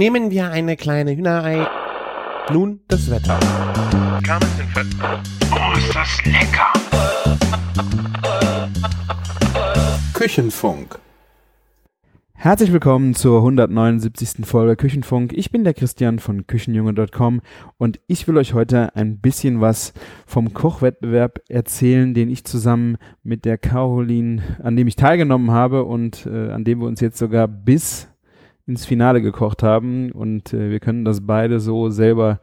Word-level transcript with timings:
Nehmen 0.00 0.30
wir 0.30 0.50
eine 0.50 0.78
kleine 0.78 1.14
Hühnerei. 1.14 1.66
Nun 2.50 2.80
das 2.88 3.10
Wetter. 3.10 3.38
Oh, 5.52 5.76
ist 5.76 5.94
das 5.94 6.24
lecker! 6.24 6.72
Küchenfunk. 10.14 10.98
Herzlich 12.32 12.72
willkommen 12.72 13.12
zur 13.12 13.40
179. 13.40 14.46
Folge 14.46 14.76
Küchenfunk. 14.76 15.34
Ich 15.34 15.50
bin 15.50 15.64
der 15.64 15.74
Christian 15.74 16.18
von 16.18 16.46
Küchenjunge.com 16.46 17.42
und 17.76 18.00
ich 18.06 18.26
will 18.26 18.38
euch 18.38 18.54
heute 18.54 18.96
ein 18.96 19.18
bisschen 19.18 19.60
was 19.60 19.92
vom 20.24 20.54
Kochwettbewerb 20.54 21.40
erzählen, 21.50 22.14
den 22.14 22.30
ich 22.30 22.44
zusammen 22.44 22.96
mit 23.22 23.44
der 23.44 23.58
Caroline, 23.58 24.40
an 24.62 24.76
dem 24.76 24.88
ich 24.88 24.96
teilgenommen 24.96 25.50
habe 25.50 25.84
und 25.84 26.24
äh, 26.24 26.52
an 26.52 26.64
dem 26.64 26.80
wir 26.80 26.86
uns 26.86 27.02
jetzt 27.02 27.18
sogar 27.18 27.46
bis 27.46 28.09
ins 28.70 28.86
Finale 28.86 29.20
gekocht 29.20 29.62
haben 29.62 30.12
und 30.12 30.54
äh, 30.54 30.70
wir 30.70 30.80
können 30.80 31.04
das 31.04 31.26
beide 31.26 31.58
so 31.58 31.90
selber 31.90 32.40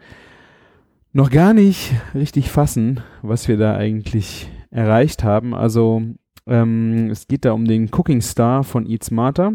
noch 1.14 1.32
gar 1.32 1.54
nicht 1.54 1.94
richtig 2.14 2.52
fassen, 2.52 3.00
was 3.22 3.48
wir 3.48 3.58
da 3.58 3.76
eigentlich 3.76 4.52
erreicht 4.70 5.24
haben. 5.24 5.56
Also 5.56 6.02
ähm, 6.46 7.10
es 7.10 7.28
geht 7.28 7.46
da 7.46 7.54
um 7.54 7.66
den 7.66 7.90
Cooking 7.92 8.22
Star 8.22 8.64
von 8.64 8.86
Eat 8.86 9.06
Smarter. 9.06 9.54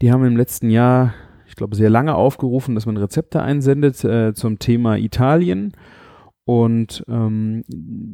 Die 0.00 0.10
haben 0.10 0.24
im 0.24 0.36
letzten 0.36 0.70
Jahr, 0.70 1.14
ich 1.46 1.54
glaube, 1.54 1.76
sehr 1.76 1.90
lange 1.90 2.14
aufgerufen, 2.14 2.74
dass 2.74 2.86
man 2.86 2.96
Rezepte 2.96 3.42
einsendet 3.42 4.02
äh, 4.04 4.32
zum 4.34 4.58
Thema 4.58 4.96
Italien. 4.96 5.72
Und 6.44 7.04
ähm, 7.08 7.64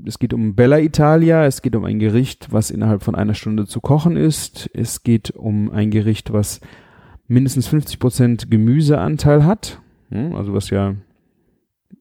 es 0.07 0.19
geht 0.19 0.35
um 0.35 0.55
Bella 0.55 0.81
Italia, 0.81 1.47
es 1.47 1.63
geht 1.63 1.77
um 1.77 1.85
ein 1.85 1.99
Gericht, 1.99 2.49
was 2.51 2.71
innerhalb 2.71 3.03
von 3.03 3.15
einer 3.15 3.35
Stunde 3.35 3.67
zu 3.67 3.81
kochen 3.81 4.17
ist. 4.17 4.69
Es 4.75 5.03
geht 5.03 5.31
um 5.31 5.71
ein 5.71 5.91
Gericht, 5.91 6.33
was 6.33 6.61
mindestens 7.27 7.69
50% 7.69 8.49
Gemüseanteil 8.49 9.45
hat. 9.45 9.81
Hm, 10.11 10.35
also 10.35 10.53
was 10.53 10.71
ja 10.71 10.95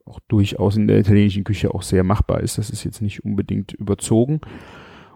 auch 0.05 0.19
durchaus 0.28 0.78
in 0.78 0.88
der 0.88 1.00
italienischen 1.00 1.44
Küche 1.44 1.73
auch 1.73 1.83
sehr 1.83 2.03
machbar 2.03 2.41
ist. 2.41 2.58
Das 2.58 2.69
ist 2.69 2.83
jetzt 2.83 3.02
nicht 3.02 3.23
unbedingt 3.23 3.73
überzogen. 3.73 4.41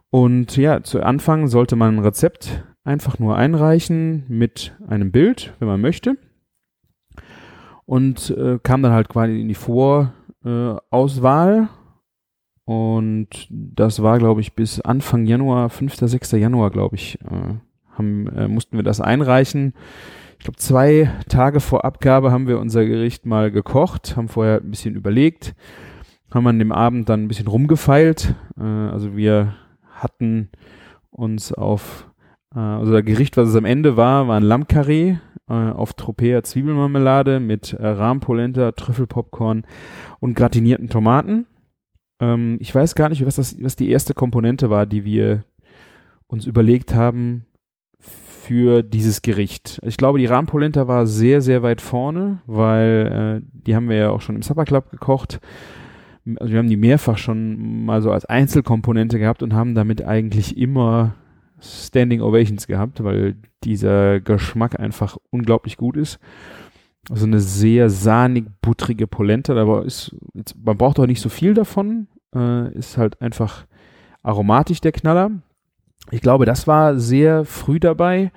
Und 0.10 0.56
ja, 0.56 0.84
zu 0.84 1.04
Anfang 1.04 1.48
sollte 1.48 1.76
man 1.76 1.98
ein 1.98 2.04
Rezept 2.04 2.64
einfach 2.84 3.20
nur 3.20 3.36
einreichen 3.36 4.24
mit 4.28 4.76
einem 4.88 5.12
Bild, 5.12 5.54
wenn 5.60 5.68
man 5.68 5.82
möchte. 5.82 6.18
Und 7.86 8.32
äh, 8.32 8.60
kam 8.64 8.82
dann 8.82 8.94
halt 8.94 9.10
quasi 9.10 9.42
in 9.42 9.48
die 9.48 9.56
Vorauswahl. 9.56 11.70
Und 12.64 13.48
das 13.50 14.02
war, 14.02 14.18
glaube 14.18 14.42
ich, 14.42 14.54
bis 14.54 14.82
Anfang 14.82 15.26
Januar, 15.26 15.70
5., 15.70 15.96
6. 15.96 16.32
Januar, 16.32 16.72
glaube 16.72 16.96
ich, 16.96 17.20
äh, 17.22 17.56
haben, 17.98 18.28
äh, 18.28 18.48
mussten 18.48 18.78
wir 18.78 18.84
das 18.84 19.02
einreichen. 19.02 19.74
Ich 20.38 20.46
glaube, 20.46 20.58
zwei 20.58 21.12
Tage 21.28 21.60
vor 21.60 21.86
Abgabe 21.86 22.32
haben 22.32 22.48
wir 22.48 22.60
unser 22.60 22.86
Gericht 22.86 23.26
mal 23.26 23.52
gekocht, 23.52 24.16
haben 24.16 24.28
vorher 24.28 24.62
ein 24.62 24.70
bisschen 24.70 24.96
überlegt, 24.96 25.56
haben 26.34 26.48
an 26.48 26.60
dem 26.60 26.72
Abend 26.72 27.10
dann 27.10 27.24
ein 27.24 27.28
bisschen 27.28 27.48
rumgefeilt. 27.48 28.36
Äh, 28.60 28.64
also 28.64 29.16
wir 29.16 29.56
hatten 29.90 30.50
uns 31.10 31.54
auf 31.54 32.12
äh, 32.56 32.60
also 32.60 32.94
das 32.94 33.06
Gericht, 33.06 33.38
was 33.38 33.50
es 33.50 33.56
am 33.56 33.66
Ende 33.66 33.98
war, 33.98 34.28
war 34.28 34.38
ein 34.38 34.44
Lammkarree 34.44 35.18
äh, 35.50 35.54
auf 35.54 35.94
Tropea 35.94 36.44
Zwiebelmarmelade 36.44 37.40
mit 37.40 37.74
äh, 37.74 37.86
Rahmpolenta, 37.86 38.72
Trüffelpopcorn 38.72 39.66
und 40.20 40.36
gratinierten 40.36 40.90
Tomaten. 40.90 41.46
Ähm, 42.20 42.58
ich 42.60 42.74
weiß 42.74 42.96
gar 42.96 43.10
nicht, 43.10 43.26
was, 43.26 43.36
das, 43.36 43.62
was 43.62 43.76
die 43.76 43.90
erste 43.90 44.14
Komponente 44.14 44.70
war, 44.70 44.86
die 44.86 45.06
wir 45.06 45.44
uns 46.28 46.46
überlegt 46.46 46.96
haben 46.96 47.46
für 48.46 48.84
dieses 48.84 49.22
Gericht. 49.22 49.80
Ich 49.84 49.98
glaube, 49.98 50.20
die 50.20 50.28
Rahmpolenta 50.28 50.88
war 50.88 51.08
sehr, 51.08 51.42
sehr 51.42 51.64
weit 51.64 51.82
vorne, 51.82 52.40
weil 52.46 53.42
äh, 53.44 53.48
die 53.54 53.76
haben 53.76 53.90
wir 53.90 53.98
ja 53.98 54.10
auch 54.12 54.22
schon 54.22 54.36
im 54.36 54.44
Supper 54.44 54.66
Club 54.66 54.92
gekocht. 54.92 55.40
Also 56.40 56.54
wir 56.54 56.60
haben 56.60 56.70
die 56.70 56.78
mehrfach 56.78 57.18
schon 57.18 57.86
mal 57.86 58.02
so 58.02 58.12
als 58.12 58.26
Einzelkomponente 58.26 59.18
gehabt 59.18 59.42
und 59.42 59.54
haben 59.54 59.74
damit 59.74 60.04
eigentlich 60.04 60.58
immer 60.58 61.16
Standing 61.60 62.22
Ovations 62.22 62.68
gehabt, 62.68 63.04
weil 63.04 63.36
dieser 63.64 64.20
Geschmack 64.20 64.80
einfach 64.80 65.18
unglaublich 65.32 65.78
gut 65.78 65.98
ist. 65.98 66.20
Also 67.10 67.26
eine 67.26 67.40
sehr 67.40 67.90
sahnig, 67.90 68.46
buttrige 68.62 69.08
Polenta, 69.08 69.56
aber 69.56 69.86
ist, 69.86 70.16
jetzt, 70.34 70.56
man 70.64 70.78
braucht 70.78 71.00
auch 71.00 71.08
nicht 71.08 71.22
so 71.22 71.30
viel 71.30 71.54
davon, 71.54 72.08
äh, 72.36 72.72
ist 72.74 72.98
halt 72.98 73.22
einfach 73.22 73.66
aromatisch 74.24 74.82
der 74.82 74.92
Knaller. 74.92 75.32
Ich 76.12 76.22
glaube, 76.22 76.46
das 76.46 76.68
war 76.68 76.98
sehr 77.00 77.46
früh 77.46 77.80
dabei. 77.80 78.32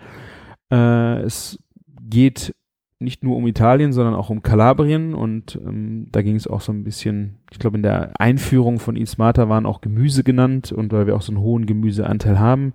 Äh, 0.73 1.21
es 1.21 1.59
geht 2.01 2.55
nicht 3.01 3.23
nur 3.23 3.37
um 3.37 3.47
Italien, 3.47 3.93
sondern 3.93 4.15
auch 4.15 4.31
um 4.31 4.43
Kalabrien 4.43 5.15
und 5.15 5.61
ähm, 5.65 6.09
da 6.11 6.23
ging 6.23 6.35
es 6.35 6.49
auch 6.49 6.61
so 6.61 6.73
ein 6.73 6.83
bisschen, 6.83 7.39
ich 7.53 7.59
glaube 7.61 7.77
in 7.77 7.83
der 7.85 8.21
Einführung 8.21 8.81
von 8.81 8.97
Ismata 8.97 9.49
waren 9.49 9.67
auch 9.67 9.81
Gemüse 9.81 10.25
genannt 10.25 10.73
und 10.73 10.93
weil 10.93 11.07
wir 11.07 11.15
auch 11.15 11.23
so 11.23 11.33
einen 11.33 11.41
hohen 11.41 11.67
Gemüseanteil 11.67 12.41
haben. 12.41 12.73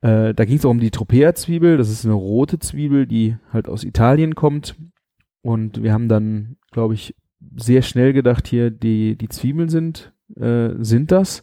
Äh, 0.00 0.32
da 0.34 0.44
ging 0.44 0.58
es 0.58 0.64
auch 0.64 0.70
um 0.70 0.78
die 0.78 0.92
Tropea-Zwiebel, 0.92 1.76
das 1.76 1.90
ist 1.90 2.04
eine 2.04 2.14
rote 2.14 2.60
Zwiebel, 2.60 3.06
die 3.06 3.36
halt 3.52 3.68
aus 3.68 3.82
Italien 3.82 4.36
kommt 4.36 4.76
und 5.42 5.82
wir 5.82 5.92
haben 5.92 6.08
dann, 6.08 6.56
glaube 6.70 6.94
ich, 6.94 7.16
sehr 7.56 7.82
schnell 7.82 8.12
gedacht 8.12 8.46
hier, 8.46 8.70
die, 8.70 9.16
die 9.16 9.28
Zwiebeln 9.28 9.68
sind, 9.68 10.12
äh, 10.36 10.70
sind 10.78 11.10
das. 11.10 11.42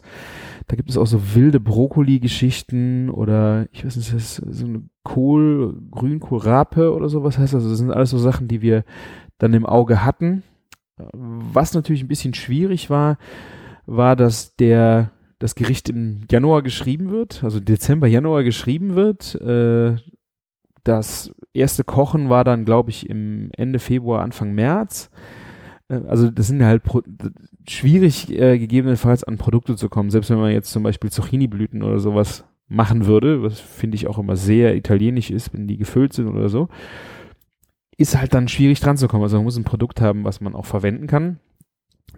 Da 0.70 0.76
gibt 0.76 0.88
es 0.88 0.96
auch 0.96 1.06
so 1.08 1.34
wilde 1.34 1.58
Brokkoli-Geschichten 1.58 3.10
oder 3.10 3.66
ich 3.72 3.84
weiß 3.84 3.96
nicht, 3.96 4.14
ist 4.14 4.36
so 4.36 4.64
eine 4.64 4.82
Kohl, 5.02 5.76
Grünkohlrape 5.90 6.94
oder 6.94 7.08
sowas 7.08 7.38
heißt 7.38 7.54
das. 7.54 7.64
Also 7.64 7.70
das 7.70 7.78
sind 7.78 7.90
alles 7.90 8.10
so 8.10 8.18
Sachen, 8.18 8.46
die 8.46 8.62
wir 8.62 8.84
dann 9.38 9.52
im 9.52 9.66
Auge 9.66 10.04
hatten. 10.04 10.44
Was 10.96 11.74
natürlich 11.74 12.04
ein 12.04 12.08
bisschen 12.08 12.34
schwierig 12.34 12.88
war, 12.88 13.18
war, 13.86 14.14
dass 14.14 14.54
der 14.54 15.10
das 15.40 15.56
Gericht 15.56 15.88
im 15.88 16.20
Januar 16.30 16.62
geschrieben 16.62 17.10
wird, 17.10 17.42
also 17.42 17.58
Dezember, 17.58 18.06
Januar 18.06 18.44
geschrieben 18.44 18.94
wird. 18.94 19.34
Äh, 19.40 19.96
das 20.84 21.34
erste 21.52 21.82
Kochen 21.82 22.28
war 22.28 22.44
dann, 22.44 22.64
glaube 22.64 22.90
ich, 22.90 23.10
im 23.10 23.50
Ende 23.56 23.80
Februar, 23.80 24.22
Anfang 24.22 24.52
März. 24.52 25.10
Äh, 25.90 26.00
also 26.08 26.30
das 26.30 26.46
sind 26.46 26.64
halt 26.64 26.82
Pro 26.82 27.02
schwierig, 27.68 28.30
äh, 28.30 28.58
gegebenenfalls 28.58 29.24
an 29.24 29.36
Produkte 29.36 29.76
zu 29.76 29.88
kommen. 29.88 30.10
Selbst 30.10 30.30
wenn 30.30 30.38
man 30.38 30.52
jetzt 30.52 30.70
zum 30.70 30.82
Beispiel 30.82 31.10
Zucchini-Blüten 31.10 31.82
oder 31.82 31.98
sowas 31.98 32.44
machen 32.68 33.06
würde, 33.06 33.42
was 33.42 33.58
finde 33.60 33.96
ich 33.96 34.06
auch 34.06 34.18
immer 34.18 34.36
sehr 34.36 34.76
italienisch 34.76 35.30
ist, 35.30 35.52
wenn 35.52 35.66
die 35.66 35.76
gefüllt 35.76 36.12
sind 36.12 36.28
oder 36.28 36.48
so, 36.48 36.68
ist 37.98 38.16
halt 38.16 38.32
dann 38.32 38.48
schwierig 38.48 38.80
dran 38.80 38.96
zu 38.96 39.08
kommen. 39.08 39.24
Also 39.24 39.36
man 39.36 39.44
muss 39.44 39.58
ein 39.58 39.64
Produkt 39.64 40.00
haben, 40.00 40.24
was 40.24 40.40
man 40.40 40.54
auch 40.54 40.64
verwenden 40.64 41.06
kann, 41.06 41.40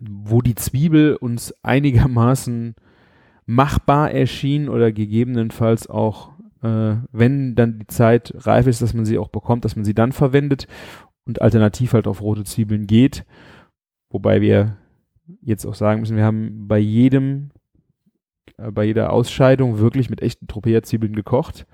wo 0.00 0.42
die 0.42 0.54
Zwiebel 0.54 1.16
uns 1.16 1.54
einigermaßen 1.62 2.74
machbar 3.46 4.12
erschien 4.12 4.68
oder 4.68 4.92
gegebenenfalls 4.92 5.88
auch, 5.88 6.30
äh, 6.62 6.96
wenn 7.10 7.54
dann 7.54 7.80
die 7.80 7.86
Zeit 7.88 8.32
reif 8.36 8.66
ist, 8.66 8.82
dass 8.82 8.94
man 8.94 9.04
sie 9.04 9.18
auch 9.18 9.28
bekommt, 9.28 9.64
dass 9.64 9.74
man 9.74 9.84
sie 9.84 9.94
dann 9.94 10.12
verwendet 10.12 10.68
und 11.26 11.42
alternativ 11.42 11.94
halt 11.94 12.06
auf 12.06 12.22
rote 12.22 12.44
Zwiebeln 12.44 12.86
geht. 12.86 13.24
Wobei 14.12 14.40
wir 14.40 14.76
jetzt 15.40 15.64
auch 15.66 15.74
sagen 15.74 16.00
müssen, 16.00 16.16
wir 16.16 16.24
haben 16.24 16.68
bei 16.68 16.78
jedem, 16.78 17.50
äh, 18.58 18.70
bei 18.70 18.84
jeder 18.84 19.12
Ausscheidung 19.12 19.78
wirklich 19.78 20.10
mit 20.10 20.22
echten 20.22 20.46
Tropea-Zwiebeln 20.46 21.14
gekocht. 21.14 21.66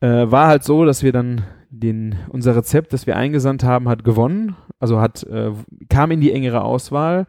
Äh, 0.00 0.30
war 0.30 0.46
halt 0.46 0.62
so, 0.62 0.84
dass 0.84 1.02
wir 1.02 1.12
dann 1.12 1.42
den, 1.70 2.16
unser 2.28 2.54
Rezept, 2.54 2.92
das 2.92 3.06
wir 3.06 3.16
eingesandt 3.16 3.64
haben, 3.64 3.88
hat 3.88 4.04
gewonnen. 4.04 4.56
Also 4.78 5.00
hat, 5.00 5.22
äh, 5.24 5.52
kam 5.88 6.10
in 6.10 6.20
die 6.20 6.32
engere 6.32 6.62
Auswahl 6.62 7.26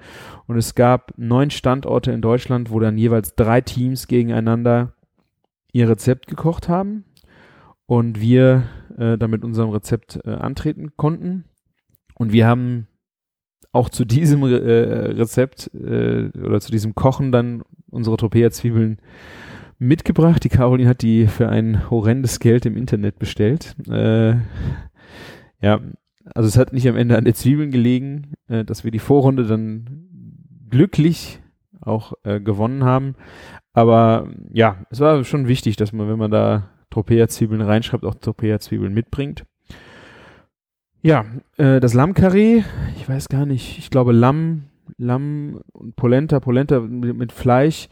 und 0.47 0.58
es 0.58 0.76
gab 0.76 1.14
neun 1.18 1.50
Standorte 1.50 2.12
in 2.12 2.22
Deutschland, 2.22 2.72
wo 2.72 2.80
dann 2.81 2.97
jeweils 2.97 3.36
drei 3.36 3.62
Teams 3.62 4.08
gegeneinander 4.08 4.94
ihr 5.72 5.88
Rezept 5.88 6.28
gekocht 6.28 6.68
haben 6.68 7.06
und 7.86 8.20
wir 8.20 8.64
äh, 8.97 9.18
damit 9.18 9.46
unserem 9.46 9.70
Rezept 9.70 10.20
äh, 10.26 10.31
antreten 10.31 10.97
konnten. 10.97 11.46
Und 12.16 12.34
wir 12.34 12.47
haben 12.47 12.88
auch 13.78 13.90
zu 13.90 14.06
diesem 14.06 14.44
äh, 14.44 14.56
Rezept 14.56 15.72
äh, 15.74 16.29
oder 16.38 16.59
zu 16.59 16.72
diesem 16.72 16.96
Kochen 16.96 17.32
dann 17.32 17.64
unsere 17.90 18.18
Tropea-Zwiebeln 18.18 18.97
mitgebracht. 19.79 20.44
Die 20.44 20.50
Caroline 20.50 20.90
hat 20.90 21.02
die 21.02 21.28
für 21.28 21.50
ein 21.50 21.90
horrendes 21.90 22.40
Geld 22.40 22.66
im 22.66 22.76
Internet 22.76 23.20
bestellt. 23.20 23.76
Äh, 23.90 24.35
ja, 25.62 25.79
also 26.34 26.47
es 26.47 26.58
hat 26.58 26.74
nicht 26.74 26.88
am 26.88 26.97
Ende 26.97 27.18
an 27.18 27.26
den 27.26 27.34
Zwiebeln 27.34 27.72
gelegen, 27.72 28.34
äh, 28.47 28.66
dass 28.66 28.84
wir 28.84 28.91
die 28.91 29.00
Vorrunde 29.00 29.46
dann 29.46 30.08
glücklich 30.70 31.40
auch 31.80 32.14
äh, 32.23 32.40
gewonnen 32.40 32.84
haben. 32.84 33.16
Aber 33.73 34.28
ja, 34.52 34.85
es 34.90 35.00
war 35.00 35.23
schon 35.23 35.47
wichtig, 35.47 35.76
dass 35.76 35.94
man, 35.94 36.09
wenn 36.09 36.18
man 36.18 36.32
da 36.32 36.70
Tropea-Zwiebeln 36.90 37.62
reinschreibt, 37.62 38.06
auch 38.06 38.16
Tropea-Zwiebeln 38.16 38.94
mitbringt. 38.94 39.46
Ja, 41.08 41.24
äh, 41.56 41.80
das 41.80 41.94
Lammkarree, 41.94 42.64
ich 42.98 43.08
weiß 43.08 43.30
gar 43.30 43.46
nicht, 43.46 43.78
ich 43.80 43.90
glaube 43.90 44.12
Lamm, 44.12 44.64
Lamm 44.98 45.62
und 45.72 45.96
Polenta, 45.96 46.42
Polenta 46.42 46.82
mit, 46.82 47.16
mit 47.16 47.32
Fleisch. 47.32 47.88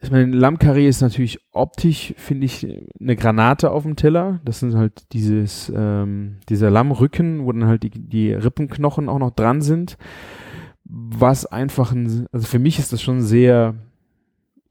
ich 0.00 0.12
meine, 0.12 0.30
Lammkarree 0.30 0.86
ist 0.86 1.00
natürlich 1.00 1.40
optisch, 1.50 2.14
finde 2.16 2.46
ich, 2.46 2.64
eine 3.00 3.16
Granate 3.16 3.72
auf 3.72 3.82
dem 3.82 3.96
Teller. 3.96 4.38
Das 4.44 4.60
sind 4.60 4.76
halt 4.76 5.12
dieses, 5.12 5.72
ähm, 5.74 6.36
dieser 6.48 6.70
Lammrücken, 6.70 7.44
wo 7.44 7.50
dann 7.50 7.66
halt 7.66 7.82
die, 7.82 7.90
die 7.90 8.32
Rippenknochen 8.32 9.08
auch 9.08 9.18
noch 9.18 9.32
dran 9.32 9.60
sind. 9.60 9.98
Was 10.84 11.46
einfach 11.46 11.90
ein, 11.90 12.28
also 12.30 12.46
für 12.46 12.60
mich 12.60 12.78
ist 12.78 12.92
das 12.92 13.02
schon 13.02 13.22
sehr 13.22 13.74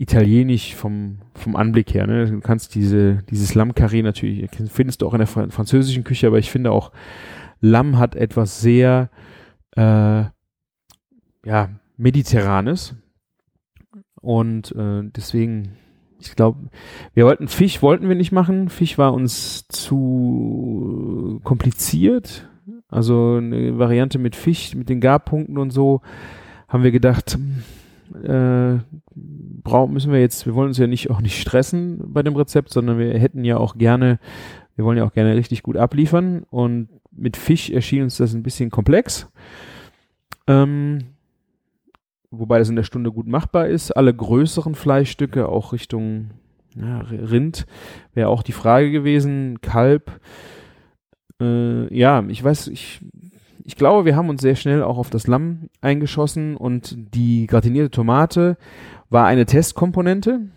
italienisch 0.01 0.73
vom, 0.73 1.19
vom 1.35 1.55
Anblick 1.55 1.93
her. 1.93 2.07
Ne? 2.07 2.25
Du 2.25 2.39
kannst 2.39 2.73
diese, 2.73 3.21
dieses 3.29 3.53
Lammkarree 3.53 4.01
natürlich, 4.01 4.49
findest 4.71 5.01
du 5.01 5.07
auch 5.07 5.13
in 5.13 5.19
der 5.19 5.27
französischen 5.27 6.03
Küche, 6.03 6.25
aber 6.25 6.39
ich 6.39 6.49
finde 6.49 6.71
auch, 6.71 6.91
Lamm 7.59 7.99
hat 7.99 8.15
etwas 8.15 8.61
sehr, 8.61 9.11
äh, 9.75 10.23
ja, 11.45 11.69
mediterranes 11.97 12.95
und 14.19 14.75
äh, 14.75 15.03
deswegen, 15.15 15.73
ich 16.19 16.35
glaube, 16.35 16.69
wir 17.13 17.25
wollten 17.25 17.47
Fisch, 17.47 17.83
wollten 17.83 18.09
wir 18.09 18.15
nicht 18.15 18.31
machen. 18.31 18.69
Fisch 18.69 18.97
war 18.97 19.13
uns 19.13 19.67
zu 19.67 21.39
kompliziert. 21.43 22.49
Also 22.87 23.35
eine 23.35 23.77
Variante 23.77 24.17
mit 24.17 24.35
Fisch, 24.35 24.73
mit 24.73 24.89
den 24.89 24.99
Garpunkten 24.99 25.59
und 25.59 25.69
so, 25.69 26.01
haben 26.67 26.83
wir 26.83 26.91
gedacht, 26.91 27.37
äh, 28.23 28.79
brauchen 29.63 29.93
müssen 29.93 30.11
wir 30.11 30.19
jetzt, 30.19 30.45
wir 30.45 30.55
wollen 30.55 30.69
uns 30.69 30.77
ja 30.77 30.87
nicht 30.87 31.09
auch 31.11 31.21
nicht 31.21 31.39
stressen 31.39 31.99
bei 32.05 32.23
dem 32.23 32.35
Rezept, 32.35 32.71
sondern 32.71 32.97
wir 32.97 33.17
hätten 33.17 33.43
ja 33.43 33.57
auch 33.57 33.77
gerne, 33.77 34.19
wir 34.75 34.85
wollen 34.85 34.97
ja 34.97 35.05
auch 35.05 35.13
gerne 35.13 35.35
richtig 35.35 35.63
gut 35.63 35.77
abliefern 35.77 36.43
und 36.49 36.89
mit 37.11 37.37
Fisch 37.37 37.69
erschien 37.69 38.03
uns 38.03 38.17
das 38.17 38.33
ein 38.33 38.43
bisschen 38.43 38.69
komplex. 38.69 39.27
Ähm, 40.47 40.99
wobei 42.31 42.59
das 42.59 42.69
in 42.69 42.77
der 42.77 42.83
Stunde 42.83 43.11
gut 43.11 43.27
machbar 43.27 43.67
ist. 43.67 43.91
Alle 43.91 44.13
größeren 44.13 44.75
Fleischstücke, 44.75 45.49
auch 45.49 45.73
Richtung 45.73 46.31
ja, 46.75 46.99
Rind, 46.99 47.65
wäre 48.13 48.29
auch 48.29 48.43
die 48.43 48.53
Frage 48.53 48.91
gewesen. 48.91 49.59
Kalb, 49.61 50.19
äh, 51.41 51.93
ja, 51.93 52.23
ich 52.29 52.43
weiß, 52.43 52.67
ich, 52.67 53.01
ich 53.63 53.75
glaube, 53.75 54.05
wir 54.05 54.15
haben 54.15 54.29
uns 54.29 54.41
sehr 54.41 54.55
schnell 54.55 54.81
auch 54.83 54.97
auf 54.97 55.09
das 55.09 55.27
Lamm 55.27 55.69
eingeschossen 55.81 56.55
und 56.55 56.95
die 57.13 57.47
gratinierte 57.47 57.91
Tomate 57.91 58.57
war 59.11 59.27
eine 59.27 59.45
Testkomponente. 59.45 60.49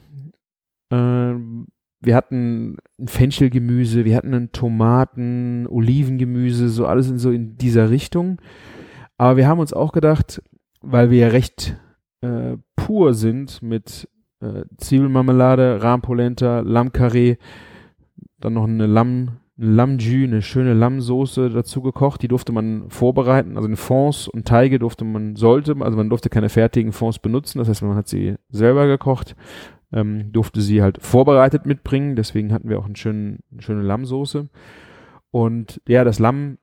Äh, 0.91 1.35
wir 2.01 2.15
hatten 2.15 2.77
ein 2.99 3.09
Fenchelgemüse, 3.09 4.05
wir 4.05 4.17
hatten 4.17 4.33
einen 4.33 4.53
Tomaten, 4.53 5.67
Olivengemüse, 5.67 6.69
so 6.69 6.87
alles 6.87 7.11
in 7.11 7.19
so 7.19 7.31
in 7.31 7.57
dieser 7.57 7.91
Richtung. 7.91 8.41
Aber 9.19 9.37
wir 9.37 9.49
haben 9.49 9.59
uns 9.59 9.73
auch 9.73 9.93
gedacht, 9.93 10.43
weil 10.81 11.11
wir 11.11 11.19
ja 11.19 11.29
recht 11.29 11.77
äh, 12.21 12.57
pur 12.77 13.15
sind 13.15 13.63
mit 13.63 14.09
äh, 14.41 14.65
Zwiebelmarmelade, 14.77 15.83
Rahmpolenta, 15.83 16.61
Lammkarree, 16.61 17.37
dann 18.39 18.55
noch 18.55 18.65
eine 18.65 18.87
Lamm, 18.87 19.41
Lammjü, 19.57 20.25
eine 20.25 20.43
schöne 20.43 20.75
Lammsoße 20.75 21.51
dazu 21.51 21.83
gekocht. 21.83 22.23
Die 22.23 22.29
durfte 22.29 22.53
man 22.53 22.91
vorbereiten, 22.91 23.57
also 23.57 23.69
in 23.69 23.77
Fonds 23.77 24.29
und 24.29 24.47
Teige 24.47 24.79
durfte 24.79 25.05
man, 25.05 25.37
sollte, 25.37 25.77
also 25.81 25.97
man 25.97 26.09
durfte 26.09 26.29
keine 26.29 26.49
fertigen 26.49 26.93
Fonds 26.93 27.19
benutzen, 27.19 27.59
das 27.59 27.69
heißt, 27.69 27.83
man 27.83 27.97
hat 27.97 28.09
sie 28.09 28.35
selber 28.51 28.87
gekocht, 28.87 29.37
ähm, 29.93 30.33
durfte 30.33 30.61
sie 30.61 30.83
halt 30.83 31.01
vorbereitet 31.01 31.67
mitbringen, 31.67 32.17
deswegen 32.17 32.53
hatten 32.53 32.69
wir 32.69 32.79
auch 32.79 32.87
einen 32.87 32.97
schönen, 32.97 33.41
eine 33.53 33.63
schöne 33.63 33.83
Lammsoße. 33.83 34.49
Und 35.31 35.81
ja, 35.87 36.05
das 36.05 36.19
Lamm 36.19 36.59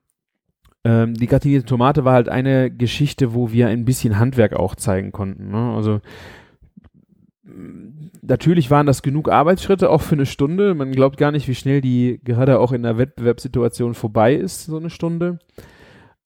ähm, 0.84 1.14
die 1.14 1.28
gratinierte 1.28 1.66
Tomate 1.66 2.06
war 2.06 2.14
halt 2.14 2.30
eine 2.30 2.72
Geschichte, 2.72 3.34
wo 3.34 3.52
wir 3.52 3.68
ein 3.68 3.86
bisschen 3.86 4.18
Handwerk 4.18 4.54
auch 4.54 4.76
zeigen 4.76 5.12
konnten. 5.12 5.52
Ne? 5.52 5.74
Also 5.76 6.02
natürlich 7.44 8.70
waren 8.70 8.86
das 8.86 9.02
genug 9.02 9.30
Arbeitsschritte 9.30 9.90
auch 9.90 10.02
für 10.02 10.16
eine 10.16 10.26
Stunde. 10.26 10.76
Man 10.76 10.92
glaubt 10.92 11.18
gar 11.18 11.32
nicht, 11.32 11.48
wie 11.48 11.56
schnell 11.56 11.82
die 11.82 12.20
gerade 12.24 12.60
auch 12.60 12.72
in 12.72 12.84
der 12.84 12.98
Wettbewerbssituation 12.98 13.94
vorbei 13.94 14.36
ist, 14.36 14.66
so 14.66 14.78
eine 14.78 14.90
Stunde. 14.90 15.40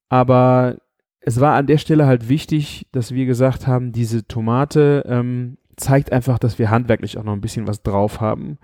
Aber 0.10 0.78
es 1.22 1.40
war 1.40 1.56
an 1.56 1.68
der 1.68 1.78
Stelle 1.78 2.06
halt 2.06 2.30
wichtig, 2.30 2.88
dass 2.92 3.14
wir 3.14 3.26
gesagt 3.26 3.66
haben, 3.66 3.92
diese 3.92 4.28
Tomate 4.28 5.04
ähm, 5.08 5.58
zeigt 5.78 6.12
einfach, 6.12 6.38
dass 6.38 6.60
wir 6.60 6.70
handwerklich 6.70 7.18
auch 7.18 7.24
noch 7.24 7.34
ein 7.34 7.42
bisschen 7.42 7.68
was 7.68 7.82
drauf 7.82 8.22
haben. 8.22 8.58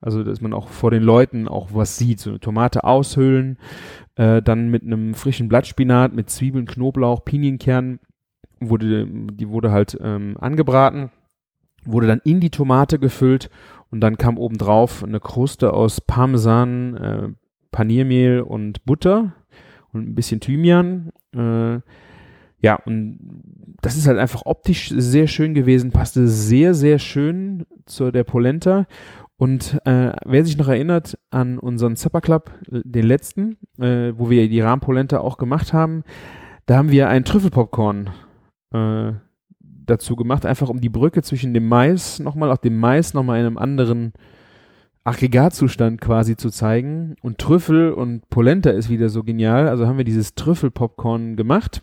Also, 0.00 0.22
dass 0.22 0.40
man 0.40 0.52
auch 0.52 0.68
vor 0.68 0.90
den 0.90 1.02
Leuten 1.02 1.48
auch 1.48 1.70
was 1.72 1.96
sieht. 1.96 2.20
So 2.20 2.30
eine 2.30 2.40
Tomate 2.40 2.84
aushöhlen, 2.84 3.58
äh, 4.14 4.40
dann 4.42 4.68
mit 4.68 4.82
einem 4.82 5.14
frischen 5.14 5.48
Blattspinat, 5.48 6.12
mit 6.12 6.30
Zwiebeln, 6.30 6.66
Knoblauch, 6.66 7.24
Pinienkern, 7.24 7.98
wurde, 8.60 9.06
die 9.06 9.48
wurde 9.48 9.70
halt 9.70 9.98
ähm, 10.00 10.36
angebraten, 10.38 11.10
wurde 11.84 12.06
dann 12.06 12.20
in 12.24 12.40
die 12.40 12.50
Tomate 12.50 12.98
gefüllt 12.98 13.50
und 13.90 14.00
dann 14.00 14.18
kam 14.18 14.38
obendrauf 14.38 15.02
eine 15.02 15.20
Kruste 15.20 15.72
aus 15.72 16.00
Parmesan, 16.00 16.96
äh, 16.96 17.28
Paniermehl 17.70 18.40
und 18.40 18.84
Butter 18.84 19.32
und 19.92 20.08
ein 20.08 20.14
bisschen 20.14 20.40
Thymian. 20.40 21.10
Äh, 21.34 21.80
ja, 22.60 22.74
und 22.84 23.18
das 23.80 23.96
ist 23.96 24.08
halt 24.08 24.18
einfach 24.18 24.42
optisch 24.44 24.92
sehr 24.94 25.28
schön 25.28 25.54
gewesen, 25.54 25.92
passte 25.92 26.26
sehr, 26.26 26.74
sehr 26.74 26.98
schön 26.98 27.64
zu 27.86 28.10
der 28.10 28.24
Polenta 28.24 28.86
und 29.38 29.78
äh, 29.84 30.12
wer 30.24 30.44
sich 30.44 30.58
noch 30.58 30.66
erinnert 30.66 31.16
an 31.30 31.58
unseren 31.58 31.94
Supper 31.94 32.20
Club, 32.20 32.50
den 32.66 33.06
letzten, 33.06 33.56
äh, 33.78 34.12
wo 34.18 34.30
wir 34.30 34.48
die 34.48 34.60
Rahmpolenta 34.60 35.20
auch 35.20 35.38
gemacht 35.38 35.72
haben, 35.72 36.02
da 36.66 36.76
haben 36.76 36.90
wir 36.90 37.08
ein 37.08 37.24
Trüffelpopcorn 37.24 38.10
äh, 38.74 39.12
dazu 39.90 40.16
gemacht, 40.16 40.46
einfach 40.46 40.68
um 40.68 40.80
die 40.80 40.88
Brücke 40.88 41.22
zwischen 41.22 41.54
dem 41.54 41.68
Mais 41.68 42.18
nochmal, 42.18 42.50
auch 42.50 42.58
dem 42.58 42.78
Mais 42.78 43.14
nochmal 43.14 43.40
in 43.40 43.46
einem 43.46 43.58
anderen 43.58 44.12
Aggregatzustand 45.04 46.00
quasi 46.00 46.36
zu 46.36 46.50
zeigen. 46.50 47.16
Und 47.22 47.38
Trüffel 47.38 47.92
und 47.92 48.28
Polenta 48.28 48.70
ist 48.70 48.90
wieder 48.90 49.08
so 49.08 49.24
genial. 49.24 49.68
Also 49.68 49.86
haben 49.86 49.98
wir 49.98 50.04
dieses 50.04 50.34
Trüffelpopcorn 50.34 51.36
gemacht. 51.36 51.82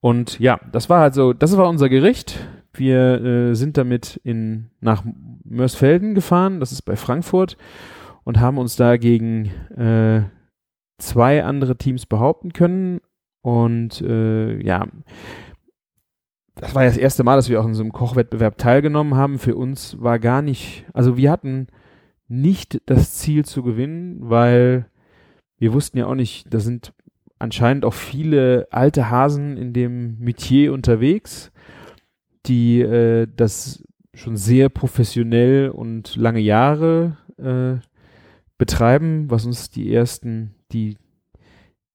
Und 0.00 0.38
ja, 0.38 0.60
das 0.72 0.88
war 0.88 1.00
halt 1.00 1.14
so, 1.14 1.32
das 1.32 1.56
war 1.56 1.68
unser 1.68 1.88
Gericht. 1.88 2.38
Wir 2.72 3.22
äh, 3.22 3.54
sind 3.54 3.76
damit 3.76 4.20
in, 4.22 4.70
nach 4.80 5.04
Mörsfelden 5.44 6.14
gefahren, 6.14 6.60
das 6.60 6.72
ist 6.72 6.82
bei 6.82 6.94
Frankfurt, 6.94 7.56
und 8.24 8.38
haben 8.38 8.58
uns 8.58 8.76
da 8.76 8.96
gegen 8.96 9.46
äh, 9.76 10.22
zwei 10.98 11.44
andere 11.44 11.76
Teams 11.76 12.06
behaupten 12.06 12.52
können. 12.52 13.00
Und 13.42 14.00
äh, 14.02 14.62
ja, 14.62 14.86
das 16.60 16.74
war 16.74 16.82
ja 16.82 16.88
das 16.88 16.98
erste 16.98 17.24
Mal, 17.24 17.36
dass 17.36 17.48
wir 17.48 17.60
auch 17.60 17.66
in 17.66 17.74
so 17.74 17.82
einem 17.82 17.92
Kochwettbewerb 17.92 18.58
teilgenommen 18.58 19.14
haben. 19.14 19.38
Für 19.38 19.56
uns 19.56 20.00
war 20.00 20.18
gar 20.18 20.42
nicht, 20.42 20.84
also 20.92 21.16
wir 21.16 21.30
hatten 21.30 21.66
nicht 22.28 22.80
das 22.86 23.14
Ziel 23.14 23.44
zu 23.44 23.62
gewinnen, 23.62 24.18
weil 24.20 24.86
wir 25.58 25.72
wussten 25.72 25.98
ja 25.98 26.06
auch 26.06 26.14
nicht, 26.14 26.52
da 26.52 26.60
sind 26.60 26.92
anscheinend 27.38 27.84
auch 27.84 27.94
viele 27.94 28.68
alte 28.70 29.10
Hasen 29.10 29.56
in 29.56 29.72
dem 29.72 30.18
Metier 30.18 30.72
unterwegs 30.72 31.50
die 32.46 32.80
äh, 32.80 33.26
das 33.34 33.82
schon 34.14 34.36
sehr 34.36 34.68
professionell 34.68 35.70
und 35.70 36.16
lange 36.16 36.40
Jahre 36.40 37.16
äh, 37.38 37.84
betreiben, 38.58 39.30
was 39.30 39.46
uns 39.46 39.70
die 39.70 39.92
ersten, 39.92 40.54
die 40.72 40.96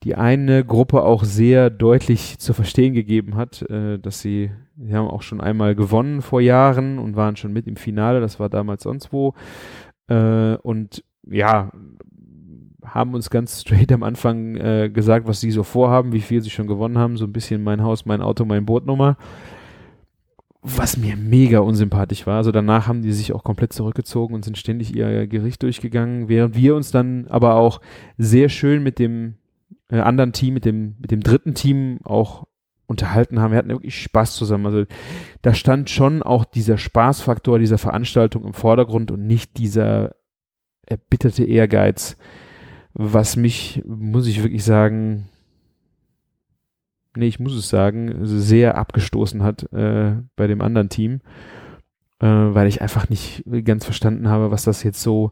die 0.05 0.15
eine 0.15 0.63
Gruppe 0.63 1.03
auch 1.03 1.23
sehr 1.23 1.71
deutlich 1.71 2.37
zu 2.37 2.53
verstehen 2.53 2.93
gegeben 2.93 3.35
hat, 3.35 3.63
äh, 3.63 3.97
dass 3.97 4.21
sie, 4.21 4.51
sie 4.77 4.93
haben 4.93 5.07
auch 5.07 5.23
schon 5.23 5.41
einmal 5.41 5.73
gewonnen 5.73 6.21
vor 6.21 6.41
Jahren 6.41 6.99
und 6.99 7.15
waren 7.15 7.35
schon 7.35 7.51
mit 7.51 7.65
im 7.65 7.75
Finale, 7.75 8.21
das 8.21 8.39
war 8.39 8.47
damals 8.47 8.83
sonst 8.83 9.11
wo. 9.11 9.33
Äh, 10.07 10.57
und 10.57 11.03
ja, 11.27 11.71
haben 12.83 13.15
uns 13.15 13.31
ganz 13.31 13.61
straight 13.61 13.91
am 13.91 14.03
Anfang 14.03 14.55
äh, 14.57 14.91
gesagt, 14.93 15.27
was 15.27 15.41
sie 15.41 15.49
so 15.49 15.63
vorhaben, 15.63 16.13
wie 16.13 16.21
viel 16.21 16.39
sie 16.41 16.51
schon 16.51 16.67
gewonnen 16.67 16.99
haben, 16.99 17.17
so 17.17 17.25
ein 17.25 17.33
bisschen 17.33 17.63
mein 17.63 17.81
Haus, 17.81 18.05
mein 18.05 18.21
Auto, 18.21 18.45
mein 18.45 18.65
Bootnummer 18.65 19.17
was 20.67 20.97
mir 20.97 21.15
mega 21.15 21.59
unsympathisch 21.59 22.25
war. 22.25 22.37
Also 22.37 22.51
danach 22.51 22.87
haben 22.87 23.03
die 23.03 23.11
sich 23.11 23.33
auch 23.33 23.43
komplett 23.43 23.71
zurückgezogen 23.71 24.33
und 24.33 24.43
sind 24.43 24.57
ständig 24.57 24.95
ihr 24.95 25.27
Gericht 25.27 25.61
durchgegangen, 25.61 26.27
während 26.27 26.55
wir 26.55 26.75
uns 26.75 26.89
dann 26.89 27.27
aber 27.27 27.53
auch 27.53 27.81
sehr 28.17 28.49
schön 28.49 28.81
mit 28.81 28.97
dem 28.97 29.35
äh, 29.89 29.99
anderen 29.99 30.33
Team, 30.33 30.53
mit 30.53 30.65
dem, 30.65 30.95
mit 30.99 31.11
dem 31.11 31.21
dritten 31.21 31.53
Team 31.53 31.99
auch 32.03 32.45
unterhalten 32.87 33.39
haben. 33.39 33.51
Wir 33.51 33.57
hatten 33.57 33.69
wirklich 33.69 34.01
Spaß 34.01 34.35
zusammen. 34.35 34.65
Also 34.67 34.85
da 35.41 35.53
stand 35.53 35.89
schon 35.89 36.23
auch 36.23 36.45
dieser 36.45 36.77
Spaßfaktor 36.77 37.59
dieser 37.59 37.77
Veranstaltung 37.77 38.45
im 38.45 38.53
Vordergrund 38.53 39.11
und 39.11 39.25
nicht 39.25 39.57
dieser 39.57 40.15
erbitterte 40.85 41.43
Ehrgeiz, 41.43 42.17
was 42.93 43.35
mich, 43.35 43.83
muss 43.85 44.27
ich 44.27 44.43
wirklich 44.43 44.63
sagen, 44.63 45.27
nee, 47.15 47.27
ich 47.27 47.39
muss 47.39 47.53
es 47.53 47.69
sagen, 47.69 48.19
sehr 48.23 48.77
abgestoßen 48.77 49.43
hat 49.43 49.71
äh, 49.73 50.15
bei 50.35 50.47
dem 50.47 50.61
anderen 50.61 50.89
Team, 50.89 51.21
äh, 52.19 52.27
weil 52.27 52.67
ich 52.67 52.81
einfach 52.81 53.09
nicht 53.09 53.43
ganz 53.63 53.83
verstanden 53.83 54.29
habe, 54.29 54.51
was 54.51 54.63
das 54.63 54.83
jetzt 54.83 55.01
so 55.01 55.31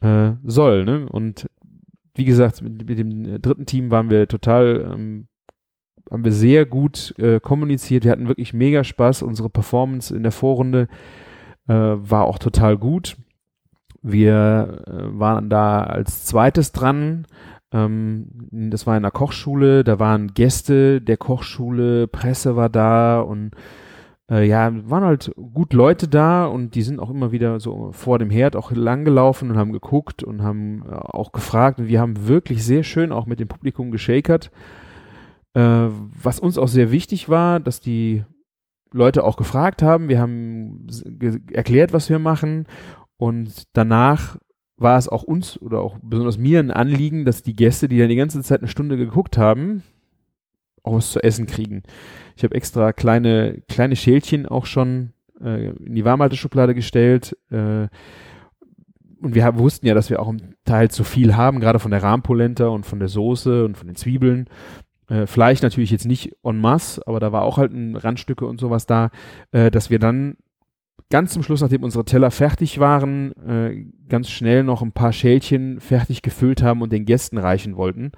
äh, 0.00 0.32
soll. 0.44 0.84
Ne? 0.84 1.06
Und 1.08 1.48
wie 2.16 2.24
gesagt, 2.24 2.62
mit, 2.62 2.88
mit, 2.88 2.98
dem 2.98 3.40
dritten 3.40 3.66
Team 3.66 3.90
waren 3.90 4.10
wir 4.10 4.26
total, 4.26 4.90
ähm, 4.92 5.28
haben 6.10 6.24
wir 6.24 6.32
sehr 6.32 6.66
gut 6.66 7.14
äh, 7.18 7.40
kommuniziert. 7.40 8.04
Wir 8.04 8.12
hatten 8.12 8.28
wirklich 8.28 8.52
mega 8.52 8.84
Spaß. 8.84 9.22
Unsere 9.22 9.50
Performance 9.50 10.14
in 10.14 10.22
der 10.22 10.32
Vorrunde 10.32 10.88
Äh, 11.68 11.74
war 11.74 12.24
auch 12.26 12.38
total 12.38 12.76
gut. 12.76 13.16
Wir 14.02 14.84
äh, 14.86 15.18
waren 15.18 15.50
da 15.50 15.82
als 15.82 16.24
zweites 16.24 16.70
dran. 16.70 17.26
Ähm, 17.72 18.28
das 18.70 18.86
war 18.86 18.96
in 18.96 19.02
der 19.02 19.10
Kochschule, 19.10 19.82
da 19.82 19.98
waren 19.98 20.32
Gäste 20.34 21.00
der 21.00 21.16
Kochschule, 21.16 22.06
Presse 22.06 22.54
war 22.54 22.68
da 22.68 23.20
und 23.20 23.50
äh, 24.30 24.46
ja, 24.46 24.72
waren 24.90 25.04
halt 25.04 25.32
gut 25.36 25.72
Leute 25.72 26.08
da 26.08 26.46
und 26.46 26.74
die 26.74 26.82
sind 26.82 26.98
auch 26.98 27.10
immer 27.10 27.32
wieder 27.32 27.60
so 27.60 27.92
vor 27.92 28.18
dem 28.18 28.30
Herd 28.30 28.56
auch 28.56 28.72
langgelaufen 28.72 29.50
und 29.50 29.56
haben 29.56 29.72
geguckt 29.72 30.22
und 30.24 30.42
haben 30.42 30.82
äh, 30.88 30.94
auch 30.94 31.32
gefragt 31.32 31.78
und 31.78 31.88
wir 31.88 32.00
haben 32.00 32.26
wirklich 32.26 32.64
sehr 32.64 32.82
schön 32.82 33.12
auch 33.12 33.26
mit 33.26 33.38
dem 33.38 33.48
Publikum 33.48 33.90
geschakert. 33.90 34.50
Äh, 35.54 35.88
was 36.22 36.40
uns 36.40 36.58
auch 36.58 36.68
sehr 36.68 36.90
wichtig 36.90 37.28
war, 37.28 37.60
dass 37.60 37.80
die 37.80 38.24
Leute 38.92 39.24
auch 39.24 39.36
gefragt 39.36 39.82
haben. 39.82 40.08
Wir 40.08 40.20
haben 40.20 40.86
erklärt, 41.52 41.92
was 41.92 42.08
wir 42.08 42.18
machen 42.18 42.66
und 43.16 43.64
danach 43.74 44.38
war 44.76 44.98
es 44.98 45.08
auch 45.08 45.22
uns 45.22 45.60
oder 45.60 45.80
auch 45.80 45.98
besonders 46.02 46.36
mir 46.36 46.58
ein 46.60 46.70
Anliegen, 46.70 47.24
dass 47.24 47.42
die 47.42 47.56
Gäste, 47.56 47.88
die 47.88 47.98
dann 47.98 48.08
die 48.08 48.16
ganze 48.16 48.42
Zeit 48.42 48.60
eine 48.60 48.68
Stunde 48.68 48.96
geguckt 48.96 49.38
haben, 49.38 49.82
auch 50.82 50.94
was 50.94 51.10
zu 51.10 51.22
essen 51.22 51.46
kriegen. 51.46 51.82
Ich 52.36 52.44
habe 52.44 52.54
extra 52.54 52.92
kleine, 52.92 53.62
kleine 53.68 53.96
Schälchen 53.96 54.46
auch 54.46 54.66
schon 54.66 55.12
äh, 55.42 55.70
in 55.70 55.94
die 55.94 56.04
Warmhalteschublade 56.04 56.74
gestellt. 56.74 57.36
Äh, 57.50 57.88
und 59.22 59.34
wir 59.34 59.44
haben, 59.44 59.58
wussten 59.58 59.86
ja, 59.86 59.94
dass 59.94 60.10
wir 60.10 60.20
auch 60.20 60.28
im 60.28 60.54
Teil 60.64 60.90
zu 60.90 61.02
viel 61.02 61.34
haben, 61.34 61.60
gerade 61.60 61.78
von 61.78 61.90
der 61.90 62.02
Rahmpolenta 62.02 62.68
und 62.68 62.84
von 62.84 62.98
der 62.98 63.08
Soße 63.08 63.64
und 63.64 63.78
von 63.78 63.86
den 63.86 63.96
Zwiebeln. 63.96 64.48
Äh, 65.08 65.26
Fleisch 65.26 65.62
natürlich 65.62 65.90
jetzt 65.90 66.04
nicht 66.04 66.36
en 66.42 66.60
masse, 66.60 67.02
aber 67.06 67.20
da 67.20 67.32
war 67.32 67.42
auch 67.42 67.58
halt 67.58 67.72
ein 67.72 67.96
Randstücke 67.96 68.46
und 68.46 68.60
sowas 68.60 68.86
da, 68.86 69.10
äh, 69.52 69.70
dass 69.70 69.88
wir 69.88 69.98
dann 69.98 70.36
ganz 71.10 71.32
zum 71.32 71.42
Schluss, 71.42 71.60
nachdem 71.60 71.84
unsere 71.84 72.04
Teller 72.04 72.30
fertig 72.30 72.78
waren, 72.80 73.32
äh, 73.46 73.86
ganz 74.08 74.28
schnell 74.28 74.64
noch 74.64 74.82
ein 74.82 74.92
paar 74.92 75.12
Schälchen 75.12 75.80
fertig 75.80 76.22
gefüllt 76.22 76.62
haben 76.62 76.82
und 76.82 76.92
den 76.92 77.04
Gästen 77.04 77.38
reichen 77.38 77.76
wollten. 77.76 78.12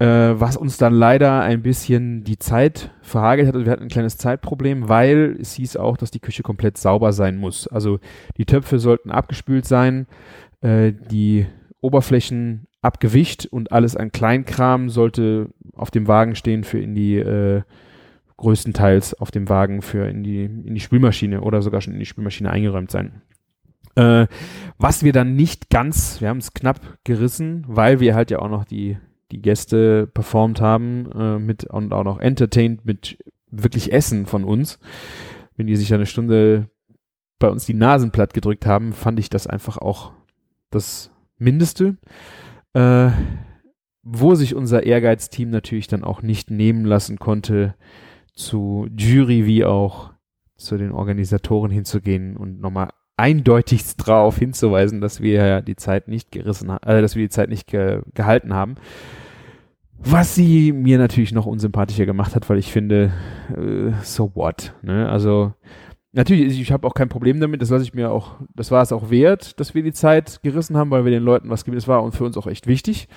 Äh, 0.00 0.40
was 0.40 0.56
uns 0.56 0.78
dann 0.78 0.94
leider 0.94 1.42
ein 1.42 1.60
bisschen 1.60 2.24
die 2.24 2.38
Zeit 2.38 2.90
verhagelt 3.02 3.46
hat. 3.46 3.54
Also 3.54 3.66
wir 3.66 3.72
hatten 3.72 3.82
ein 3.82 3.90
kleines 3.90 4.16
Zeitproblem, 4.16 4.88
weil 4.88 5.36
es 5.38 5.52
hieß 5.52 5.76
auch, 5.76 5.98
dass 5.98 6.10
die 6.10 6.20
Küche 6.20 6.42
komplett 6.42 6.78
sauber 6.78 7.12
sein 7.12 7.36
muss. 7.36 7.68
Also 7.68 8.00
die 8.38 8.46
Töpfe 8.46 8.78
sollten 8.78 9.10
abgespült 9.10 9.66
sein, 9.66 10.06
äh, 10.62 10.94
die 11.10 11.46
Oberflächen 11.82 12.66
abgewischt 12.80 13.44
und 13.50 13.72
alles 13.72 13.94
an 13.94 14.10
Kleinkram 14.10 14.88
sollte 14.88 15.50
auf 15.74 15.90
dem 15.90 16.08
Wagen 16.08 16.34
stehen 16.34 16.64
für 16.64 16.78
in 16.78 16.94
die 16.94 17.16
äh, 17.16 17.60
größtenteils 18.38 19.12
auf 19.20 19.30
dem 19.30 19.50
Wagen 19.50 19.82
für 19.82 20.08
in 20.08 20.22
die, 20.22 20.44
in 20.44 20.74
die 20.74 20.80
Spülmaschine 20.80 21.42
oder 21.42 21.60
sogar 21.60 21.82
schon 21.82 21.92
in 21.92 21.98
die 21.98 22.06
Spülmaschine 22.06 22.50
eingeräumt 22.50 22.90
sein. 22.90 23.20
Äh, 23.96 24.28
was 24.78 25.02
wir 25.02 25.12
dann 25.12 25.36
nicht 25.36 25.68
ganz, 25.68 26.22
wir 26.22 26.30
haben 26.30 26.38
es 26.38 26.54
knapp 26.54 26.80
gerissen, 27.04 27.64
weil 27.66 28.00
wir 28.00 28.14
halt 28.14 28.30
ja 28.30 28.38
auch 28.38 28.48
noch 28.48 28.64
die, 28.64 28.96
die 29.30 29.42
Gäste 29.42 30.06
performt 30.06 30.60
haben 30.60 31.10
äh, 31.12 31.38
mit 31.38 31.64
und 31.64 31.92
auch 31.92 32.04
noch 32.04 32.18
entertained 32.18 32.84
mit 32.84 33.18
wirklich 33.50 33.92
Essen 33.92 34.26
von 34.26 34.44
uns. 34.44 34.78
Wenn 35.56 35.66
die 35.66 35.76
sich 35.76 35.92
eine 35.92 36.06
Stunde 36.06 36.68
bei 37.38 37.48
uns 37.48 37.66
die 37.66 37.74
Nasen 37.74 38.10
platt 38.10 38.34
gedrückt 38.34 38.66
haben, 38.66 38.92
fand 38.92 39.18
ich 39.18 39.30
das 39.30 39.46
einfach 39.46 39.78
auch 39.78 40.12
das 40.70 41.10
Mindeste. 41.38 41.96
Äh, 42.74 43.10
wo 44.02 44.34
sich 44.34 44.54
unser 44.54 44.84
Ehrgeizteam 44.84 45.50
natürlich 45.50 45.86
dann 45.86 46.04
auch 46.04 46.22
nicht 46.22 46.50
nehmen 46.50 46.84
lassen 46.84 47.18
konnte, 47.18 47.74
zu 48.34 48.88
Jury 48.96 49.44
wie 49.44 49.64
auch 49.64 50.12
zu 50.56 50.78
den 50.78 50.92
Organisatoren 50.92 51.70
hinzugehen 51.70 52.36
und 52.36 52.60
nochmal 52.60 52.90
eindeutigst 53.16 54.06
darauf 54.06 54.38
hinzuweisen, 54.38 55.00
dass 55.00 55.20
wir 55.20 55.60
die 55.60 55.76
Zeit 55.76 56.08
nicht 56.08 56.32
gerissen 56.32 56.70
äh, 56.70 57.02
dass 57.02 57.16
wir 57.16 57.24
die 57.24 57.30
Zeit 57.30 57.50
nicht 57.50 57.66
ge 57.66 58.02
gehalten 58.14 58.54
haben. 58.54 58.76
Was 60.02 60.34
sie 60.34 60.72
mir 60.72 60.98
natürlich 60.98 61.32
noch 61.32 61.46
unsympathischer 61.46 62.06
gemacht 62.06 62.34
hat, 62.34 62.48
weil 62.48 62.58
ich 62.58 62.72
finde, 62.72 63.12
äh, 63.54 63.92
so 64.02 64.34
what, 64.34 64.74
ne? 64.82 65.08
Also 65.08 65.52
natürlich, 66.12 66.60
ich 66.60 66.72
habe 66.72 66.86
auch 66.86 66.94
kein 66.94 67.08
Problem 67.08 67.38
damit, 67.38 67.60
das 67.60 67.70
lasse 67.70 67.84
ich 67.84 67.94
mir 67.94 68.10
auch, 68.10 68.36
das 68.54 68.70
war 68.70 68.82
es 68.82 68.92
auch 68.92 69.10
wert, 69.10 69.60
dass 69.60 69.74
wir 69.74 69.82
die 69.82 69.92
Zeit 69.92 70.40
gerissen 70.42 70.76
haben, 70.76 70.90
weil 70.90 71.04
wir 71.04 71.12
den 71.12 71.22
Leuten 71.22 71.50
was 71.50 71.64
gegeben, 71.64 71.76
das 71.76 71.88
war 71.88 72.02
und 72.02 72.14
für 72.14 72.24
uns 72.24 72.36
auch 72.36 72.46
echt 72.46 72.66
wichtig. 72.66 73.08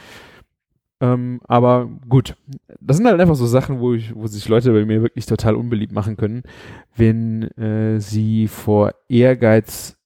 Ähm, 1.00 1.42
aber 1.48 1.90
gut, 2.08 2.36
das 2.80 2.98
sind 2.98 3.08
halt 3.08 3.20
einfach 3.20 3.36
so 3.36 3.46
Sachen, 3.46 3.80
wo, 3.80 3.94
ich, 3.94 4.16
wo 4.16 4.28
sich 4.28 4.48
Leute 4.48 4.72
bei 4.72 4.86
mir 4.86 5.02
wirklich 5.02 5.26
total 5.26 5.56
unbeliebt 5.56 5.94
machen 5.94 6.18
können, 6.18 6.44
wenn 6.96 7.44
äh, 7.58 8.00
sie 8.00 8.48
vor 8.48 8.94
Ehrgeiz 9.10 9.98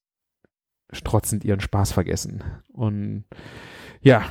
strotzend 0.92 1.44
ihren 1.44 1.60
Spaß 1.60 1.92
vergessen. 1.92 2.44
Und 2.72 3.26
ja, 4.02 4.24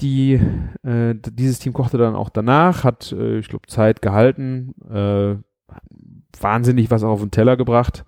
die, 0.00 0.40
äh, 0.82 1.14
dieses 1.14 1.58
Team 1.58 1.72
kochte 1.72 1.98
dann 1.98 2.14
auch 2.14 2.28
danach, 2.28 2.84
hat, 2.84 3.12
äh, 3.12 3.38
ich 3.38 3.48
glaube, 3.48 3.66
Zeit 3.66 4.02
gehalten, 4.02 4.74
äh, 4.90 5.36
wahnsinnig 6.40 6.90
was 6.90 7.02
auf 7.02 7.20
den 7.20 7.30
Teller 7.30 7.56
gebracht, 7.56 8.04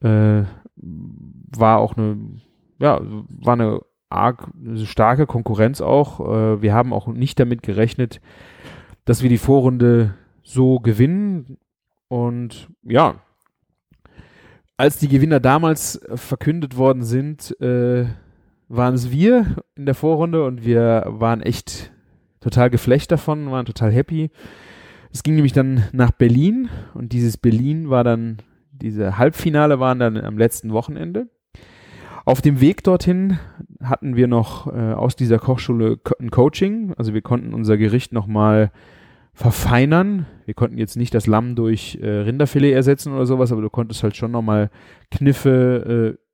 äh, 0.00 0.42
war 0.76 1.78
auch 1.78 1.96
eine, 1.96 2.18
ja, 2.78 3.00
war 3.02 3.54
eine 3.54 3.80
arg 4.10 4.50
starke 4.84 5.26
Konkurrenz 5.26 5.80
auch. 5.80 6.20
Äh, 6.20 6.62
wir 6.62 6.72
haben 6.72 6.92
auch 6.92 7.08
nicht 7.08 7.38
damit 7.40 7.62
gerechnet, 7.62 8.20
dass 9.04 9.22
wir 9.22 9.28
die 9.28 9.38
Vorrunde 9.38 10.14
so 10.42 10.78
gewinnen. 10.78 11.58
Und 12.08 12.68
ja, 12.82 13.16
als 14.76 14.98
die 14.98 15.08
Gewinner 15.08 15.40
damals 15.40 16.00
verkündet 16.14 16.76
worden 16.76 17.02
sind, 17.02 17.60
äh, 17.60 18.06
waren 18.68 18.94
es 18.94 19.10
wir 19.10 19.56
in 19.74 19.86
der 19.86 19.94
Vorrunde 19.94 20.44
und 20.44 20.64
wir 20.64 21.04
waren 21.06 21.42
echt 21.42 21.92
total 22.40 22.70
geflecht 22.70 23.10
davon, 23.10 23.50
waren 23.50 23.66
total 23.66 23.90
happy. 23.92 24.30
Es 25.12 25.22
ging 25.22 25.34
nämlich 25.34 25.52
dann 25.52 25.84
nach 25.92 26.12
Berlin 26.12 26.68
und 26.94 27.12
dieses 27.12 27.36
Berlin 27.36 27.90
war 27.90 28.04
dann, 28.04 28.38
diese 28.70 29.18
Halbfinale 29.18 29.80
waren 29.80 29.98
dann 29.98 30.16
am 30.16 30.38
letzten 30.38 30.72
Wochenende. 30.72 31.28
Auf 32.24 32.42
dem 32.42 32.60
Weg 32.60 32.84
dorthin 32.84 33.38
hatten 33.82 34.14
wir 34.14 34.26
noch 34.26 34.66
äh, 34.66 34.92
aus 34.92 35.16
dieser 35.16 35.38
Kochschule 35.38 35.98
ein 36.20 36.30
Coaching. 36.30 36.92
Also 36.98 37.14
wir 37.14 37.22
konnten 37.22 37.54
unser 37.54 37.78
Gericht 37.78 38.12
nochmal 38.12 38.70
verfeinern. 39.32 40.26
Wir 40.44 40.52
konnten 40.52 40.76
jetzt 40.76 40.96
nicht 40.96 41.14
das 41.14 41.26
Lamm 41.26 41.54
durch 41.54 41.98
äh, 42.02 42.06
Rinderfilet 42.06 42.72
ersetzen 42.72 43.14
oder 43.14 43.24
sowas, 43.24 43.50
aber 43.50 43.62
du 43.62 43.70
konntest 43.70 44.02
halt 44.02 44.16
schon 44.16 44.30
nochmal 44.30 44.68
Kniffe, 45.10 46.18
äh, 46.18 46.27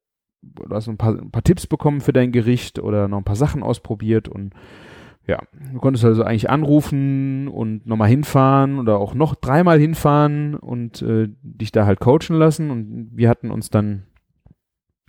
du 0.54 0.74
hast 0.74 0.88
ein 0.88 0.96
paar, 0.96 1.14
ein 1.14 1.30
paar 1.30 1.44
Tipps 1.44 1.66
bekommen 1.66 2.00
für 2.00 2.12
dein 2.12 2.32
Gericht 2.32 2.78
oder 2.78 3.08
noch 3.08 3.18
ein 3.18 3.24
paar 3.24 3.36
Sachen 3.36 3.62
ausprobiert 3.62 4.28
und 4.28 4.52
ja, 5.26 5.40
du 5.72 5.78
konntest 5.78 6.04
also 6.04 6.22
eigentlich 6.22 6.50
anrufen 6.50 7.48
und 7.48 7.86
nochmal 7.86 8.10
hinfahren 8.10 8.78
oder 8.78 8.98
auch 8.98 9.14
noch 9.14 9.34
dreimal 9.34 9.78
hinfahren 9.78 10.54
und 10.54 11.00
äh, 11.00 11.28
dich 11.42 11.72
da 11.72 11.86
halt 11.86 12.00
coachen 12.00 12.36
lassen 12.36 12.70
und 12.70 13.10
wir 13.12 13.28
hatten 13.28 13.50
uns 13.50 13.70
dann 13.70 14.04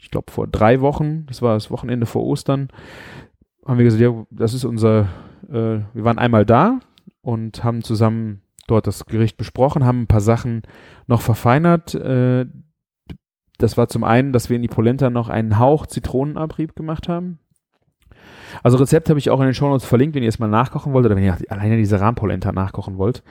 ich 0.06 0.12
glaube, 0.12 0.32
vor 0.32 0.48
drei 0.48 0.82
Wochen, 0.82 1.26
das 1.26 1.42
war 1.42 1.56
das 1.56 1.72
Wochenende 1.72 2.06
vor 2.06 2.24
Ostern, 2.24 2.70
haben 3.66 3.80
wir 3.80 3.86
gesagt, 3.86 4.02
ja, 4.02 4.26
das 4.30 4.54
ist 4.54 4.64
unser, 4.64 5.08
äh, 5.50 5.80
wir 5.94 6.04
waren 6.04 6.20
einmal 6.20 6.46
da 6.46 6.80
und 7.22 7.64
haben 7.64 7.84
zusammen 7.84 8.42
dort 8.68 8.86
das 8.86 9.06
Gericht 9.08 9.36
besprochen, 9.36 9.84
haben 9.84 10.04
ein 10.04 10.08
paar 10.08 10.22
Sachen 10.22 10.62
noch 11.08 11.22
verfeinert. 11.22 11.96
Äh, 11.96 12.46
das 13.58 13.78
war 13.78 13.88
zum 13.88 14.04
einen, 14.04 14.34
dass 14.34 14.50
wir 14.50 14.56
in 14.56 14.62
die 14.62 14.68
Polenta 14.68 15.10
noch 15.10 15.30
einen 15.30 15.60
Hauch 15.60 15.88
Zitronenabrieb 15.88 16.76
gemacht 16.76 17.08
haben. 17.08 17.40
Also 18.64 18.78
Rezept 18.78 19.10
habe 19.10 19.20
ich 19.20 19.30
auch 19.30 19.40
in 19.40 19.46
den 19.46 19.54
Shownotes 19.54 19.86
verlinkt, 19.86 20.16
wenn 20.16 20.24
ihr 20.24 20.30
es 20.30 20.40
mal 20.40 20.48
nachkochen 20.48 20.94
wollt 20.94 21.06
oder 21.06 21.16
wenn 21.16 21.24
ihr 21.24 21.38
alleine 21.50 21.78
diese 21.78 22.00
Rahmpolenta 22.00 22.52
nachkochen 22.52 22.98
wollt. 22.98 23.24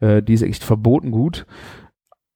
Äh, 0.00 0.22
die 0.22 0.34
ist 0.34 0.42
echt 0.42 0.64
verboten 0.64 1.10
gut. 1.10 1.46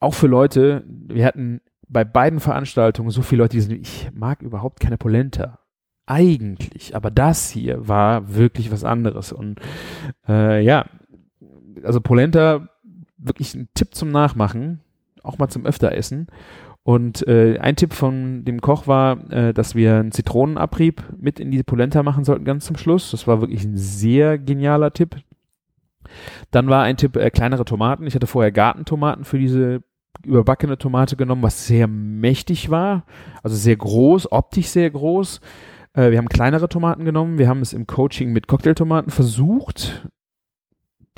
Auch 0.00 0.14
für 0.14 0.26
Leute, 0.26 0.84
wir 0.87 1.25
hatten 1.25 1.61
bei 1.88 2.04
beiden 2.04 2.40
Veranstaltungen 2.40 3.11
so 3.11 3.22
viele 3.22 3.42
Leute, 3.42 3.56
die 3.56 3.61
sind, 3.61 3.80
ich 3.80 4.11
mag 4.14 4.42
überhaupt 4.42 4.80
keine 4.80 4.99
Polenta. 4.99 5.58
Eigentlich, 6.06 6.96
aber 6.96 7.11
das 7.11 7.50
hier 7.50 7.87
war 7.87 8.34
wirklich 8.34 8.72
was 8.72 8.82
anderes. 8.82 9.32
Und 9.32 9.61
äh, 10.26 10.62
ja, 10.62 10.87
also 11.84 12.00
Polenta, 12.00 12.68
wirklich 13.16 13.54
ein 13.54 13.68
Tipp 13.75 13.94
zum 13.94 14.11
Nachmachen, 14.11 14.80
auch 15.22 15.38
mal 15.38 15.49
zum 15.49 15.64
öfter 15.64 15.92
essen. 15.92 16.26
Und 16.85 17.27
äh, 17.29 17.59
ein 17.59 17.77
Tipp 17.77 17.93
von 17.93 18.45
dem 18.45 18.61
Koch 18.61 18.89
war, 18.89 19.31
äh, 19.31 19.55
dass 19.55 19.75
wir 19.77 19.97
einen 19.97 20.11
Zitronenabrieb 20.11 21.03
mit 21.17 21.39
in 21.39 21.53
die 21.53 21.62
Polenta 21.62 22.03
machen 22.03 22.25
sollten, 22.25 22.45
ganz 22.45 22.65
zum 22.65 22.77
Schluss. 22.77 23.12
Das 23.12 23.27
war 23.29 23.41
wirklich 23.41 23.65
ein 23.65 23.77
sehr 23.77 24.37
genialer 24.37 24.93
Tipp. 24.93 25.17
Dann 26.51 26.69
war 26.69 26.83
ein 26.83 26.97
Tipp 26.97 27.17
äh, 27.17 27.31
kleinere 27.31 27.65
Tomaten. 27.65 28.07
Ich 28.07 28.17
hatte 28.17 28.27
vorher 28.27 28.51
Gartentomaten 28.51 29.25
für 29.25 29.39
diese 29.39 29.83
überbackene 30.25 30.77
Tomate 30.77 31.17
genommen, 31.17 31.43
was 31.43 31.67
sehr 31.67 31.87
mächtig 31.87 32.71
war, 32.71 33.05
also 33.43 33.57
sehr 33.57 33.77
groß, 33.77 34.31
optisch 34.31 34.69
sehr 34.69 34.91
groß. 34.91 35.41
Äh, 35.95 36.11
wir 36.11 36.19
haben 36.19 36.29
kleinere 36.29 36.69
Tomaten 36.69 37.05
genommen. 37.05 37.39
Wir 37.39 37.49
haben 37.49 37.61
es 37.61 37.73
im 37.73 37.87
Coaching 37.87 38.33
mit 38.33 38.49
Cocktailtomaten 38.49 39.11
versucht, 39.11 40.09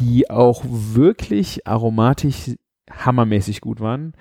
die 0.00 0.30
auch 0.30 0.62
wirklich 0.66 1.66
aromatisch 1.66 2.56
hammermäßig 2.90 3.60
gut 3.60 3.80
waren. 3.80 4.14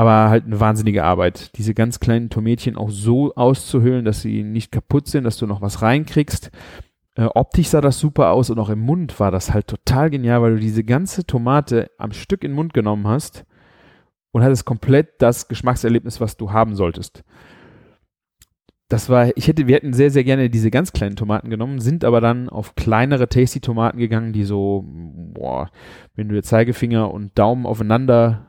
Aber 0.00 0.30
halt 0.30 0.46
eine 0.46 0.58
wahnsinnige 0.58 1.04
Arbeit. 1.04 1.54
Diese 1.58 1.74
ganz 1.74 2.00
kleinen 2.00 2.30
Tomätchen 2.30 2.78
auch 2.78 2.88
so 2.88 3.34
auszuhöhlen, 3.34 4.06
dass 4.06 4.22
sie 4.22 4.42
nicht 4.42 4.72
kaputt 4.72 5.08
sind, 5.08 5.24
dass 5.24 5.36
du 5.36 5.46
noch 5.46 5.60
was 5.60 5.82
reinkriegst. 5.82 6.50
Äh, 7.16 7.26
optisch 7.34 7.68
sah 7.68 7.82
das 7.82 7.98
super 7.98 8.30
aus 8.30 8.48
und 8.48 8.58
auch 8.58 8.70
im 8.70 8.80
Mund 8.80 9.20
war 9.20 9.30
das 9.30 9.52
halt 9.52 9.66
total 9.66 10.08
genial, 10.08 10.40
weil 10.40 10.54
du 10.54 10.60
diese 10.60 10.84
ganze 10.84 11.26
Tomate 11.26 11.90
am 11.98 12.12
Stück 12.12 12.44
in 12.44 12.52
den 12.52 12.56
Mund 12.56 12.72
genommen 12.72 13.06
hast 13.06 13.44
und 14.30 14.42
hattest 14.42 14.64
komplett 14.64 15.20
das 15.20 15.48
Geschmackserlebnis, 15.48 16.18
was 16.18 16.38
du 16.38 16.50
haben 16.50 16.76
solltest. 16.76 17.22
Das 18.88 19.10
war, 19.10 19.36
ich 19.36 19.48
hätte, 19.48 19.66
wir 19.66 19.76
hätten 19.76 19.92
sehr, 19.92 20.10
sehr 20.10 20.24
gerne 20.24 20.48
diese 20.48 20.70
ganz 20.70 20.94
kleinen 20.94 21.16
Tomaten 21.16 21.50
genommen, 21.50 21.78
sind 21.78 22.06
aber 22.06 22.22
dann 22.22 22.48
auf 22.48 22.74
kleinere 22.74 23.28
Tasty-Tomaten 23.28 23.98
gegangen, 23.98 24.32
die 24.32 24.44
so, 24.44 24.82
boah, 24.86 25.70
wenn 26.14 26.28
du 26.28 26.34
der 26.36 26.42
Zeigefinger 26.42 27.12
und 27.12 27.38
Daumen 27.38 27.66
aufeinander 27.66 28.46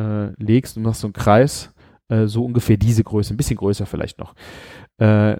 äh, 0.00 0.42
legst 0.42 0.76
und 0.76 0.82
machst 0.82 1.00
so 1.00 1.06
einen 1.06 1.12
Kreis, 1.12 1.72
äh, 2.08 2.26
so 2.26 2.44
ungefähr 2.44 2.76
diese 2.76 3.04
Größe, 3.04 3.34
ein 3.34 3.36
bisschen 3.36 3.56
größer 3.56 3.86
vielleicht 3.86 4.18
noch. 4.18 4.34
Äh, 4.98 5.36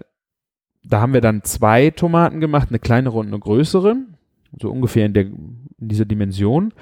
da 0.83 1.00
haben 1.00 1.12
wir 1.12 1.21
dann 1.21 1.43
zwei 1.43 1.90
Tomaten 1.90 2.40
gemacht, 2.40 2.69
eine 2.71 2.79
kleinere 2.79 3.19
und 3.19 3.29
eine 3.29 3.38
größere, 3.38 3.97
so 4.59 4.71
ungefähr 4.71 5.07
in, 5.07 5.14
der, 5.14 5.25
in 5.26 5.69
dieser 5.79 6.07
Dimension, 6.07 6.73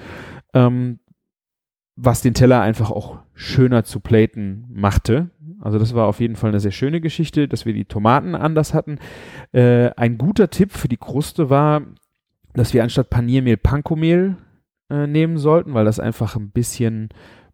ähm, 0.55 1.01
was 1.97 2.23
den 2.23 2.35
Teller 2.35 2.61
einfach 2.61 2.91
auch 2.91 3.19
schöner 3.35 3.83
zu 3.85 4.01
platen 4.01 4.67
machte. 4.69 5.31
Also 5.61 5.81
das 5.81 5.95
war 5.95 6.07
auf 6.07 6.21
jeden 6.21 6.37
Fall 6.37 6.51
eine 6.51 6.61
sehr 6.61 6.71
schöne 6.71 7.01
Geschichte, 7.01 7.49
dass 7.49 7.67
wir 7.67 7.73
die 7.73 7.87
Tomaten 7.87 8.37
anders 8.37 8.73
hatten. 8.73 8.99
Äh, 9.53 9.91
ein 9.97 10.17
guter 10.17 10.49
Tipp 10.51 10.73
für 10.73 10.87
die 10.89 10.97
Kruste 10.97 11.51
war, 11.51 11.83
dass 12.55 12.73
wir 12.73 12.85
anstatt 12.85 13.11
Paniermehl 13.11 13.57
Pankomehl 13.57 14.37
äh, 14.91 15.09
nehmen 15.09 15.39
sollten, 15.39 15.75
weil 15.75 15.85
das 15.85 15.99
einfach 15.99 16.37
ein 16.37 16.51
bisschen 16.51 17.09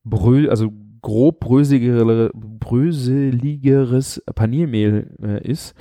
brö 0.05 0.49
also 0.49 0.73
grob 1.03 1.41
bröseligere, 1.41 2.31
bröseligeres 2.35 4.23
Paniermehl 4.35 5.11
äh, 5.23 5.47
ist 5.47 5.75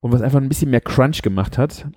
und 0.00 0.12
was 0.12 0.22
einfach 0.22 0.40
ein 0.40 0.48
bisschen 0.48 0.70
mehr 0.70 0.80
Crunch 0.80 1.22
gemacht 1.22 1.58
hat. 1.58 1.88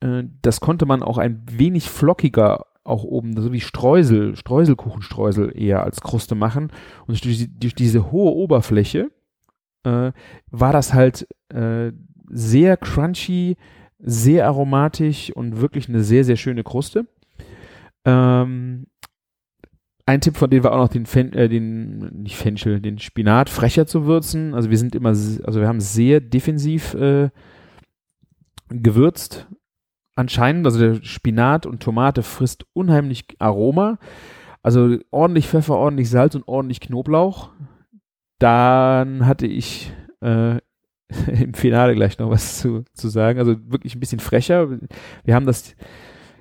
Äh, 0.00 0.24
das 0.42 0.60
konnte 0.60 0.86
man 0.86 1.02
auch 1.02 1.18
ein 1.18 1.42
wenig 1.50 1.88
flockiger 1.88 2.66
auch 2.84 3.04
oben, 3.04 3.40
so 3.40 3.52
wie 3.52 3.60
Streusel, 3.60 4.36
Streuselkuchenstreusel 4.36 5.52
eher 5.56 5.82
als 5.82 6.00
Kruste 6.00 6.34
machen. 6.34 6.70
Und 7.06 7.24
durch, 7.24 7.48
durch 7.58 7.74
diese 7.74 8.12
hohe 8.12 8.32
Oberfläche 8.32 9.10
äh, 9.84 10.12
war 10.50 10.72
das 10.72 10.92
halt 10.92 11.26
äh, 11.48 11.92
sehr 12.28 12.76
crunchy, 12.76 13.56
sehr 13.98 14.46
aromatisch 14.46 15.32
und 15.34 15.60
wirklich 15.60 15.88
eine 15.88 16.02
sehr, 16.02 16.24
sehr 16.24 16.36
schöne 16.36 16.62
Kruste. 16.62 17.06
Ähm, 18.04 18.86
ein 20.06 20.20
Tipp 20.20 20.36
von 20.36 20.50
denen 20.50 20.64
war 20.64 20.72
auch 20.72 20.78
noch 20.78 20.88
den, 20.88 21.06
Fen 21.06 21.32
äh, 21.32 21.48
den 21.48 22.22
nicht 22.22 22.36
Fenchel, 22.36 22.80
den 22.80 22.98
Spinat 22.98 23.48
frecher 23.48 23.86
zu 23.86 24.04
würzen. 24.06 24.54
Also 24.54 24.70
wir 24.70 24.78
sind 24.78 24.94
immer, 24.94 25.10
also 25.10 25.54
wir 25.54 25.66
haben 25.66 25.80
sehr 25.80 26.20
defensiv 26.20 26.94
äh, 26.94 27.30
gewürzt. 28.68 29.46
Anscheinend, 30.14 30.66
also 30.66 30.78
der 30.78 31.02
Spinat 31.02 31.66
und 31.66 31.82
Tomate 31.82 32.22
frisst 32.22 32.66
unheimlich 32.74 33.24
Aroma. 33.38 33.98
Also 34.62 34.98
ordentlich 35.10 35.48
Pfeffer, 35.48 35.76
ordentlich 35.76 36.10
Salz 36.10 36.34
und 36.34 36.46
ordentlich 36.46 36.80
Knoblauch. 36.80 37.50
Dann 38.38 39.26
hatte 39.26 39.46
ich 39.46 39.92
äh, 40.20 40.58
im 41.26 41.54
Finale 41.54 41.94
gleich 41.94 42.18
noch 42.18 42.30
was 42.30 42.58
zu, 42.58 42.84
zu 42.92 43.08
sagen. 43.08 43.38
Also 43.38 43.56
wirklich 43.70 43.94
ein 43.94 44.00
bisschen 44.00 44.20
frecher. 44.20 44.68
Wir 45.24 45.34
haben 45.34 45.46
das, 45.46 45.74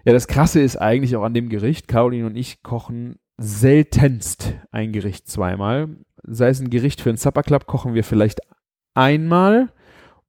ja, 0.04 0.12
das 0.12 0.28
Krasse 0.28 0.62
ist 0.62 0.76
eigentlich 0.76 1.16
auch 1.16 1.24
an 1.24 1.34
dem 1.34 1.48
Gericht. 1.48 1.88
Caroline 1.88 2.26
und 2.26 2.36
ich 2.36 2.62
kochen 2.62 3.20
seltenst 3.38 4.54
ein 4.72 4.92
Gericht 4.92 5.28
zweimal. 5.28 5.90
Sei 6.24 6.50
es 6.50 6.60
ein 6.60 6.70
Gericht 6.70 7.02
für 7.02 7.10
einen 7.10 7.18
Supper 7.18 7.44
Club, 7.44 7.66
kochen 7.66 7.94
wir 7.94 8.04
vielleicht 8.04 8.42
einmal. 8.94 9.72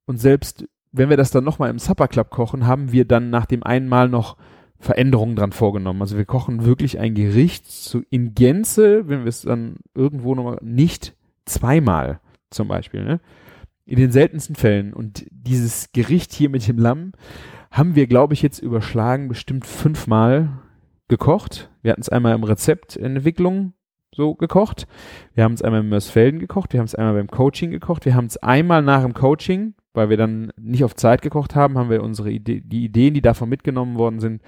Und 0.05 0.17
selbst 0.17 0.65
wenn 0.91 1.09
wir 1.09 1.17
das 1.17 1.31
dann 1.31 1.43
nochmal 1.43 1.69
im 1.69 1.79
Supper 1.79 2.07
Club 2.07 2.29
kochen, 2.29 2.65
haben 2.65 2.91
wir 2.91 3.05
dann 3.05 3.29
nach 3.29 3.45
dem 3.45 3.63
einen 3.63 3.89
Mal 3.89 4.07
noch 4.07 4.37
Veränderungen 4.79 5.35
dran 5.35 5.51
vorgenommen. 5.51 6.01
Also 6.01 6.17
wir 6.17 6.25
kochen 6.25 6.65
wirklich 6.65 6.99
ein 6.99 7.15
Gericht 7.15 7.67
zu, 7.67 8.03
in 8.09 8.33
Gänze, 8.33 9.07
wenn 9.07 9.21
wir 9.21 9.29
es 9.29 9.41
dann 9.41 9.77
irgendwo 9.93 10.35
nochmal 10.35 10.59
nicht 10.61 11.15
zweimal 11.45 12.21
zum 12.49 12.67
Beispiel, 12.67 13.03
ne? 13.03 13.19
In 13.85 13.97
den 13.97 14.11
seltensten 14.11 14.55
Fällen. 14.55 14.93
Und 14.93 15.25
dieses 15.29 15.91
Gericht 15.91 16.33
hier 16.33 16.49
mit 16.49 16.67
dem 16.67 16.77
Lamm 16.77 17.11
haben 17.71 17.95
wir, 17.95 18.07
glaube 18.07 18.33
ich, 18.33 18.41
jetzt 18.41 18.59
überschlagen, 18.59 19.27
bestimmt 19.27 19.65
fünfmal 19.65 20.61
gekocht. 21.07 21.69
Wir 21.81 21.91
hatten 21.91 22.01
es 22.01 22.09
einmal 22.09 22.35
im 22.35 22.43
Rezeptentwicklung 22.43 23.73
so 24.13 24.35
gekocht. 24.35 24.87
Wir 25.33 25.43
haben 25.43 25.53
es 25.53 25.61
einmal 25.61 25.81
in 25.81 25.89
Mörsfelden 25.89 26.39
gekocht. 26.39 26.73
Wir 26.73 26.79
haben 26.79 26.85
es 26.85 26.95
einmal 26.95 27.15
beim 27.15 27.27
Coaching 27.27 27.71
gekocht. 27.71 28.05
Wir 28.05 28.15
haben 28.15 28.25
es 28.25 28.37
einmal 28.37 28.81
nach 28.81 29.03
dem 29.03 29.13
Coaching 29.13 29.75
weil 29.95 30.09
wir 30.09 30.17
dann 30.17 30.51
nicht 30.57 30.83
auf 30.83 30.95
Zeit 30.95 31.21
gekocht 31.21 31.55
haben, 31.55 31.77
haben 31.77 31.89
wir 31.89 32.03
unsere 32.03 32.31
Idee, 32.31 32.61
die 32.61 32.85
Ideen, 32.85 33.13
die 33.13 33.21
davon 33.21 33.49
mitgenommen 33.49 33.97
worden 33.97 34.19
sind, 34.19 34.41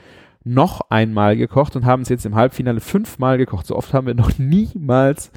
noch 0.43 0.81
einmal 0.89 1.35
gekocht 1.35 1.75
und 1.75 1.85
haben 1.85 2.03
es 2.03 2.09
jetzt 2.09 2.25
im 2.25 2.35
Halbfinale 2.35 2.79
fünfmal 2.79 3.37
gekocht. 3.37 3.65
So 3.65 3.75
oft 3.75 3.93
haben 3.93 4.07
wir 4.07 4.13
noch 4.13 4.37
niemals 4.37 5.31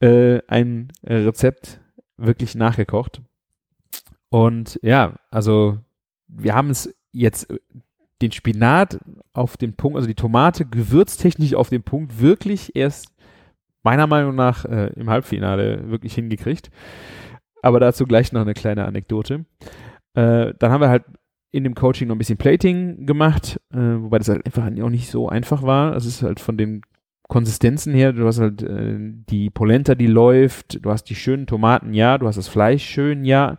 äh, 0.00 0.40
ein 0.46 0.92
Rezept 1.04 1.80
wirklich 2.16 2.54
nachgekocht. 2.54 3.22
Und 4.28 4.78
ja, 4.82 5.14
also 5.30 5.78
wir 6.28 6.54
haben 6.54 6.70
es 6.70 6.94
jetzt 7.12 7.52
den 8.22 8.32
Spinat 8.32 8.98
auf 9.32 9.56
den 9.56 9.74
Punkt, 9.74 9.96
also 9.96 10.06
die 10.08 10.14
Tomate 10.14 10.64
gewürztechnisch 10.64 11.54
auf 11.54 11.68
den 11.68 11.82
Punkt 11.82 12.20
wirklich 12.20 12.74
erst 12.76 13.08
meiner 13.82 14.06
Meinung 14.06 14.34
nach 14.34 14.64
äh, 14.64 14.92
im 14.94 15.10
Halbfinale 15.10 15.90
wirklich 15.90 16.14
hingekriegt. 16.14 16.70
Aber 17.62 17.80
dazu 17.80 18.04
gleich 18.04 18.32
noch 18.32 18.42
eine 18.42 18.54
kleine 18.54 18.84
Anekdote. 18.84 19.44
Äh, 20.14 20.54
dann 20.58 20.70
haben 20.70 20.80
wir 20.80 20.88
halt 20.88 21.04
in 21.50 21.64
dem 21.64 21.74
Coaching 21.74 22.08
noch 22.08 22.16
ein 22.16 22.18
bisschen 22.18 22.38
Plating 22.38 23.06
gemacht, 23.06 23.60
äh, 23.72 23.76
wobei 23.76 24.18
das 24.18 24.28
halt 24.28 24.44
einfach 24.44 24.66
auch 24.66 24.90
nicht 24.90 25.10
so 25.10 25.28
einfach 25.28 25.62
war. 25.62 25.94
Es 25.94 26.04
ist 26.04 26.22
halt 26.22 26.40
von 26.40 26.56
den 26.56 26.82
Konsistenzen 27.28 27.94
her, 27.94 28.12
du 28.12 28.26
hast 28.26 28.40
halt 28.40 28.62
äh, 28.62 28.96
die 28.98 29.50
Polenta, 29.50 29.94
die 29.94 30.06
läuft, 30.06 30.84
du 30.84 30.90
hast 30.90 31.04
die 31.04 31.14
schönen 31.14 31.46
Tomaten, 31.46 31.94
ja, 31.94 32.18
du 32.18 32.26
hast 32.26 32.36
das 32.36 32.48
Fleisch 32.48 32.84
schön, 32.84 33.24
ja, 33.24 33.56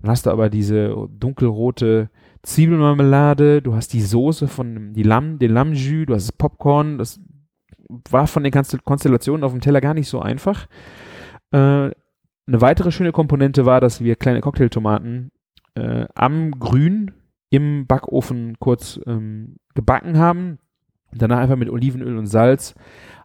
dann 0.00 0.10
hast 0.10 0.26
du 0.26 0.30
aber 0.30 0.48
diese 0.48 0.94
dunkelrote 1.18 2.10
Zwiebelmarmelade, 2.42 3.60
du 3.62 3.74
hast 3.74 3.92
die 3.92 4.00
Soße 4.00 4.48
von 4.48 4.94
die 4.94 5.02
Lamm, 5.02 5.38
den 5.38 5.52
Lammjus, 5.52 6.06
du 6.06 6.14
hast 6.14 6.28
das 6.28 6.32
Popcorn, 6.32 6.98
das 6.98 7.20
war 8.08 8.26
von 8.26 8.44
den 8.44 8.52
Konstellationen 8.52 9.44
auf 9.44 9.52
dem 9.52 9.60
Teller 9.60 9.80
gar 9.80 9.94
nicht 9.94 10.08
so 10.08 10.20
einfach. 10.20 10.66
Äh, 11.52 11.90
eine 12.50 12.60
weitere 12.60 12.90
schöne 12.90 13.12
Komponente 13.12 13.66
war, 13.66 13.80
dass 13.80 14.02
wir 14.02 14.16
kleine 14.16 14.40
Cocktailtomaten 14.40 15.30
äh, 15.74 16.06
am 16.14 16.52
Grün 16.58 17.12
im 17.50 17.86
Backofen 17.86 18.58
kurz 18.58 18.98
ähm, 19.06 19.56
gebacken 19.74 20.18
haben. 20.18 20.58
Danach 21.12 21.38
einfach 21.38 21.56
mit 21.56 21.70
Olivenöl 21.70 22.16
und 22.16 22.26
Salz 22.26 22.74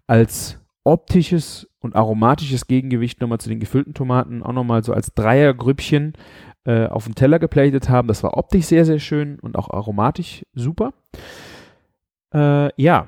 als 0.08 0.60
optisches 0.84 1.70
und 1.80 1.96
aromatisches 1.96 2.68
Gegengewicht 2.68 3.22
nochmal 3.22 3.40
zu 3.40 3.50
den 3.50 3.60
gefüllten 3.60 3.94
Tomaten 3.94 4.44
auch 4.44 4.54
nochmal 4.54 4.84
so 4.84 4.94
als 4.94 5.14
Dreiergrüppchen 5.14 6.14
äh, 6.66 6.88
auf 6.88 7.06
dem 7.06 7.16
Teller 7.16 7.40
geplatet 7.40 7.90
haben. 7.90 8.08
Das 8.08 8.24
war 8.24 8.38
optisch 8.38 8.66
sehr, 8.66 8.86
sehr 8.86 9.00
schön 9.00 9.40
und 9.40 9.56
auch 9.56 9.70
aromatisch 9.70 10.46
super. 10.54 10.94
Äh, 12.34 12.70
ja, 12.82 13.08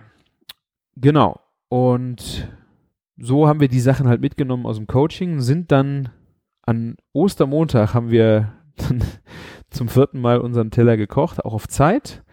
genau. 0.95 1.39
Und 1.69 2.47
so 3.17 3.47
haben 3.47 3.59
wir 3.59 3.67
die 3.67 3.79
Sachen 3.79 4.07
halt 4.07 4.21
mitgenommen 4.21 4.65
aus 4.65 4.77
dem 4.77 4.87
Coaching, 4.87 5.41
sind 5.41 5.71
dann 5.71 6.09
an 6.61 6.97
Ostermontag 7.13 7.93
haben 7.93 8.11
wir 8.11 8.53
dann 8.75 9.03
zum 9.69 9.87
vierten 9.87 10.19
Mal 10.19 10.39
unseren 10.39 10.69
Teller 10.69 10.97
gekocht, 10.97 11.43
auch 11.43 11.53
auf 11.53 11.67
Zeit. 11.67 12.23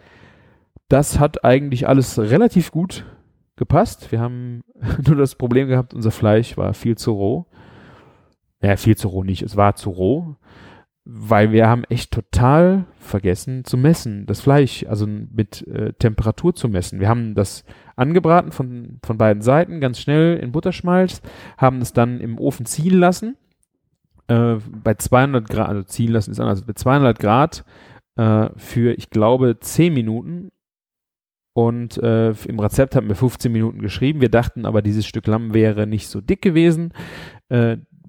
Das 0.88 1.18
hat 1.18 1.44
eigentlich 1.44 1.88
alles 1.88 2.18
relativ 2.18 2.70
gut 2.70 3.06
gepasst. 3.56 4.12
Wir 4.12 4.20
haben 4.20 4.62
nur 5.06 5.16
das 5.16 5.37
Problem 5.37 5.68
gehabt, 5.68 5.94
unser 5.94 6.10
Fleisch 6.10 6.56
war 6.56 6.74
viel 6.74 6.96
zu 6.96 7.12
roh. 7.12 7.46
Ja, 8.60 8.76
viel 8.76 8.96
zu 8.96 9.08
roh 9.08 9.24
nicht, 9.24 9.42
es 9.42 9.56
war 9.56 9.74
zu 9.74 9.90
roh, 9.90 10.37
weil 11.04 11.52
wir 11.52 11.68
haben 11.68 11.84
echt 11.84 12.12
total 12.12 12.86
vergessen 12.98 13.64
zu 13.64 13.76
messen, 13.76 14.24
das 14.24 14.40
Fleisch, 14.40 14.86
also 14.88 15.06
mit 15.06 15.66
äh, 15.68 15.92
Temperatur 15.94 16.54
zu 16.54 16.68
messen. 16.68 16.98
Wir 16.98 17.08
haben 17.08 17.34
das 17.34 17.64
angebraten 17.94 18.52
von, 18.52 18.98
von 19.04 19.18
beiden 19.18 19.42
Seiten, 19.42 19.80
ganz 19.80 20.00
schnell 20.00 20.38
in 20.38 20.52
Butterschmalz, 20.52 21.20
haben 21.58 21.82
es 21.82 21.92
dann 21.92 22.20
im 22.20 22.38
Ofen 22.38 22.64
ziehen 22.64 22.98
lassen. 22.98 23.36
Äh, 24.28 24.56
bei 24.82 24.94
200 24.94 25.48
Grad, 25.48 25.68
also 25.68 25.82
ziehen 25.82 26.10
lassen 26.10 26.30
ist 26.30 26.40
anders, 26.40 26.62
bei 26.62 26.72
200 26.72 27.18
Grad 27.18 27.64
äh, 28.16 28.48
für, 28.56 28.96
ich 28.96 29.10
glaube, 29.10 29.58
10 29.60 29.92
Minuten. 29.92 30.50
Und 31.52 31.98
äh, 31.98 32.30
im 32.30 32.58
Rezept 32.58 32.96
haben 32.96 33.08
wir 33.08 33.14
15 33.14 33.52
Minuten 33.52 33.80
geschrieben. 33.80 34.20
Wir 34.20 34.30
dachten 34.30 34.66
aber, 34.66 34.82
dieses 34.82 35.06
Stück 35.06 35.26
Lamm 35.26 35.54
wäre 35.54 35.86
nicht 35.86 36.08
so 36.08 36.20
dick 36.20 36.42
gewesen. 36.42 36.92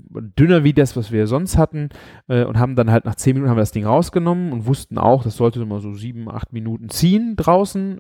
Dünner 0.10 0.64
wie 0.64 0.74
das, 0.74 0.96
was 0.96 1.12
wir 1.12 1.28
sonst 1.28 1.58
hatten 1.58 1.90
äh, 2.28 2.44
und 2.44 2.60
haben 2.60 2.76
dann 2.76 2.92
halt 2.92 3.06
nach 3.06 3.16
10 3.16 3.34
Minuten 3.34 3.50
haben 3.50 3.58
wir 3.58 3.62
das 3.62 3.72
Ding 3.72 3.86
rausgenommen 3.86 4.52
und 4.52 4.66
wussten 4.66 4.98
auch, 4.98 5.24
das 5.24 5.38
sollte 5.38 5.62
immer 5.62 5.80
so 5.80 5.94
7, 5.94 6.30
8 6.30 6.54
Minuten 6.54 6.90
ziehen 6.90 7.36
draußen 7.36 8.00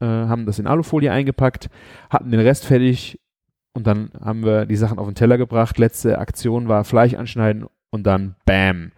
äh, 0.00 0.06
haben 0.06 0.46
das 0.46 0.58
in 0.58 0.66
Alufolie 0.66 1.10
eingepackt, 1.10 1.68
hatten 2.10 2.30
den 2.30 2.40
Rest 2.40 2.64
fertig 2.64 3.20
und 3.72 3.86
dann 3.86 4.10
haben 4.20 4.44
wir 4.44 4.66
die 4.66 4.76
Sachen 4.76 4.98
auf 4.98 5.06
den 5.06 5.14
Teller 5.14 5.38
gebracht. 5.38 5.78
Letzte 5.78 6.18
Aktion 6.18 6.68
war 6.68 6.84
Fleisch 6.84 7.14
anschneiden 7.14 7.66
und 7.90 8.06
dann 8.06 8.36
Bam. 8.44 8.92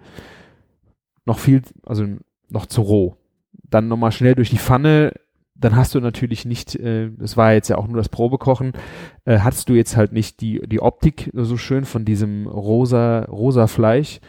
Noch 1.25 1.39
viel, 1.39 1.63
also 1.85 2.05
noch 2.49 2.67
zu 2.67 2.83
roh. 2.83 3.17
Dann 3.63 3.89
nochmal 3.89 4.13
schnell 4.13 4.35
durch 4.35 4.51
die 4.51 4.59
Pfanne. 4.59 5.13
Dann 5.61 5.77
hast 5.77 5.95
du 5.95 6.01
natürlich 6.01 6.45
nicht, 6.45 6.75
äh, 6.77 7.11
das 7.17 7.37
war 7.37 7.53
jetzt 7.53 7.69
ja 7.69 7.77
auch 7.77 7.87
nur 7.87 7.99
das 7.99 8.09
Probekochen, 8.09 8.73
äh, 9.25 9.39
hattest 9.41 9.69
du 9.69 9.75
jetzt 9.75 9.97
halt 9.97 10.13
nicht 10.13 10.41
die, 10.41 10.61
die 10.67 10.81
Optik 10.81 11.31
so 11.35 11.57
schön 11.57 11.85
von 11.85 12.05
diesem 12.05 12.47
rosa, 12.47 13.25
rosa 13.25 13.67
Fleisch. 13.67 14.21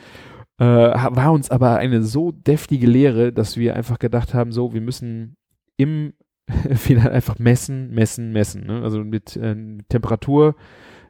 Äh, 0.60 0.66
war 0.66 1.32
uns 1.32 1.50
aber 1.50 1.78
eine 1.78 2.04
so 2.04 2.32
deftige 2.32 2.86
Lehre, 2.86 3.34
dass 3.34 3.58
wir 3.58 3.76
einfach 3.76 3.98
gedacht 3.98 4.34
haben, 4.34 4.52
so, 4.52 4.74
wir 4.74 4.82
müssen 4.82 5.38
im 5.78 6.14
Final 6.76 7.12
einfach 7.12 7.40
messen, 7.40 7.92
messen, 7.92 8.32
messen. 8.32 8.66
Ne? 8.66 8.82
Also 8.84 9.04
mit 9.04 9.36
äh, 9.38 9.56
Temperatur, 9.90 10.56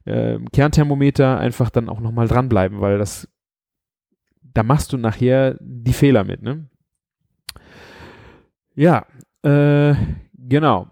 äh, 0.06 0.40
Kernthermometer 0.54 1.40
einfach 1.40 1.70
dann 1.70 1.90
auch 1.90 2.00
nochmal 2.00 2.28
dranbleiben, 2.28 2.80
weil 2.80 2.98
das, 2.98 3.28
da 4.42 4.64
machst 4.64 4.94
du 4.94 4.98
nachher 4.98 5.58
die 5.60 5.94
Fehler 5.94 6.24
mit, 6.24 6.42
ne? 6.42 6.68
Ja, 8.74 9.06
äh, 9.44 9.96
genau. 10.36 10.88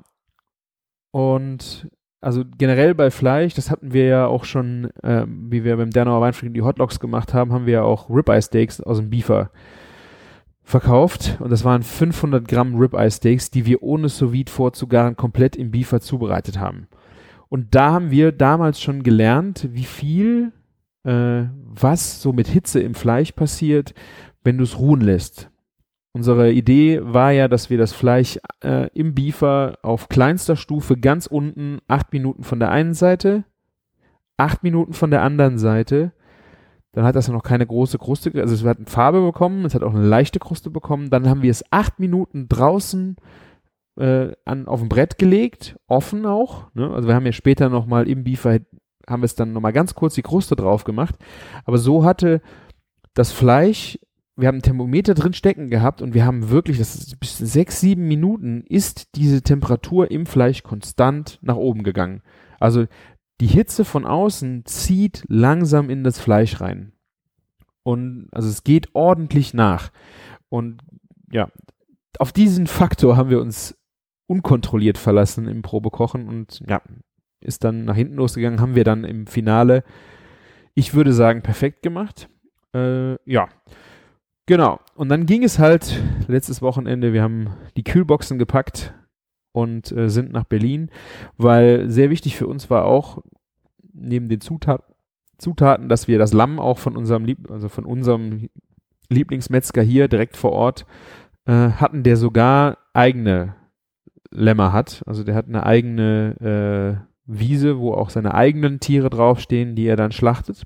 Und 1.12 1.90
also 2.22 2.44
generell 2.58 2.96
bei 2.96 3.12
Fleisch, 3.12 3.54
das 3.54 3.72
hatten 3.72 3.94
wir 3.94 4.06
ja 4.06 4.28
auch 4.28 4.44
schon, 4.44 4.90
äh, 5.04 5.26
wie 5.28 5.64
wir 5.64 5.78
beim 5.78 5.92
Dernauer 5.92 6.22
Weinfrieden 6.22 6.54
die 6.54 6.62
Hotlogs 6.62 7.00
gemacht 7.00 7.34
haben, 7.34 7.54
haben 7.54 7.66
wir 7.66 7.74
ja 7.74 7.84
auch 7.84 8.10
Ribeye 8.10 8.42
Steaks 8.42 8.82
aus 8.82 8.98
dem 8.98 9.10
Beefer 9.10 9.52
verkauft 10.64 11.38
und 11.40 11.50
das 11.50 11.64
waren 11.64 11.82
500 11.82 12.48
Gramm 12.48 12.76
Ribeye 12.76 13.10
Steaks, 13.10 13.50
die 13.50 13.66
wir 13.66 13.82
ohne 13.82 14.10
sous 14.10 14.32
vorzugaren 14.48 15.16
komplett 15.16 15.56
im 15.56 15.72
Beefer 15.72 16.02
zubereitet 16.02 16.60
haben. 16.60 16.88
Und 17.48 17.74
da 17.74 17.92
haben 17.92 18.12
wir 18.12 18.32
damals 18.32 18.80
schon 18.80 19.02
gelernt, 19.02 19.70
wie 19.72 19.86
viel, 19.86 20.52
äh, 21.04 21.46
was 21.64 22.22
so 22.22 22.34
mit 22.34 22.48
Hitze 22.48 22.82
im 22.82 22.94
Fleisch 22.94 23.32
passiert, 23.32 23.94
wenn 24.44 24.58
du 24.58 24.64
es 24.64 24.78
ruhen 24.78 25.02
lässt. 25.02 25.50
Unsere 26.12 26.52
Idee 26.52 27.02
war 27.04 27.32
ja, 27.32 27.48
dass 27.48 27.70
wir 27.70 27.78
das 27.78 27.94
Fleisch 27.94 28.40
äh, 28.64 28.90
im 28.94 29.14
Beefer 29.14 29.78
auf 29.84 30.10
kleinster 30.10 30.56
Stufe 30.56 30.98
ganz 30.98 31.28
unten 31.28 31.80
acht 31.88 32.12
Minuten 32.14 32.44
von 32.44 32.60
der 32.60 32.72
einen 32.72 32.96
Seite, 32.96 33.44
acht 34.36 34.64
Minuten 34.64 34.94
von 34.94 35.12
der 35.12 35.22
anderen 35.22 35.60
Seite. 35.60 36.12
Dann 36.94 37.06
hat 37.06 37.16
das 37.16 37.28
ja 37.28 37.34
noch 37.34 37.44
keine 37.44 37.68
große 37.68 38.00
Kruste, 38.00 38.32
also 38.42 38.56
es 38.56 38.64
hat 38.64 38.78
eine 38.78 38.88
Farbe 38.88 39.22
bekommen, 39.22 39.66
es 39.66 39.76
hat 39.76 39.84
auch 39.84 39.94
eine 39.94 40.08
leichte 40.08 40.40
Kruste 40.40 40.72
bekommen. 40.72 41.12
Dann 41.12 41.30
haben 41.30 41.44
wir 41.44 41.52
es 41.52 41.64
acht 41.70 42.00
Minuten 42.00 42.50
draußen 42.50 43.16
äh, 43.98 44.32
an, 44.46 44.68
auf 44.68 44.80
dem 44.80 44.90
Brett 44.90 45.20
gelegt, 45.20 45.78
offen 45.86 46.26
auch. 46.26 46.74
Ne? 46.74 46.90
Also 46.92 47.08
wir 47.08 47.14
haben 47.14 47.28
ja 47.28 47.34
später 47.34 47.70
nochmal 47.70 48.10
im 48.10 48.24
Beefer, 48.24 48.58
haben 49.08 49.22
wir 49.22 49.26
es 49.26 49.36
dann 49.36 49.54
nochmal 49.54 49.74
ganz 49.74 49.94
kurz 49.94 50.16
die 50.16 50.24
Kruste 50.24 50.56
drauf 50.56 50.86
gemacht. 50.86 51.16
Aber 51.66 51.78
so 51.78 52.04
hatte 52.04 52.42
das 53.14 53.32
Fleisch 53.32 54.00
wir 54.40 54.48
haben 54.48 54.58
ein 54.58 54.62
Thermometer 54.62 55.14
drin 55.14 55.34
stecken 55.34 55.70
gehabt 55.70 56.02
und 56.02 56.14
wir 56.14 56.26
haben 56.26 56.50
wirklich, 56.50 56.78
das 56.78 56.96
ist 56.96 57.20
bis 57.20 57.38
sechs, 57.38 57.82
sieben 57.82 58.08
Minuten 58.08 58.64
ist 58.68 59.16
diese 59.16 59.42
Temperatur 59.42 60.12
im 60.12 60.26
Fleisch 60.26 60.64
konstant 60.64 61.40
nach 61.42 61.56
oben 61.56 61.84
gegangen. 61.84 62.22
Also 62.60 62.86
die 63.42 63.48
Hitze 63.48 63.86
von 63.86 64.06
außen 64.06 64.66
zieht 64.66 65.24
langsam 65.28 65.90
in 65.90 66.04
das 66.04 66.20
Fleisch 66.20 66.62
rein. 66.62 66.94
Und 67.84 68.28
also 68.32 68.50
es 68.50 68.64
geht 68.64 68.90
ordentlich 68.94 69.54
nach. 69.54 69.92
Und 70.50 70.82
ja, 71.32 71.50
auf 72.18 72.32
diesen 72.32 72.68
Faktor 72.68 73.18
haben 73.18 73.30
wir 73.30 73.42
uns 73.42 73.78
unkontrolliert 74.28 74.98
verlassen 74.98 75.48
im 75.48 75.62
Probekochen 75.62 76.28
und 76.28 76.62
ja, 76.68 76.82
ist 77.42 77.64
dann 77.64 77.86
nach 77.86 77.96
hinten 77.96 78.16
losgegangen, 78.16 78.62
haben 78.62 78.76
wir 78.76 78.84
dann 78.84 79.04
im 79.04 79.28
Finale, 79.28 79.84
ich 80.76 80.94
würde 80.94 81.14
sagen, 81.14 81.42
perfekt 81.42 81.82
gemacht. 81.82 82.30
Äh, 82.76 83.16
ja, 83.30 83.48
Genau. 84.50 84.80
Und 84.96 85.10
dann 85.10 85.28
ging 85.28 85.44
es 85.44 85.60
halt 85.60 86.02
letztes 86.28 86.64
Wochenende, 86.64 87.14
wir 87.14 87.22
haben 87.22 87.52
die 87.78 87.84
Kühlboxen 87.84 88.40
gepackt 88.40 88.96
und 89.52 89.92
äh, 89.92 90.10
sind 90.10 90.32
nach 90.32 90.44
Berlin, 90.44 90.90
weil 91.38 91.88
sehr 91.92 92.10
wichtig 92.10 92.36
für 92.36 92.48
uns 92.48 92.68
war 92.72 92.86
auch, 92.86 93.20
neben 93.94 94.28
den 94.28 94.42
Zutat 94.42 94.82
Zutaten, 95.38 95.88
dass 95.88 96.08
wir 96.08 96.18
das 96.18 96.34
Lamm 96.34 96.60
auch 96.60 96.80
von 96.80 96.98
unserem, 96.98 97.26
Lieb 97.26 97.52
also 97.52 97.70
von 97.70 97.86
unserem 97.86 98.50
Lieblingsmetzger 99.08 99.84
hier 99.84 100.08
direkt 100.08 100.36
vor 100.36 100.52
Ort 100.52 100.88
äh, 101.46 101.52
hatten, 101.52 102.02
der 102.02 102.18
sogar 102.18 102.80
eigene 102.94 103.56
Lämmer 104.32 104.74
hat. 104.74 105.04
Also 105.06 105.24
der 105.24 105.36
hat 105.36 105.48
eine 105.48 105.64
eigene 105.64 107.06
äh, 107.06 107.12
Wiese, 107.28 107.78
wo 107.78 107.94
auch 107.94 108.10
seine 108.10 108.34
eigenen 108.34 108.80
Tiere 108.80 109.12
draufstehen, 109.12 109.76
die 109.76 109.86
er 109.86 109.96
dann 109.96 110.12
schlachtet. 110.12 110.66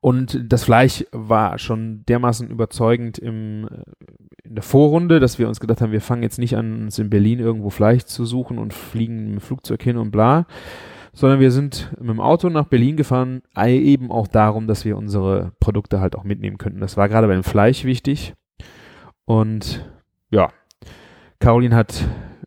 Und 0.00 0.50
das 0.50 0.64
Fleisch 0.64 1.04
war 1.12 1.58
schon 1.58 2.04
dermaßen 2.06 2.48
überzeugend 2.48 3.18
im, 3.18 3.68
äh, 3.68 3.82
in 4.44 4.54
der 4.54 4.62
Vorrunde, 4.62 5.20
dass 5.20 5.38
wir 5.38 5.46
uns 5.46 5.60
gedacht 5.60 5.80
haben, 5.80 5.92
wir 5.92 6.00
fangen 6.00 6.22
jetzt 6.22 6.38
nicht 6.38 6.56
an, 6.56 6.84
uns 6.84 6.98
in 6.98 7.10
Berlin 7.10 7.38
irgendwo 7.38 7.70
Fleisch 7.70 8.04
zu 8.04 8.24
suchen 8.24 8.58
und 8.58 8.72
fliegen 8.72 9.26
dem 9.26 9.40
Flugzeug 9.40 9.82
hin 9.82 9.98
und 9.98 10.10
bla, 10.10 10.46
sondern 11.12 11.40
wir 11.40 11.50
sind 11.50 11.92
mit 11.98 12.08
dem 12.08 12.20
Auto 12.20 12.48
nach 12.48 12.66
Berlin 12.66 12.96
gefahren, 12.96 13.42
eben 13.62 14.10
auch 14.10 14.26
darum, 14.26 14.66
dass 14.66 14.86
wir 14.86 14.96
unsere 14.96 15.52
Produkte 15.60 16.00
halt 16.00 16.16
auch 16.16 16.24
mitnehmen 16.24 16.56
könnten. 16.56 16.80
Das 16.80 16.96
war 16.96 17.08
gerade 17.08 17.26
beim 17.26 17.42
Fleisch 17.42 17.84
wichtig. 17.84 18.34
Und 19.26 19.84
ja, 20.30 20.48
Caroline 21.40 21.76
hat 21.76 22.04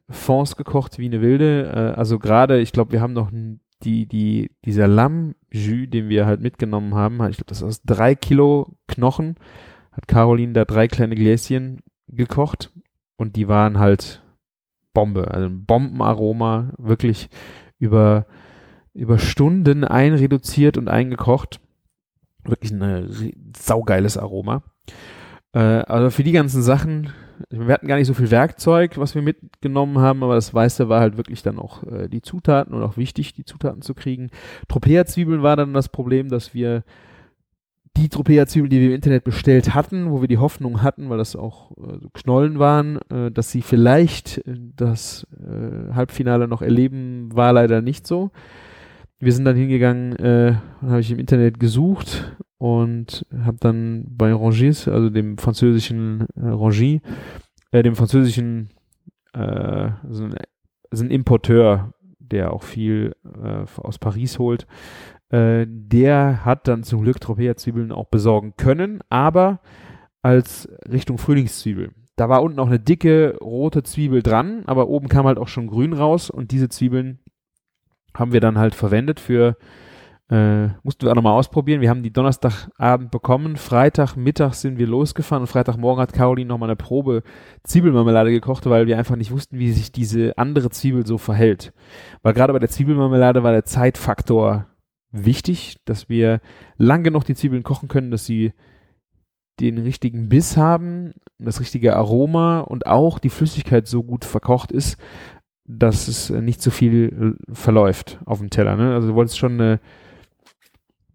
Fonds 0.10 0.56
gekocht 0.56 0.98
wie 0.98 1.06
eine 1.06 1.22
Wilde. 1.22 1.72
Äh, 1.74 2.00
also 2.00 2.20
gerade, 2.20 2.60
ich 2.60 2.72
glaube, 2.72 2.92
wir 2.92 3.02
haben 3.02 3.13
noch 3.13 3.32
die, 3.84 4.06
die, 4.06 4.52
dieser 4.65 4.88
Lammjus, 4.88 5.36
den 5.52 6.10
wir 6.10 6.26
halt 6.26 6.41
mitgenommen 6.41 6.96
haben, 6.96 7.15
ich 7.30 7.38
glaube, 7.38 7.50
das 7.50 7.60
ist 7.60 7.63
aus 7.63 7.82
drei 7.84 8.15
Kilo 8.15 8.76
Knochen, 8.88 9.36
hat 9.91 10.08
Caroline 10.08 10.54
da 10.54 10.65
drei 10.65 10.88
kleine 10.88 11.15
Gläschen 11.15 11.82
gekocht 12.08 12.72
und 13.17 13.36
die 13.36 13.48
waren 13.48 13.80
halt 13.80 14.24
Bombe, 14.93 15.32
also 15.32 15.48
ein 15.48 15.65
Bombenaroma, 15.65 16.74
wirklich 16.78 17.30
über, 17.80 18.26
über 18.93 19.17
Stunden 19.19 19.84
einreduziert 19.84 20.78
und 20.78 20.88
eingekocht. 20.88 21.60
Wirklich 22.46 22.72
ein 22.72 23.54
saugeiles 23.58 24.17
Aroma. 24.17 24.63
Äh, 25.54 25.60
also 25.60 26.10
für 26.10 26.24
die 26.24 26.32
ganzen 26.32 26.62
Sachen 26.62 27.12
wir 27.50 27.74
hatten 27.74 27.88
gar 27.88 27.98
nicht 27.98 28.08
so 28.08 28.13
viel 28.13 28.32
Werkzeug, 28.32 28.98
was 28.98 29.15
wir 29.15 29.22
mitgenommen 29.22 30.00
haben, 30.00 30.24
aber 30.24 30.36
das 30.36 30.54
Weiße 30.54 30.89
war 30.89 31.02
halt 31.02 31.17
wirklich 31.17 31.43
dann 31.43 31.60
auch 31.60 31.84
äh, 31.84 32.08
die 32.08 32.22
Zutaten 32.22 32.74
und 32.74 32.84
auch 32.84 32.98
wichtig, 32.98 33.34
die 33.34 33.46
Zutaten 33.46 33.82
zu 33.82 33.93
kriegen. 33.93 34.30
Tropea-Zwiebeln 34.67 35.43
war 35.43 35.56
dann 35.56 35.74
das 35.74 35.89
Problem, 35.89 36.30
dass 36.30 36.54
wir 36.54 36.84
die 37.98 38.10
Tropea-Zwiebeln, 38.10 38.69
die 38.69 38.80
wir 38.80 38.88
im 38.88 38.96
Internet 38.96 39.24
bestellt 39.24 39.76
hatten, 39.76 40.10
wo 40.10 40.22
wir 40.22 40.28
die 40.28 40.39
Hoffnung 40.39 40.82
hatten, 40.82 41.10
weil 41.10 41.19
das 41.19 41.36
auch 41.36 41.72
äh, 41.72 42.00
Knollen 42.13 42.60
waren, 42.60 43.00
äh, 43.10 43.32
dass 43.32 43.52
sie 43.52 43.62
vielleicht 43.62 44.39
äh, 44.39 44.56
das 44.76 45.28
äh, 45.39 45.93
Halbfinale 45.93 46.48
noch 46.48 46.62
erleben, 46.62 47.30
war 47.34 47.54
leider 47.54 47.82
nicht 47.82 48.08
so. 48.08 48.32
Wir 49.19 49.32
sind 49.32 49.46
dann 49.46 49.56
hingegangen, 49.56 50.15
äh, 50.17 50.56
habe 50.82 51.00
ich 51.00 51.12
im 51.12 51.19
Internet 51.19 51.60
gesucht 51.60 52.36
und 52.63 53.26
habe 53.43 53.58
dann 53.60 54.06
bei 54.08 54.32
Rangis, 54.34 54.88
also 54.88 55.10
dem 55.10 55.38
französischen 55.38 56.28
äh, 56.38 56.47
Rangy, 56.47 57.02
äh, 57.71 57.84
dem 57.84 57.97
französischen 57.97 58.69
äh, 59.34 59.89
so 60.10 60.23
ein, 60.23 60.36
so 60.89 61.04
ein 61.04 61.12
Importeur, 61.12 61.93
der 62.19 62.54
auch 62.54 62.63
viel 62.63 63.17
äh, 63.26 63.65
aus 63.82 63.99
Paris 63.99 64.39
holt, 64.39 64.65
äh, 65.28 65.65
der 65.67 66.45
hat 66.45 66.69
dann 66.69 66.84
zum 66.84 67.04
Glück 67.04 67.19
Tropea-Zwiebeln 67.19 67.91
auch 67.91 68.08
besorgen 68.08 68.54
können, 68.56 69.02
aber 69.10 69.60
als 70.21 70.69
Richtung 70.89 71.17
Frühlingszwiebel. 71.17 71.91
Da 72.15 72.30
war 72.30 72.43
unten 72.43 72.60
auch 72.60 72.67
eine 72.67 72.80
dicke 72.80 73.36
rote 73.41 73.84
Zwiebel 73.84 74.23
dran, 74.23 74.63
aber 74.67 74.88
oben 74.88 75.10
kam 75.10 75.26
halt 75.26 75.38
auch 75.38 75.49
schon 75.49 75.67
grün 75.67 75.91
raus 75.91 76.30
und 76.30 76.52
diese 76.52 76.69
Zwiebeln 76.69 77.19
haben 78.15 78.32
wir 78.32 78.39
dann 78.39 78.58
halt 78.58 78.73
verwendet 78.73 79.19
für 79.19 79.58
äh, 80.30 80.70
mussten 80.84 81.02
wir 81.04 81.12
auch 81.12 81.16
nochmal 81.16 81.38
ausprobieren. 81.38 81.82
Wir 81.82 81.90
haben 81.90 82.04
die 82.04 82.14
Donnerstagabend 82.14 83.12
bekommen. 83.12 83.58
Freitagmittag 83.58 84.54
sind 84.54 84.78
wir 84.78 84.88
losgefahren 84.88 85.42
und 85.44 85.48
Freitagmorgen 85.48 86.02
hat 86.02 86.14
Caroline 86.14 86.48
nochmal 86.48 86.70
eine 86.70 86.76
Probe 86.76 87.24
Zwiebelmarmelade 87.64 88.32
gekocht, 88.32 88.66
weil 88.66 88.88
wir 88.88 88.98
einfach 88.98 89.18
nicht 89.18 89.32
wussten, 89.32 89.60
wie 89.60 89.72
sich 89.72 89.92
diese 89.92 90.38
andere 90.38 90.70
Zwiebel 90.70 91.06
so 91.06 91.18
verhält. 91.18 91.74
Weil 92.22 92.34
gerade 92.34 92.54
bei 92.54 92.60
der 92.60 92.70
Zwiebelmarmelade 92.70 93.44
war 93.44 93.52
der 93.52 93.66
Zeitfaktor 93.66 94.68
wichtig, 95.12 95.78
dass 95.86 96.10
wir 96.10 96.40
lang 96.78 97.04
genug 97.04 97.26
die 97.26 97.36
Zwiebeln 97.36 97.64
kochen 97.64 97.90
können, 97.90 98.10
dass 98.10 98.26
sie 98.26 98.54
den 99.60 99.78
richtigen 99.78 100.30
Biss 100.30 100.58
haben, 100.58 101.14
das 101.38 101.60
richtige 101.60 101.96
Aroma 101.96 102.62
und 102.62 102.88
auch 102.88 103.20
die 103.20 103.30
Flüssigkeit 103.30 103.88
so 103.88 104.04
gut 104.04 104.26
verkocht 104.26 104.72
ist, 104.72 104.98
dass 105.66 106.08
es 106.08 106.30
nicht 106.30 106.62
zu 106.62 106.72
viel 106.72 107.38
verläuft 107.52 108.20
auf 108.26 108.40
dem 108.40 108.50
Teller. 108.50 108.76
Ne? 108.76 108.94
Also 108.94 109.10
du 109.10 109.16
wolltest 109.16 109.38
schon 109.38 109.54
eine 109.54 109.80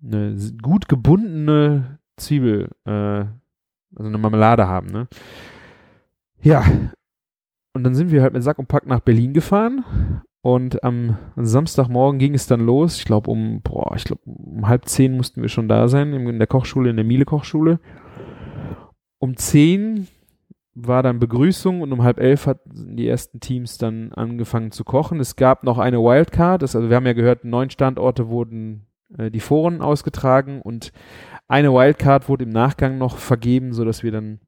eine 0.02 0.36
gut 0.62 0.88
gebundene 0.88 1.98
Zwiebel, 2.16 2.70
äh, 2.84 2.90
also 2.90 4.08
eine 4.08 4.18
Marmelade 4.18 4.68
haben, 4.68 4.88
ne? 4.88 5.08
Ja. 6.40 6.64
Und 7.74 7.84
dann 7.84 7.94
sind 7.94 8.10
wir 8.10 8.22
halt 8.22 8.32
mit 8.32 8.42
Sack 8.42 8.58
und 8.58 8.68
Pack 8.68 8.86
nach 8.86 9.00
Berlin 9.00 9.32
gefahren 9.32 9.84
Und 10.40 10.82
am 10.84 11.18
Samstagmorgen 11.36 12.18
ging 12.18 12.34
es 12.34 12.46
dann 12.46 12.60
los. 12.60 12.96
Ich 12.98 13.04
glaube 13.04 13.30
um, 13.30 13.60
boah, 13.62 13.94
ich 13.96 14.04
glaube 14.04 14.22
um 14.24 14.66
halb 14.68 14.86
zehn 14.86 15.16
mussten 15.16 15.42
wir 15.42 15.48
schon 15.48 15.68
da 15.68 15.88
sein 15.88 16.12
in 16.12 16.38
der 16.38 16.46
Kochschule, 16.46 16.90
in 16.90 16.96
der 16.96 17.04
Miele 17.04 17.24
Kochschule. 17.24 17.80
Um 19.18 19.36
zehn 19.36 20.08
war 20.74 21.02
dann 21.02 21.18
Begrüßung 21.18 21.80
und 21.82 21.92
um 21.92 22.02
halb 22.04 22.20
elf 22.20 22.46
hatten 22.46 22.96
die 22.96 23.08
ersten 23.08 23.40
Teams 23.40 23.78
dann 23.78 24.12
angefangen 24.12 24.70
zu 24.70 24.84
kochen. 24.84 25.18
Es 25.18 25.34
gab 25.36 25.64
noch 25.64 25.78
eine 25.78 25.98
Wildcard, 25.98 26.62
das, 26.62 26.76
also 26.76 26.88
wir 26.88 26.96
haben 26.96 27.06
ja 27.06 27.14
gehört, 27.14 27.44
neun 27.44 27.70
Standorte 27.70 28.28
wurden 28.28 28.87
äh, 29.16 29.30
die 29.30 29.40
Foren 29.40 29.80
ausgetragen 29.80 30.60
und 30.60 30.92
eine 31.46 31.72
Wildcard 31.72 32.28
wurde 32.28 32.44
im 32.44 32.50
Nachgang 32.50 32.98
noch 32.98 33.16
vergeben, 33.16 33.72
so 33.72 33.84
dass 33.84 34.02
wir 34.02 34.12
dann 34.12 34.40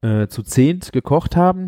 äh, 0.00 0.28
zu 0.28 0.42
zehnt 0.42 0.92
gekocht 0.92 1.36
haben. 1.36 1.66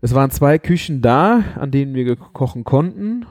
Es 0.00 0.14
waren 0.14 0.30
zwei 0.30 0.58
Küchen 0.58 1.02
da, 1.02 1.42
an 1.56 1.70
denen 1.70 1.94
wir 1.94 2.16
kochen 2.16 2.64
konnten. 2.64 3.26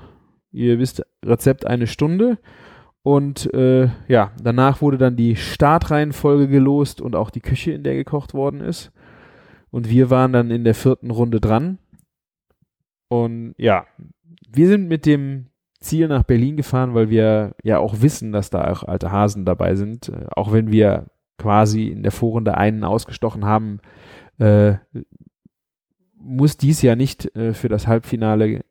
Ihr 0.51 0.79
wisst, 0.79 1.03
Rezept 1.23 1.65
eine 1.65 1.87
Stunde. 1.87 2.37
Und 3.01 3.53
äh, 3.53 3.89
ja, 4.07 4.31
danach 4.41 4.81
wurde 4.81 4.97
dann 4.97 5.15
die 5.15 5.35
Startreihenfolge 5.35 6.47
gelost 6.47 7.01
und 7.01 7.15
auch 7.15 7.29
die 7.29 7.41
Küche, 7.41 7.71
in 7.71 7.83
der 7.83 7.93
gekocht 7.93 8.33
worden 8.33 8.61
ist. 8.61 8.91
Und 9.69 9.89
wir 9.89 10.09
waren 10.09 10.33
dann 10.33 10.49
in 10.49 10.63
der 10.63 10.73
vierten 10.73 11.11
Runde 11.11 11.39
dran. 11.39 11.77
Und 13.07 13.53
ja, 13.57 13.85
wir 14.51 14.67
sind 14.67 14.87
mit 14.87 15.05
dem 15.05 15.47
Ziel 15.85 16.07
nach 16.07 16.23
Berlin 16.23 16.57
gefahren, 16.57 16.93
weil 16.93 17.09
wir 17.09 17.55
ja 17.63 17.79
auch 17.79 18.01
wissen, 18.01 18.31
dass 18.31 18.49
da 18.49 18.69
auch 18.71 18.83
alte 18.83 19.11
Hasen 19.11 19.45
dabei 19.45 19.75
sind. 19.75 20.09
Äh, 20.09 20.25
auch 20.35 20.51
wenn 20.51 20.71
wir 20.71 21.07
quasi 21.37 21.87
in 21.87 22.03
der 22.03 22.11
Vorrunde 22.11 22.57
einen 22.57 22.83
ausgestochen 22.83 23.45
haben, 23.45 23.79
äh, 24.39 24.75
muss 26.17 26.57
dies 26.57 26.81
ja 26.81 26.95
nicht 26.95 27.35
äh, 27.35 27.53
für 27.53 27.69
das 27.69 27.87
Halbfinale 27.87 28.63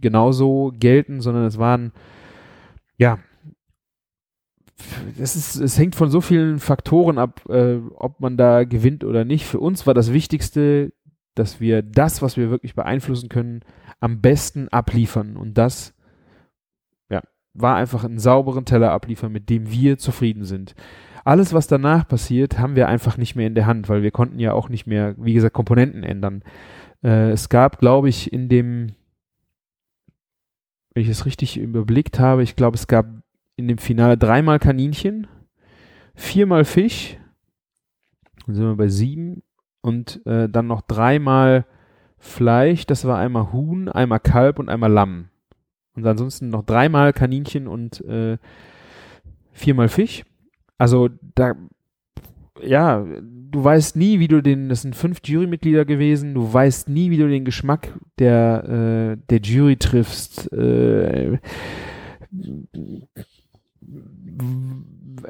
genauso 0.00 0.72
gelten, 0.78 1.20
sondern 1.20 1.44
es 1.44 1.58
waren, 1.58 1.92
ja, 2.98 3.18
es, 5.18 5.36
ist, 5.36 5.56
es 5.56 5.78
hängt 5.78 5.94
von 5.94 6.10
so 6.10 6.20
vielen 6.20 6.58
Faktoren 6.58 7.18
ab, 7.18 7.42
äh, 7.48 7.78
ob 7.94 8.20
man 8.20 8.36
da 8.36 8.64
gewinnt 8.64 9.04
oder 9.04 9.24
nicht. 9.24 9.46
Für 9.46 9.60
uns 9.60 9.86
war 9.86 9.94
das 9.94 10.12
Wichtigste, 10.12 10.92
dass 11.34 11.60
wir 11.60 11.82
das, 11.82 12.22
was 12.22 12.36
wir 12.36 12.50
wirklich 12.50 12.74
beeinflussen 12.74 13.28
können, 13.28 13.60
am 14.00 14.20
besten 14.20 14.68
abliefern. 14.68 15.36
Und 15.36 15.56
das 15.56 15.94
war 17.60 17.76
einfach 17.76 18.04
einen 18.04 18.18
sauberen 18.18 18.64
Teller 18.64 18.92
abliefern, 18.92 19.32
mit 19.32 19.50
dem 19.50 19.70
wir 19.70 19.98
zufrieden 19.98 20.44
sind. 20.44 20.74
Alles, 21.24 21.52
was 21.52 21.66
danach 21.66 22.06
passiert, 22.06 22.58
haben 22.58 22.76
wir 22.76 22.88
einfach 22.88 23.16
nicht 23.16 23.34
mehr 23.34 23.48
in 23.48 23.56
der 23.56 23.66
Hand, 23.66 23.88
weil 23.88 24.02
wir 24.02 24.12
konnten 24.12 24.38
ja 24.38 24.52
auch 24.52 24.68
nicht 24.68 24.86
mehr, 24.86 25.14
wie 25.18 25.34
gesagt, 25.34 25.54
Komponenten 25.54 26.04
ändern. 26.04 26.42
Äh, 27.02 27.30
es 27.30 27.48
gab, 27.48 27.78
glaube 27.78 28.08
ich, 28.08 28.32
in 28.32 28.48
dem, 28.48 28.92
wenn 30.94 31.02
ich 31.02 31.08
es 31.08 31.26
richtig 31.26 31.56
überblickt 31.56 32.20
habe, 32.20 32.42
ich 32.42 32.54
glaube, 32.54 32.76
es 32.76 32.86
gab 32.86 33.06
in 33.56 33.66
dem 33.66 33.78
Finale 33.78 34.16
dreimal 34.16 34.58
Kaninchen, 34.58 35.26
viermal 36.14 36.64
Fisch, 36.64 37.18
dann 38.46 38.54
sind 38.54 38.64
wir 38.64 38.76
bei 38.76 38.88
sieben 38.88 39.42
und 39.80 40.24
äh, 40.26 40.48
dann 40.48 40.68
noch 40.68 40.82
dreimal 40.82 41.66
Fleisch, 42.18 42.86
das 42.86 43.04
war 43.04 43.18
einmal 43.18 43.52
Huhn, 43.52 43.88
einmal 43.88 44.20
Kalb 44.20 44.58
und 44.58 44.68
einmal 44.68 44.92
Lamm. 44.92 45.28
Und 45.96 46.06
ansonsten 46.06 46.50
noch 46.50 46.62
dreimal 46.62 47.12
Kaninchen 47.12 47.66
und 47.66 48.02
äh, 48.04 48.38
viermal 49.52 49.88
Fisch. 49.88 50.24
Also 50.78 51.08
da, 51.34 51.54
ja, 52.62 53.04
du 53.22 53.64
weißt 53.64 53.96
nie, 53.96 54.20
wie 54.20 54.28
du 54.28 54.42
den, 54.42 54.68
das 54.68 54.82
sind 54.82 54.94
fünf 54.94 55.20
Jurymitglieder 55.24 55.84
gewesen, 55.84 56.34
du 56.34 56.52
weißt 56.52 56.88
nie, 56.88 57.10
wie 57.10 57.16
du 57.16 57.28
den 57.28 57.44
Geschmack 57.44 57.88
der, 58.18 59.16
äh, 59.16 59.16
der 59.30 59.40
Jury 59.40 59.76
triffst. 59.76 60.52
Äh, 60.52 61.38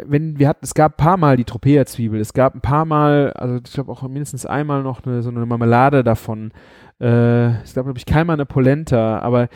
wenn 0.05 0.39
wir 0.39 0.49
hatten, 0.49 0.65
es 0.65 0.75
gab 0.75 0.95
ein 0.95 1.05
paar 1.05 1.17
Mal 1.17 1.37
die 1.37 1.45
Tropea-Zwiebel, 1.45 2.21
es 2.21 2.33
gab 2.33 2.55
ein 2.55 2.61
paar 2.61 2.85
Mal, 2.85 3.33
also 3.33 3.61
ich 3.65 3.73
glaube 3.73 3.93
auch 3.93 4.03
mindestens 4.03 4.47
einmal 4.47 4.83
noch 4.83 5.05
eine, 5.05 5.23
so 5.23 5.31
eine 5.31 5.47
Marmelade 5.47 6.03
davon. 6.03 6.53
Äh, 7.01 7.63
es 7.63 7.75
gab, 7.75 7.85
glaube 7.85 7.99
ich, 7.99 8.07
keinmal 8.07 8.35
eine 8.35 8.47
Polenta, 8.47 9.21
aber 9.21 9.49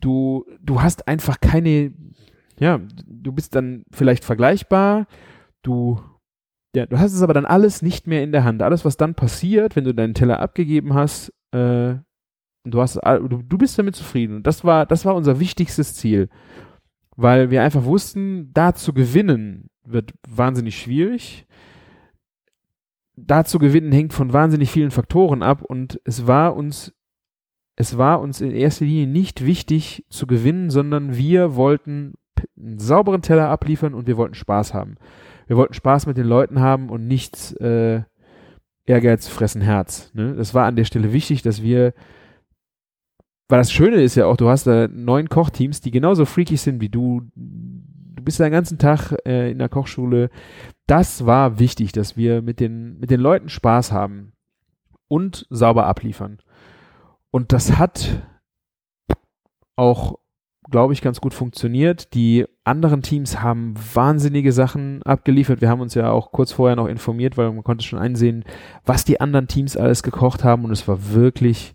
du, 0.00 0.44
du 0.60 0.82
hast 0.82 1.08
einfach 1.08 1.40
keine, 1.40 1.92
ja, 2.58 2.80
du 3.06 3.32
bist 3.32 3.54
dann 3.54 3.84
vielleicht 3.90 4.24
vergleichbar, 4.24 5.06
du 5.62 6.00
ja, 6.76 6.84
du 6.84 6.98
hast 6.98 7.14
es 7.14 7.22
aber 7.22 7.32
dann 7.32 7.46
alles 7.46 7.80
nicht 7.80 8.06
mehr 8.06 8.22
in 8.22 8.32
der 8.32 8.44
Hand. 8.44 8.60
Alles, 8.60 8.84
was 8.84 8.98
dann 8.98 9.14
passiert, 9.14 9.76
wenn 9.76 9.84
du 9.84 9.94
deinen 9.94 10.12
Teller 10.12 10.40
abgegeben 10.40 10.92
hast, 10.92 11.32
äh, 11.52 11.94
du 12.64 12.80
hast, 12.80 12.96
du, 12.96 13.42
du 13.42 13.58
bist 13.58 13.78
damit 13.78 13.96
zufrieden. 13.96 14.36
Und 14.36 14.46
das 14.46 14.62
war, 14.62 14.84
das 14.84 15.06
war 15.06 15.14
unser 15.14 15.40
wichtigstes 15.40 15.94
Ziel. 15.94 16.28
Weil 17.16 17.50
wir 17.50 17.62
einfach 17.62 17.84
wussten, 17.84 18.52
da 18.52 18.74
zu 18.74 18.92
gewinnen 18.92 19.70
wird 19.84 20.12
wahnsinnig 20.28 20.78
schwierig. 20.78 21.46
Da 23.16 23.44
zu 23.44 23.58
gewinnen 23.58 23.92
hängt 23.92 24.12
von 24.12 24.34
wahnsinnig 24.34 24.70
vielen 24.70 24.90
Faktoren 24.90 25.42
ab 25.42 25.62
und 25.62 25.98
es 26.04 26.26
war 26.26 26.54
uns, 26.54 26.92
es 27.76 27.98
war 27.98 28.20
uns 28.20 28.40
in 28.40 28.50
erster 28.50 28.84
Linie 28.84 29.06
nicht 29.06 29.44
wichtig 29.44 30.04
zu 30.08 30.26
gewinnen, 30.26 30.70
sondern 30.70 31.16
wir 31.16 31.54
wollten 31.54 32.14
einen 32.58 32.78
sauberen 32.78 33.22
Teller 33.22 33.48
abliefern 33.48 33.94
und 33.94 34.06
wir 34.06 34.16
wollten 34.16 34.34
Spaß 34.34 34.74
haben 34.74 34.96
wir 35.46 35.56
wollten 35.56 35.74
Spaß 35.74 36.06
mit 36.06 36.16
den 36.16 36.26
Leuten 36.26 36.60
haben 36.60 36.90
und 36.90 37.06
nichts 37.06 37.52
äh, 37.54 38.02
Ehrgeiz 38.84 39.28
fressen 39.28 39.62
Herz. 39.62 40.12
Ne? 40.14 40.34
Das 40.34 40.54
war 40.54 40.66
an 40.66 40.76
der 40.76 40.84
Stelle 40.84 41.12
wichtig, 41.12 41.42
dass 41.42 41.62
wir, 41.62 41.94
weil 43.48 43.58
das 43.58 43.72
Schöne 43.72 44.02
ist 44.02 44.16
ja 44.16 44.26
auch, 44.26 44.36
du 44.36 44.48
hast 44.48 44.66
da 44.66 44.88
neun 44.88 45.28
Kochteams, 45.28 45.80
die 45.80 45.90
genauso 45.90 46.24
freaky 46.24 46.56
sind 46.56 46.80
wie 46.80 46.88
du. 46.88 47.22
Du 47.34 48.22
bist 48.22 48.40
den 48.40 48.50
ganzen 48.50 48.78
Tag 48.78 49.14
äh, 49.24 49.50
in 49.50 49.58
der 49.58 49.68
Kochschule. 49.68 50.30
Das 50.86 51.26
war 51.26 51.58
wichtig, 51.58 51.92
dass 51.92 52.16
wir 52.16 52.42
mit 52.42 52.58
den, 52.58 52.98
mit 52.98 53.10
den 53.10 53.20
Leuten 53.20 53.48
Spaß 53.48 53.92
haben 53.92 54.32
und 55.08 55.46
sauber 55.50 55.86
abliefern. 55.86 56.38
Und 57.30 57.52
das 57.52 57.78
hat 57.78 58.22
auch 59.76 60.18
glaube 60.70 60.92
ich, 60.92 61.02
ganz 61.02 61.20
gut 61.20 61.34
funktioniert. 61.34 62.14
Die 62.14 62.44
anderen 62.64 63.02
Teams 63.02 63.40
haben 63.40 63.74
wahnsinnige 63.94 64.52
Sachen 64.52 65.02
abgeliefert. 65.02 65.60
Wir 65.60 65.68
haben 65.68 65.80
uns 65.80 65.94
ja 65.94 66.10
auch 66.10 66.32
kurz 66.32 66.52
vorher 66.52 66.76
noch 66.76 66.88
informiert, 66.88 67.36
weil 67.36 67.52
man 67.52 67.64
konnte 67.64 67.84
schon 67.84 67.98
einsehen, 67.98 68.44
was 68.84 69.04
die 69.04 69.20
anderen 69.20 69.48
Teams 69.48 69.76
alles 69.76 70.02
gekocht 70.02 70.44
haben 70.44 70.64
und 70.64 70.72
es 70.72 70.88
war 70.88 71.12
wirklich 71.12 71.74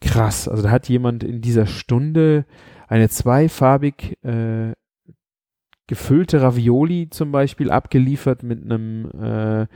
krass. 0.00 0.48
Also 0.48 0.62
da 0.62 0.70
hat 0.70 0.88
jemand 0.88 1.24
in 1.24 1.40
dieser 1.40 1.66
Stunde 1.66 2.46
eine 2.86 3.08
zweifarbig 3.08 4.18
äh, 4.22 4.72
gefüllte 5.86 6.40
Ravioli 6.40 7.08
zum 7.10 7.32
Beispiel 7.32 7.70
abgeliefert 7.70 8.42
mit 8.42 8.62
einem 8.62 9.10
äh, 9.10 9.66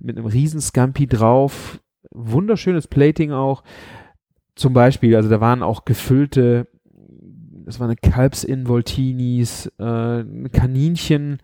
mit 0.00 0.16
einem 0.16 0.26
riesen 0.26 0.60
Scampi 0.60 1.06
drauf. 1.06 1.80
Wunderschönes 2.10 2.88
Plating 2.88 3.32
auch. 3.32 3.62
Zum 4.54 4.72
Beispiel, 4.72 5.16
also 5.16 5.28
da 5.28 5.40
waren 5.40 5.62
auch 5.62 5.84
gefüllte 5.84 6.68
das 7.64 7.80
war 7.80 7.86
eine 7.86 7.96
Kalbsinvoltinis, 7.96 9.72
äh, 9.78 10.20
ein 10.20 10.50
Kaninchen, 10.52 11.38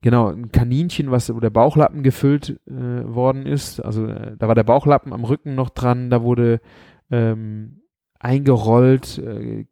genau, 0.00 0.30
ein 0.30 0.50
Kaninchen, 0.50 1.10
was 1.10 1.32
wo 1.34 1.40
der 1.40 1.50
Bauchlappen 1.50 2.02
gefüllt 2.02 2.60
äh, 2.66 2.72
worden 2.72 3.46
ist. 3.46 3.80
Also 3.80 4.06
äh, 4.06 4.36
da 4.38 4.48
war 4.48 4.54
der 4.54 4.64
Bauchlappen 4.64 5.12
am 5.12 5.24
Rücken 5.24 5.54
noch 5.54 5.70
dran, 5.70 6.10
da 6.10 6.22
wurde 6.22 6.60
ähm, 7.10 7.82
eingerollt 8.18 9.18
äh, 9.18 9.66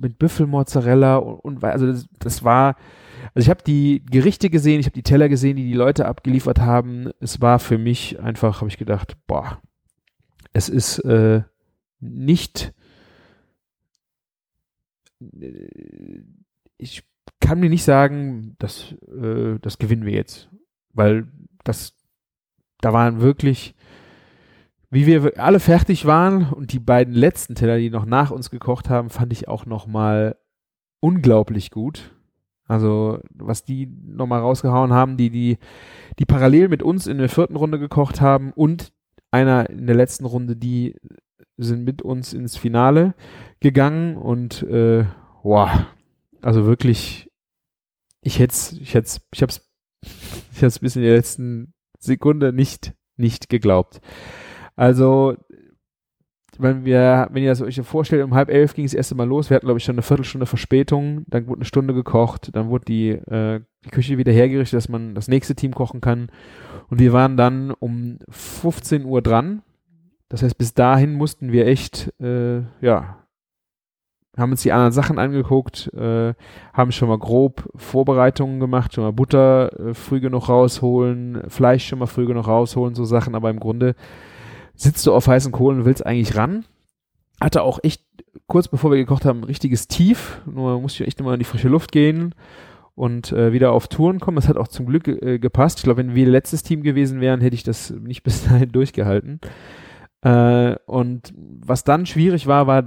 mit 0.00 0.18
Büffelmozzarella 0.18 1.16
und, 1.16 1.40
und 1.40 1.64
also 1.64 1.86
das, 1.86 2.06
das 2.18 2.44
war 2.44 2.76
also 3.34 3.46
ich 3.46 3.50
habe 3.50 3.64
die 3.64 4.04
Gerichte 4.08 4.50
gesehen, 4.50 4.78
ich 4.78 4.86
habe 4.86 4.94
die 4.94 5.02
Teller 5.02 5.28
gesehen, 5.28 5.56
die 5.56 5.66
die 5.66 5.74
Leute 5.74 6.06
abgeliefert 6.06 6.60
haben. 6.60 7.10
Es 7.18 7.40
war 7.40 7.58
für 7.58 7.76
mich 7.76 8.20
einfach, 8.20 8.60
habe 8.60 8.68
ich 8.68 8.78
gedacht, 8.78 9.16
boah, 9.26 9.60
es 10.52 10.68
ist 10.68 11.00
äh, 11.00 11.42
nicht 12.00 12.72
äh, 15.20 16.22
ich 16.78 17.04
kann 17.40 17.60
mir 17.60 17.70
nicht 17.70 17.84
sagen, 17.84 18.56
dass 18.58 18.92
äh, 19.08 19.58
das 19.60 19.78
gewinnen 19.78 20.04
wir 20.04 20.12
jetzt, 20.12 20.50
weil 20.92 21.28
das 21.64 21.94
da 22.80 22.92
waren 22.92 23.20
wirklich 23.20 23.74
wie 24.90 25.06
wir 25.06 25.38
alle 25.38 25.60
fertig 25.60 26.06
waren 26.06 26.52
und 26.52 26.72
die 26.72 26.78
beiden 26.78 27.12
letzten 27.12 27.54
Teller, 27.54 27.76
die 27.78 27.90
noch 27.90 28.06
nach 28.06 28.30
uns 28.30 28.50
gekocht 28.50 28.88
haben, 28.88 29.10
fand 29.10 29.32
ich 29.32 29.48
auch 29.48 29.66
noch 29.66 29.86
mal 29.86 30.36
unglaublich 31.00 31.70
gut. 31.70 32.14
Also 32.68 33.20
was 33.30 33.64
die 33.64 33.86
noch 33.86 34.26
mal 34.26 34.40
rausgehauen 34.40 34.92
haben, 34.92 35.16
die 35.16 35.30
die 35.30 35.58
die 36.18 36.24
parallel 36.24 36.68
mit 36.68 36.82
uns 36.82 37.06
in 37.06 37.18
der 37.18 37.28
vierten 37.28 37.56
Runde 37.56 37.78
gekocht 37.78 38.20
haben 38.20 38.52
und 38.52 38.92
einer 39.30 39.68
in 39.70 39.86
der 39.86 39.96
letzten 39.96 40.24
Runde, 40.24 40.56
die 40.56 40.96
sind 41.56 41.84
mit 41.84 42.02
uns 42.02 42.32
ins 42.32 42.56
Finale 42.56 43.14
gegangen 43.60 44.16
und 44.16 44.62
äh, 44.64 45.04
wow, 45.42 45.70
also 46.42 46.66
wirklich, 46.66 47.30
ich 48.20 48.38
hätte 48.38 48.54
ich 48.80 48.94
hätte 48.94 49.20
ich 49.32 49.42
hab's, 49.42 49.68
ich 50.52 50.62
hab's 50.62 50.78
bis 50.78 50.96
in 50.96 51.02
der 51.02 51.16
letzten 51.16 51.74
Sekunde 51.98 52.52
nicht, 52.52 52.94
nicht 53.16 53.48
geglaubt. 53.48 54.00
Also, 54.76 55.36
wenn 56.58 56.84
wir, 56.84 57.28
wenn 57.32 57.42
ihr 57.42 57.50
das 57.50 57.60
euch 57.60 57.80
vorstellt, 57.82 58.24
um 58.24 58.34
halb 58.34 58.48
elf 58.48 58.74
ging 58.74 58.84
es 58.84 58.94
erst 58.94 59.14
Mal 59.14 59.28
los. 59.28 59.50
Wir 59.50 59.56
hatten, 59.56 59.66
glaube 59.66 59.78
ich, 59.78 59.84
schon 59.84 59.96
eine 59.96 60.02
Viertelstunde 60.02 60.46
Verspätung. 60.46 61.24
Dann 61.26 61.46
wurde 61.48 61.58
eine 61.58 61.64
Stunde 61.66 61.92
gekocht. 61.92 62.50
Dann 62.54 62.68
wurde 62.68 62.84
die, 62.86 63.10
äh, 63.10 63.60
die 63.84 63.90
Küche 63.90 64.16
wieder 64.16 64.32
hergerichtet, 64.32 64.76
dass 64.76 64.88
man 64.88 65.14
das 65.14 65.28
nächste 65.28 65.54
Team 65.54 65.74
kochen 65.74 66.00
kann. 66.00 66.30
Und 66.88 66.98
wir 66.98 67.12
waren 67.12 67.36
dann 67.36 67.72
um 67.72 68.18
15 68.30 69.04
Uhr 69.04 69.20
dran. 69.20 69.62
Das 70.28 70.42
heißt, 70.42 70.58
bis 70.58 70.74
dahin 70.74 71.14
mussten 71.14 71.52
wir 71.52 71.66
echt, 71.66 72.12
äh, 72.20 72.62
ja, 72.80 73.26
haben 74.36 74.50
uns 74.50 74.62
die 74.62 74.72
anderen 74.72 74.92
Sachen 74.92 75.18
angeguckt, 75.18 75.90
äh, 75.94 76.34
haben 76.72 76.92
schon 76.92 77.08
mal 77.08 77.18
grob 77.18 77.68
Vorbereitungen 77.74 78.60
gemacht, 78.60 78.92
schon 78.92 79.04
mal 79.04 79.12
Butter 79.12 79.72
äh, 79.78 79.94
früh 79.94 80.20
genug 80.20 80.48
rausholen, 80.48 81.42
Fleisch 81.48 81.86
schon 81.86 81.98
mal 81.98 82.06
früh 82.06 82.26
genug 82.26 82.46
rausholen, 82.46 82.94
so 82.94 83.04
Sachen, 83.04 83.34
aber 83.34 83.50
im 83.50 83.60
Grunde 83.60 83.94
sitzt 84.74 85.06
du 85.06 85.14
auf 85.14 85.26
heißen 85.26 85.52
Kohlen 85.52 85.80
und 85.80 85.84
willst 85.86 86.04
eigentlich 86.04 86.36
ran. 86.36 86.64
Hatte 87.40 87.62
auch 87.62 87.78
echt, 87.82 88.02
kurz 88.46 88.68
bevor 88.68 88.90
wir 88.90 88.98
gekocht 88.98 89.24
haben, 89.24 89.40
ein 89.40 89.44
richtiges 89.44 89.88
Tief, 89.88 90.42
nur 90.46 90.80
musste 90.80 91.02
ich 91.02 91.08
echt 91.08 91.18
nochmal 91.18 91.34
in 91.34 91.40
die 91.40 91.44
frische 91.44 91.68
Luft 91.68 91.92
gehen 91.92 92.34
und 92.94 93.32
äh, 93.32 93.52
wieder 93.52 93.72
auf 93.72 93.88
Touren 93.88 94.20
kommen. 94.20 94.36
Das 94.36 94.48
hat 94.48 94.56
auch 94.56 94.68
zum 94.68 94.86
Glück 94.86 95.08
äh, 95.08 95.38
gepasst. 95.38 95.78
Ich 95.78 95.84
glaube, 95.84 95.98
wenn 95.98 96.14
wir 96.14 96.26
letztes 96.26 96.62
Team 96.62 96.82
gewesen 96.82 97.20
wären, 97.20 97.40
hätte 97.40 97.54
ich 97.54 97.62
das 97.62 97.90
nicht 97.90 98.22
bis 98.24 98.44
dahin 98.44 98.72
durchgehalten. 98.72 99.40
Äh, 100.26 100.76
und 100.86 101.32
was 101.36 101.84
dann 101.84 102.04
schwierig 102.04 102.48
war, 102.48 102.66
war 102.66 102.82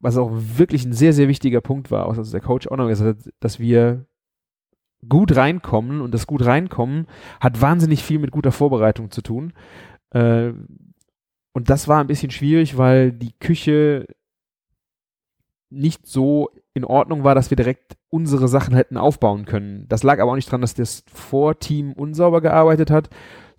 was 0.00 0.16
auch 0.16 0.30
wirklich 0.32 0.84
ein 0.84 0.92
sehr, 0.92 1.12
sehr 1.12 1.28
wichtiger 1.28 1.60
Punkt 1.60 1.92
war, 1.92 2.08
was 2.16 2.30
der 2.32 2.40
Coach 2.40 2.66
auch 2.66 2.76
noch 2.76 2.88
gesagt 2.88 3.18
hat, 3.24 3.32
dass 3.38 3.60
wir 3.60 4.06
gut 5.08 5.36
reinkommen 5.36 6.00
und 6.00 6.12
das 6.12 6.26
gut 6.26 6.44
reinkommen 6.44 7.06
hat 7.40 7.60
wahnsinnig 7.60 8.02
viel 8.02 8.18
mit 8.18 8.32
guter 8.32 8.50
Vorbereitung 8.50 9.12
zu 9.12 9.22
tun. 9.22 9.52
Äh, 10.10 10.52
und 11.52 11.70
das 11.70 11.86
war 11.86 12.00
ein 12.00 12.08
bisschen 12.08 12.32
schwierig, 12.32 12.76
weil 12.76 13.12
die 13.12 13.32
Küche 13.38 14.06
nicht 15.68 16.06
so 16.06 16.50
in 16.74 16.84
Ordnung 16.84 17.22
war, 17.22 17.36
dass 17.36 17.50
wir 17.50 17.56
direkt 17.56 17.96
unsere 18.08 18.48
Sachen 18.48 18.74
hätten 18.74 18.96
aufbauen 18.96 19.44
können. 19.44 19.86
Das 19.88 20.02
lag 20.02 20.18
aber 20.18 20.32
auch 20.32 20.36
nicht 20.36 20.50
dran, 20.50 20.62
dass 20.62 20.74
das 20.74 21.04
Vorteam 21.12 21.92
unsauber 21.92 22.40
gearbeitet 22.40 22.90
hat, 22.90 23.08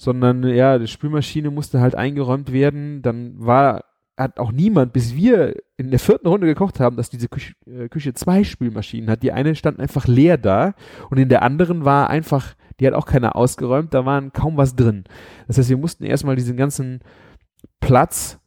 sondern 0.02 0.44
ja, 0.44 0.80
die 0.80 0.88
Spülmaschine 0.88 1.52
musste 1.52 1.80
halt 1.80 1.94
eingeräumt 1.94 2.52
werden. 2.52 3.04
Dann 3.04 3.36
war 3.38 3.86
hat 4.18 4.40
auch 4.40 4.52
niemand, 4.52 4.94
bis 4.94 5.16
wir 5.16 5.56
in 5.78 5.92
der 5.92 6.00
vierten 6.00 6.28
Runde 6.28 6.48
gekocht 6.48 6.80
haben, 6.80 6.96
dass 6.96 7.10
diese 7.10 7.28
Küche, 7.28 7.54
äh, 7.68 7.88
Küche 7.88 8.14
zwei 8.16 8.44
Spülmaschinen 8.44 9.10
hat. 9.12 9.22
Die 9.22 9.32
eine 9.32 9.56
stand 9.56 9.80
einfach 9.80 10.08
leer 10.08 10.38
da 10.40 10.74
und 11.12 11.20
in 11.20 11.30
der 11.30 11.44
anderen 11.44 11.86
war 11.86 12.10
einfach, 12.10 12.56
die 12.80 12.88
hat 12.88 12.96
auch 12.96 13.06
keiner 13.06 13.36
ausgeräumt, 13.36 13.94
da 13.94 14.04
waren 14.04 14.34
kaum 14.34 14.58
was 14.58 14.76
drin. 14.76 15.04
Das 15.48 15.60
heißt, 15.60 15.70
wir 15.70 15.78
mussten 15.78 16.04
erstmal 16.04 16.36
diesen 16.36 16.58
ganzen 16.58 17.02
Platz 17.80 18.40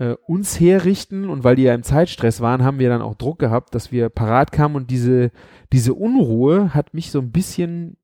äh, 0.00 0.14
uns 0.26 0.58
herrichten 0.58 1.28
und 1.28 1.44
weil 1.44 1.54
die 1.54 1.62
ja 1.62 1.74
im 1.74 1.84
Zeitstress 1.84 2.40
waren, 2.40 2.64
haben 2.64 2.80
wir 2.80 2.88
dann 2.88 3.02
auch 3.02 3.14
Druck 3.14 3.38
gehabt, 3.38 3.76
dass 3.76 3.92
wir 3.92 4.08
parat 4.08 4.50
kamen 4.50 4.74
und 4.74 4.90
diese, 4.90 5.30
diese 5.72 5.94
Unruhe 5.94 6.74
hat 6.74 6.94
mich 6.94 7.12
so 7.12 7.20
ein 7.20 7.30
bisschen 7.30 7.96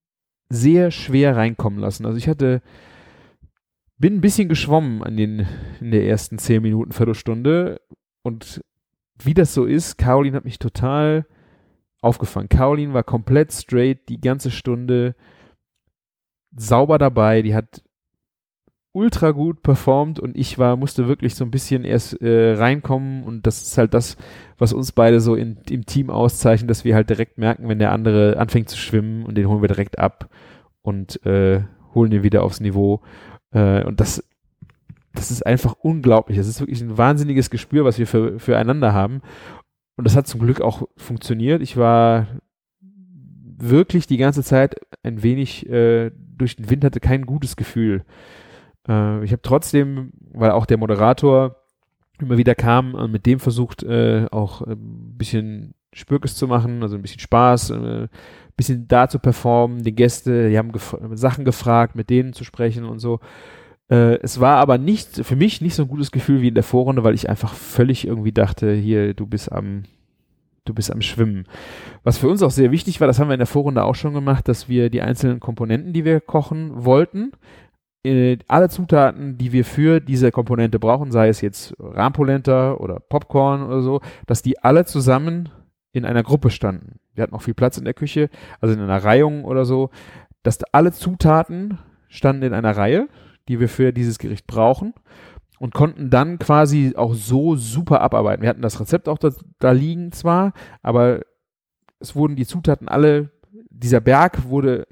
sehr 0.48 0.90
schwer 0.90 1.36
reinkommen 1.36 1.80
lassen. 1.80 2.06
Also 2.06 2.18
ich 2.18 2.28
hatte 2.28 2.62
bin 4.02 4.16
ein 4.16 4.20
bisschen 4.20 4.48
geschwommen 4.48 5.04
an 5.04 5.16
den, 5.16 5.46
in 5.80 5.92
der 5.92 6.04
ersten 6.04 6.36
zehn 6.36 6.60
Minuten, 6.60 6.90
Viertelstunde. 6.90 7.80
Und 8.22 8.60
wie 9.22 9.32
das 9.32 9.54
so 9.54 9.64
ist, 9.64 9.96
Caroline 9.96 10.36
hat 10.36 10.44
mich 10.44 10.58
total 10.58 11.24
aufgefangen. 12.00 12.48
Caroline 12.48 12.94
war 12.94 13.04
komplett 13.04 13.52
straight 13.52 14.08
die 14.08 14.20
ganze 14.20 14.50
Stunde 14.50 15.14
sauber 16.56 16.98
dabei. 16.98 17.42
Die 17.42 17.54
hat 17.54 17.84
ultra 18.90 19.30
gut 19.30 19.62
performt 19.62 20.18
und 20.18 20.36
ich 20.36 20.58
war, 20.58 20.76
musste 20.76 21.06
wirklich 21.06 21.36
so 21.36 21.44
ein 21.44 21.52
bisschen 21.52 21.84
erst 21.84 22.20
äh, 22.20 22.54
reinkommen 22.54 23.22
und 23.22 23.46
das 23.46 23.62
ist 23.62 23.78
halt 23.78 23.94
das, 23.94 24.16
was 24.58 24.72
uns 24.72 24.90
beide 24.90 25.20
so 25.20 25.36
in, 25.36 25.58
im 25.70 25.86
Team 25.86 26.10
auszeichnet, 26.10 26.68
dass 26.68 26.84
wir 26.84 26.96
halt 26.96 27.08
direkt 27.08 27.38
merken, 27.38 27.68
wenn 27.68 27.78
der 27.78 27.92
andere 27.92 28.36
anfängt 28.36 28.68
zu 28.68 28.76
schwimmen 28.76 29.24
und 29.24 29.36
den 29.36 29.48
holen 29.48 29.62
wir 29.62 29.68
direkt 29.68 30.00
ab 30.00 30.28
und 30.82 31.24
äh, 31.24 31.62
holen 31.94 32.12
ihn 32.12 32.24
wieder 32.24 32.42
aufs 32.42 32.60
Niveau. 32.60 33.00
Äh, 33.52 33.84
und 33.84 34.00
das, 34.00 34.24
das 35.14 35.30
ist 35.30 35.46
einfach 35.46 35.74
unglaublich. 35.80 36.38
Das 36.38 36.46
ist 36.46 36.60
wirklich 36.60 36.80
ein 36.80 36.98
wahnsinniges 36.98 37.50
Gespür, 37.50 37.84
was 37.84 37.98
wir 37.98 38.06
für, 38.06 38.38
füreinander 38.38 38.92
haben. 38.92 39.22
Und 39.96 40.04
das 40.04 40.16
hat 40.16 40.26
zum 40.26 40.40
Glück 40.40 40.60
auch 40.60 40.88
funktioniert. 40.96 41.62
Ich 41.62 41.76
war 41.76 42.26
wirklich 43.58 44.06
die 44.06 44.16
ganze 44.16 44.42
Zeit 44.42 44.76
ein 45.02 45.22
wenig 45.22 45.68
äh, 45.68 46.10
durch 46.14 46.56
den 46.56 46.68
Wind, 46.70 46.84
hatte 46.84 47.00
kein 47.00 47.26
gutes 47.26 47.56
Gefühl. 47.56 48.04
Äh, 48.88 49.24
ich 49.24 49.32
habe 49.32 49.42
trotzdem, 49.42 50.12
weil 50.32 50.50
auch 50.50 50.66
der 50.66 50.78
Moderator 50.78 51.56
immer 52.18 52.38
wieder 52.38 52.54
kam 52.54 52.94
und 52.94 53.12
mit 53.12 53.26
dem 53.26 53.40
versucht, 53.40 53.82
äh, 53.82 54.26
auch 54.30 54.62
ein 54.62 55.16
bisschen 55.16 55.74
Spürkes 55.92 56.34
zu 56.36 56.46
machen, 56.46 56.82
also 56.82 56.96
ein 56.96 57.02
bisschen 57.02 57.20
Spaß, 57.20 57.70
äh, 57.70 58.08
bisschen 58.56 58.88
da 58.88 59.08
zu 59.08 59.18
performen, 59.18 59.82
die 59.82 59.94
Gäste, 59.94 60.48
die 60.50 60.58
haben 60.58 60.72
gef 60.72 60.96
Sachen 61.12 61.44
gefragt, 61.44 61.94
mit 61.94 62.10
denen 62.10 62.32
zu 62.32 62.44
sprechen 62.44 62.84
und 62.84 62.98
so. 62.98 63.20
Äh, 63.90 64.18
es 64.22 64.40
war 64.40 64.56
aber 64.56 64.78
nicht, 64.78 65.24
für 65.24 65.36
mich 65.36 65.60
nicht 65.60 65.74
so 65.74 65.82
ein 65.82 65.88
gutes 65.88 66.10
Gefühl 66.10 66.40
wie 66.42 66.48
in 66.48 66.54
der 66.54 66.62
Vorrunde, 66.62 67.04
weil 67.04 67.14
ich 67.14 67.28
einfach 67.28 67.54
völlig 67.54 68.06
irgendwie 68.06 68.32
dachte, 68.32 68.72
hier, 68.72 69.14
du 69.14 69.26
bist 69.26 69.52
am, 69.52 69.82
du 70.64 70.74
bist 70.74 70.90
am 70.90 71.02
Schwimmen. 71.02 71.44
Was 72.02 72.18
für 72.18 72.28
uns 72.28 72.42
auch 72.42 72.50
sehr 72.50 72.70
wichtig 72.70 73.00
war, 73.00 73.06
das 73.06 73.18
haben 73.18 73.28
wir 73.28 73.34
in 73.34 73.40
der 73.40 73.46
Vorrunde 73.46 73.84
auch 73.84 73.94
schon 73.94 74.14
gemacht, 74.14 74.48
dass 74.48 74.68
wir 74.68 74.90
die 74.90 75.02
einzelnen 75.02 75.40
Komponenten, 75.40 75.92
die 75.92 76.04
wir 76.04 76.20
kochen 76.20 76.84
wollten, 76.84 77.32
äh, 78.04 78.38
alle 78.48 78.68
Zutaten, 78.68 79.38
die 79.38 79.52
wir 79.52 79.64
für 79.64 80.00
diese 80.00 80.30
Komponente 80.30 80.78
brauchen, 80.78 81.12
sei 81.12 81.28
es 81.28 81.40
jetzt 81.40 81.74
Rahmpolenta 81.78 82.74
oder 82.74 82.98
Popcorn 82.98 83.62
oder 83.62 83.82
so, 83.82 84.00
dass 84.26 84.42
die 84.42 84.58
alle 84.58 84.84
zusammen 84.84 85.50
in 85.92 86.04
einer 86.04 86.22
Gruppe 86.22 86.50
standen. 86.50 86.98
Wir 87.14 87.22
hatten 87.22 87.34
auch 87.34 87.42
viel 87.42 87.54
Platz 87.54 87.78
in 87.78 87.84
der 87.84 87.94
Küche, 87.94 88.28
also 88.60 88.74
in 88.74 88.80
einer 88.80 89.02
Reihung 89.02 89.44
oder 89.44 89.64
so, 89.64 89.90
dass 90.42 90.62
alle 90.72 90.92
Zutaten 90.92 91.78
standen 92.08 92.42
in 92.42 92.54
einer 92.54 92.76
Reihe, 92.76 93.08
die 93.48 93.60
wir 93.60 93.68
für 93.68 93.92
dieses 93.92 94.18
Gericht 94.18 94.46
brauchen 94.46 94.94
und 95.58 95.74
konnten 95.74 96.10
dann 96.10 96.38
quasi 96.38 96.94
auch 96.96 97.14
so 97.14 97.56
super 97.56 98.00
abarbeiten. 98.00 98.42
Wir 98.42 98.48
hatten 98.48 98.62
das 98.62 98.80
Rezept 98.80 99.08
auch 99.08 99.18
da, 99.18 99.30
da 99.58 99.72
liegen 99.72 100.12
zwar, 100.12 100.52
aber 100.82 101.20
es 102.00 102.16
wurden 102.16 102.36
die 102.36 102.46
Zutaten 102.46 102.88
alle, 102.88 103.30
dieser 103.70 104.00
Berg 104.00 104.48
wurde 104.48 104.86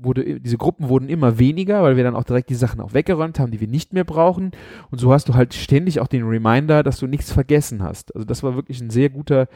wurde, 0.00 0.40
diese 0.40 0.58
Gruppen 0.58 0.88
wurden 0.88 1.08
immer 1.08 1.38
weniger, 1.38 1.82
weil 1.82 1.96
wir 1.96 2.04
dann 2.04 2.16
auch 2.16 2.24
direkt 2.24 2.50
die 2.50 2.54
Sachen 2.54 2.80
auch 2.80 2.94
weggeräumt 2.94 3.38
haben, 3.38 3.50
die 3.50 3.60
wir 3.60 3.68
nicht 3.68 3.92
mehr 3.92 4.04
brauchen. 4.04 4.52
Und 4.90 4.98
so 4.98 5.12
hast 5.12 5.28
du 5.28 5.34
halt 5.34 5.54
ständig 5.54 6.00
auch 6.00 6.06
den 6.06 6.26
Reminder, 6.26 6.82
dass 6.82 6.98
du 6.98 7.06
nichts 7.06 7.32
vergessen 7.32 7.82
hast. 7.82 8.14
Also 8.14 8.24
das 8.24 8.42
war 8.42 8.54
wirklich 8.54 8.80
ein 8.80 8.90
sehr 8.90 9.10
guter, 9.10 9.48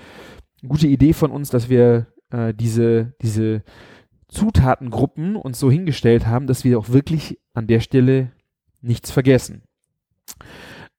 gute 0.66 0.86
Idee 0.86 1.12
von 1.12 1.30
uns, 1.30 1.50
dass 1.50 1.68
wir 1.68 2.06
äh, 2.30 2.54
diese, 2.54 3.14
diese 3.22 3.62
Zutatengruppen 4.28 5.36
uns 5.36 5.58
so 5.58 5.70
hingestellt 5.70 6.26
haben, 6.26 6.46
dass 6.46 6.64
wir 6.64 6.78
auch 6.78 6.88
wirklich 6.88 7.38
an 7.54 7.66
der 7.66 7.80
Stelle 7.80 8.32
nichts 8.80 9.10
vergessen. 9.10 9.62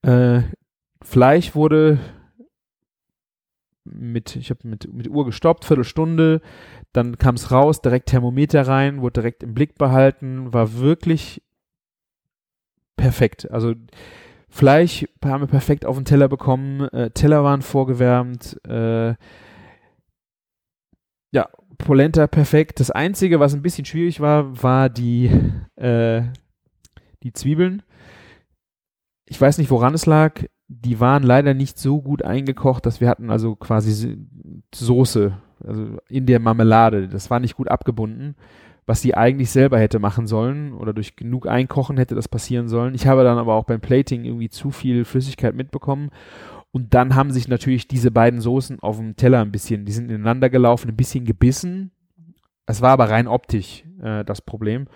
Äh, 0.02 0.42
Fleisch 1.02 1.54
wurde 1.54 1.98
mit, 3.84 4.36
ich 4.36 4.50
habe 4.50 4.66
mit, 4.66 4.92
mit 4.92 5.08
Uhr 5.08 5.26
gestoppt, 5.26 5.64
Viertelstunde, 5.64 6.40
dann 6.92 7.18
kam 7.18 7.34
es 7.34 7.50
raus, 7.50 7.82
direkt 7.82 8.08
Thermometer 8.08 8.66
rein, 8.66 9.02
wurde 9.02 9.20
direkt 9.20 9.42
im 9.42 9.54
Blick 9.54 9.76
behalten, 9.76 10.52
war 10.52 10.78
wirklich 10.78 11.42
perfekt. 12.96 13.50
Also 13.50 13.74
Fleisch 14.48 15.04
haben 15.24 15.42
wir 15.42 15.48
perfekt 15.48 15.84
auf 15.84 15.96
den 15.96 16.04
Teller 16.04 16.28
bekommen, 16.28 16.88
äh, 16.90 17.10
Teller 17.10 17.44
waren 17.44 17.62
vorgewärmt, 17.62 18.58
äh, 18.66 19.14
ja, 21.34 21.48
Polenta 21.78 22.28
perfekt. 22.28 22.78
Das 22.78 22.92
Einzige, 22.92 23.40
was 23.40 23.54
ein 23.54 23.62
bisschen 23.62 23.84
schwierig 23.84 24.20
war, 24.20 24.62
war 24.62 24.88
die, 24.88 25.30
äh, 25.74 26.22
die 27.24 27.32
Zwiebeln. 27.32 27.82
Ich 29.26 29.40
weiß 29.40 29.58
nicht, 29.58 29.70
woran 29.70 29.94
es 29.94 30.06
lag. 30.06 30.44
Die 30.68 31.00
waren 31.00 31.24
leider 31.24 31.52
nicht 31.52 31.76
so 31.76 32.00
gut 32.00 32.22
eingekocht, 32.22 32.86
dass 32.86 33.00
wir 33.00 33.08
hatten 33.08 33.30
also 33.30 33.56
quasi 33.56 34.16
Soße, 34.72 35.36
also 35.66 35.98
in 36.08 36.26
der 36.26 36.38
Marmelade. 36.38 37.08
Das 37.08 37.30
war 37.30 37.40
nicht 37.40 37.56
gut 37.56 37.68
abgebunden, 37.68 38.36
was 38.86 39.02
sie 39.02 39.16
eigentlich 39.16 39.50
selber 39.50 39.80
hätte 39.80 39.98
machen 39.98 40.28
sollen 40.28 40.72
oder 40.72 40.92
durch 40.92 41.16
genug 41.16 41.48
Einkochen 41.48 41.96
hätte 41.96 42.14
das 42.14 42.28
passieren 42.28 42.68
sollen. 42.68 42.94
Ich 42.94 43.08
habe 43.08 43.24
dann 43.24 43.38
aber 43.38 43.54
auch 43.54 43.64
beim 43.64 43.80
Plating 43.80 44.24
irgendwie 44.24 44.50
zu 44.50 44.70
viel 44.70 45.04
Flüssigkeit 45.04 45.56
mitbekommen 45.56 46.10
und 46.74 46.92
dann 46.92 47.14
haben 47.14 47.30
sich 47.30 47.46
natürlich 47.46 47.86
diese 47.86 48.10
beiden 48.10 48.40
Soßen 48.40 48.80
auf 48.80 48.96
dem 48.96 49.14
Teller 49.14 49.40
ein 49.42 49.52
bisschen, 49.52 49.84
die 49.84 49.92
sind 49.92 50.10
ineinander 50.10 50.50
gelaufen, 50.50 50.88
ein 50.88 50.96
bisschen 50.96 51.24
gebissen. 51.24 51.92
Es 52.66 52.82
war 52.82 52.90
aber 52.90 53.10
rein 53.10 53.28
optisch 53.28 53.84
äh, 54.02 54.24
das 54.24 54.42
Problem. 54.42 54.88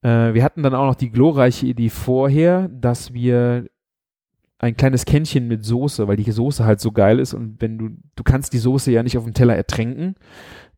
Äh, 0.00 0.32
wir 0.32 0.42
hatten 0.42 0.62
dann 0.62 0.74
auch 0.74 0.86
noch 0.86 0.94
die 0.94 1.10
glorreiche 1.10 1.66
Idee 1.66 1.90
vorher, 1.90 2.68
dass 2.68 3.12
wir 3.12 3.66
ein 4.58 4.74
kleines 4.74 5.04
Kännchen 5.04 5.48
mit 5.48 5.66
Soße, 5.66 6.08
weil 6.08 6.16
die 6.16 6.32
Soße 6.32 6.64
halt 6.64 6.80
so 6.80 6.92
geil 6.92 7.18
ist 7.18 7.34
und 7.34 7.60
wenn 7.60 7.76
du, 7.76 7.90
du 8.16 8.22
kannst 8.22 8.54
die 8.54 8.58
Soße 8.58 8.90
ja 8.90 9.02
nicht 9.02 9.18
auf 9.18 9.24
dem 9.24 9.34
Teller 9.34 9.54
ertränken. 9.54 10.14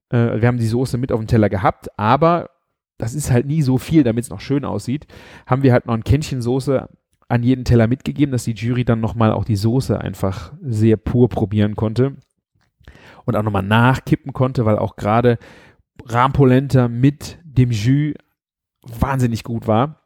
Äh, 0.09 0.41
wir 0.41 0.49
haben 0.49 0.59
die 0.59 0.67
Soße 0.67 0.99
mit 0.99 1.13
auf 1.13 1.21
dem 1.21 1.29
Teller 1.29 1.49
gehabt, 1.49 1.97
aber 1.97 2.51
das 2.99 3.15
ist 3.15 3.31
halt 3.31 3.47
nie 3.47 3.63
so 3.63 3.79
viel, 3.79 4.03
damit 4.03 4.25
es 4.25 4.31
noch 4.31 4.41
schön 4.41 4.65
aussieht. 4.65 5.07
Haben 5.47 5.63
wir 5.63 5.73
halt 5.73 5.87
noch 5.87 5.95
ein 5.95 6.03
Kännchen 6.03 6.43
Soße 6.43 6.89
an 7.29 7.43
jeden 7.43 7.65
Teller 7.65 7.87
mitgegeben, 7.87 8.33
dass 8.33 8.45
die 8.45 8.53
Jury 8.53 8.85
dann 8.85 9.01
nochmal 9.01 9.33
auch 9.33 9.45
die 9.45 9.57
Soße 9.57 10.01
einfach 10.01 10.53
sehr 10.63 10.97
pur 10.97 11.29
probieren 11.29 11.75
konnte 11.77 12.17
und 13.25 13.37
auch 13.37 13.43
nochmal 13.43 13.63
nachkippen 13.63 14.33
konnte, 14.33 14.65
weil 14.65 14.79
auch 14.79 14.97
gerade 14.97 15.39
Rampolenta 16.07 16.89
mit 16.89 17.39
dem 17.45 17.71
Jus 17.71 18.15
wahnsinnig 18.83 19.45
gut 19.45 19.67
war. 19.67 20.01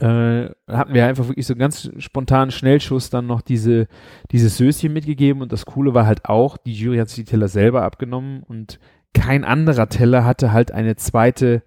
Äh, 0.00 0.50
hatten 0.66 0.92
wir 0.92 1.06
einfach 1.06 1.28
wirklich 1.28 1.46
so 1.46 1.54
ganz 1.54 1.88
spontan 1.98 2.50
Schnellschuss 2.50 3.10
dann 3.10 3.28
noch 3.28 3.42
diese, 3.42 3.86
dieses 4.32 4.56
Söschen 4.56 4.92
mitgegeben 4.92 5.40
und 5.40 5.52
das 5.52 5.66
Coole 5.66 5.94
war 5.94 6.04
halt 6.04 6.24
auch, 6.24 6.56
die 6.56 6.72
Jury 6.72 6.98
hat 6.98 7.08
sich 7.08 7.24
die 7.24 7.30
Teller 7.30 7.46
selber 7.46 7.82
abgenommen 7.82 8.42
und 8.42 8.80
kein 9.12 9.44
anderer 9.44 9.88
Teller 9.88 10.24
hatte 10.24 10.52
halt 10.52 10.72
eine 10.72 10.96
zweite, 10.96 11.62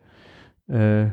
äh, 0.67 1.07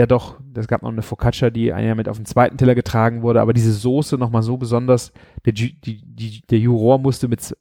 ja 0.00 0.06
doch, 0.06 0.40
das 0.50 0.66
gab 0.66 0.82
noch 0.82 0.90
eine 0.90 1.02
Focaccia, 1.02 1.50
die 1.50 1.66
ja 1.66 1.94
mit 1.94 2.08
auf 2.08 2.16
den 2.16 2.24
zweiten 2.24 2.56
Teller 2.56 2.74
getragen 2.74 3.20
wurde, 3.20 3.42
aber 3.42 3.52
diese 3.52 3.72
Soße 3.72 4.16
nochmal 4.16 4.42
so 4.42 4.56
besonders, 4.56 5.12
der, 5.44 5.52
die, 5.52 5.78
die, 5.78 6.40
der 6.48 6.58
Juror 6.58 6.98
musste 6.98 7.28
mit 7.28 7.54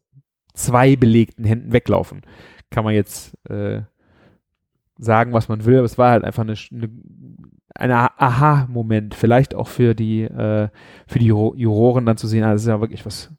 zwei 0.53 0.95
belegten 0.95 1.43
Händen 1.43 1.73
weglaufen. 1.73 2.21
Kann 2.69 2.85
man 2.85 2.93
jetzt 2.93 3.37
äh, 3.49 3.81
sagen, 4.97 5.33
was 5.33 5.49
man 5.49 5.65
will, 5.65 5.75
aber 5.75 5.85
es 5.85 5.97
war 5.97 6.11
halt 6.11 6.23
einfach 6.23 6.43
eine, 6.43 6.53
eine, 6.71 6.89
ein 7.75 7.91
Aha-Moment, 7.91 9.15
vielleicht 9.15 9.53
auch 9.53 9.67
für 9.67 9.93
die, 9.93 10.21
äh, 10.21 10.69
für 11.07 11.19
die 11.19 11.25
Juroren 11.25 12.05
dann 12.05 12.15
zu 12.15 12.27
sehen, 12.27 12.45
ah, 12.45 12.53
das 12.53 12.61
ist 12.61 12.69
ja 12.69 12.79
wirklich 12.79 13.05
was 13.05 13.33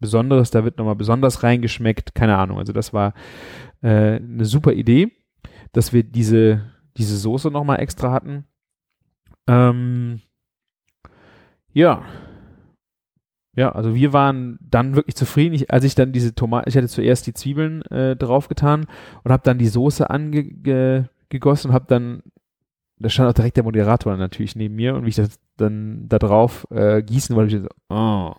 Besonderes, 0.00 0.50
da 0.50 0.64
wird 0.64 0.76
nochmal 0.76 0.96
besonders 0.96 1.44
reingeschmeckt, 1.44 2.16
keine 2.16 2.36
Ahnung. 2.36 2.58
Also 2.58 2.72
das 2.72 2.92
war 2.92 3.14
äh, 3.80 4.16
eine 4.16 4.44
super 4.44 4.72
Idee, 4.72 5.12
dass 5.70 5.92
wir 5.92 6.02
diese, 6.02 6.62
diese 6.96 7.16
Soße 7.16 7.50
nochmal 7.50 7.80
extra 7.80 8.12
hatten. 8.12 8.44
Ähm, 9.46 10.20
ja, 11.72 12.04
ja, 13.56 13.72
also 13.72 13.94
wir 13.94 14.12
waren 14.12 14.58
dann 14.62 14.94
wirklich 14.94 15.16
zufrieden. 15.16 15.54
Ich, 15.54 15.70
als 15.72 15.84
ich 15.84 15.94
dann 15.94 16.12
diese 16.12 16.34
Tomaten, 16.34 16.68
ich 16.68 16.76
hatte 16.76 16.88
zuerst 16.88 17.26
die 17.26 17.34
Zwiebeln 17.34 17.82
äh, 17.86 18.16
draufgetan 18.16 18.86
und 19.24 19.32
habe 19.32 19.42
dann 19.44 19.58
die 19.58 19.66
Soße 19.66 20.08
angegossen 20.08 21.70
und 21.70 21.74
habe 21.74 21.86
dann, 21.88 22.22
da 22.98 23.08
stand 23.08 23.28
auch 23.28 23.34
direkt 23.34 23.56
der 23.56 23.64
Moderator 23.64 24.16
natürlich 24.16 24.54
neben 24.54 24.76
mir 24.76 24.94
und 24.94 25.04
wie 25.04 25.08
ich 25.08 25.16
das 25.16 25.38
dann 25.56 26.08
da 26.08 26.18
drauf 26.18 26.66
äh, 26.70 27.02
gießen 27.02 27.34
wollte, 27.34 27.56
ich 27.56 27.62
so, 27.62 27.68
oh. 27.94 28.34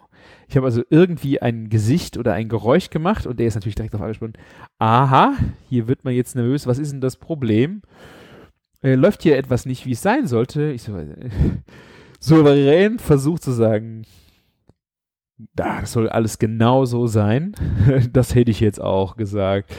Ich 0.47 0.57
habe 0.57 0.65
also 0.65 0.81
irgendwie 0.89 1.41
ein 1.41 1.69
Gesicht 1.69 2.17
oder 2.17 2.33
ein 2.33 2.49
Geräusch 2.49 2.89
gemacht 2.89 3.25
und 3.25 3.39
der 3.39 3.47
ist 3.47 3.55
natürlich 3.55 3.75
direkt 3.75 3.95
auf 3.95 4.01
angesprochen. 4.01 4.33
Aha, 4.79 5.33
hier 5.69 5.87
wird 5.87 6.03
man 6.03 6.13
jetzt 6.13 6.35
nervös. 6.35 6.67
Was 6.67 6.77
ist 6.77 6.91
denn 6.91 6.99
das 6.99 7.15
Problem? 7.15 7.81
Äh, 8.81 8.95
läuft 8.95 9.23
hier 9.23 9.37
etwas 9.37 9.65
nicht, 9.65 9.85
wie 9.85 9.91
es 9.91 10.01
sein 10.01 10.27
sollte? 10.27 10.71
Ich 10.71 10.83
so, 10.83 10.97
äh, 10.97 11.29
souverän 12.19 12.99
versucht 12.99 13.43
zu 13.43 13.51
sagen, 13.51 14.03
das 15.55 15.91
soll 15.91 16.09
alles 16.09 16.39
genau 16.39 16.85
so 16.85 17.07
sein. 17.07 17.55
das 18.11 18.35
hätte 18.35 18.51
ich 18.51 18.59
jetzt 18.59 18.81
auch 18.81 19.17
gesagt. 19.17 19.73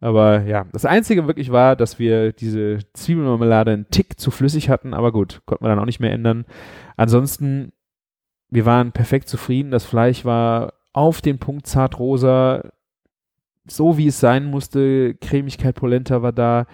Aber 0.00 0.42
ja, 0.42 0.66
das 0.72 0.84
Einzige 0.84 1.26
wirklich 1.26 1.50
war, 1.50 1.74
dass 1.74 1.98
wir 1.98 2.32
diese 2.32 2.78
Zwiebelmarmelade 2.92 3.72
einen 3.72 3.90
Tick 3.90 4.18
zu 4.20 4.30
flüssig 4.30 4.68
hatten, 4.68 4.94
aber 4.94 5.10
gut, 5.10 5.42
konnte 5.44 5.64
man 5.64 5.70
dann 5.70 5.80
auch 5.80 5.86
nicht 5.86 5.98
mehr 5.98 6.12
ändern. 6.12 6.44
Ansonsten, 6.96 7.72
wir 8.48 8.64
waren 8.64 8.92
perfekt 8.92 9.28
zufrieden. 9.28 9.72
Das 9.72 9.84
Fleisch 9.84 10.24
war 10.24 10.74
auf 10.92 11.20
den 11.20 11.38
Punkt 11.38 11.66
zartrosa, 11.66 12.70
so 13.66 13.98
wie 13.98 14.06
es 14.06 14.20
sein 14.20 14.46
musste. 14.46 15.14
Cremigkeit 15.14 15.74
Polenta 15.74 16.22
war 16.22 16.32
da. 16.32 16.66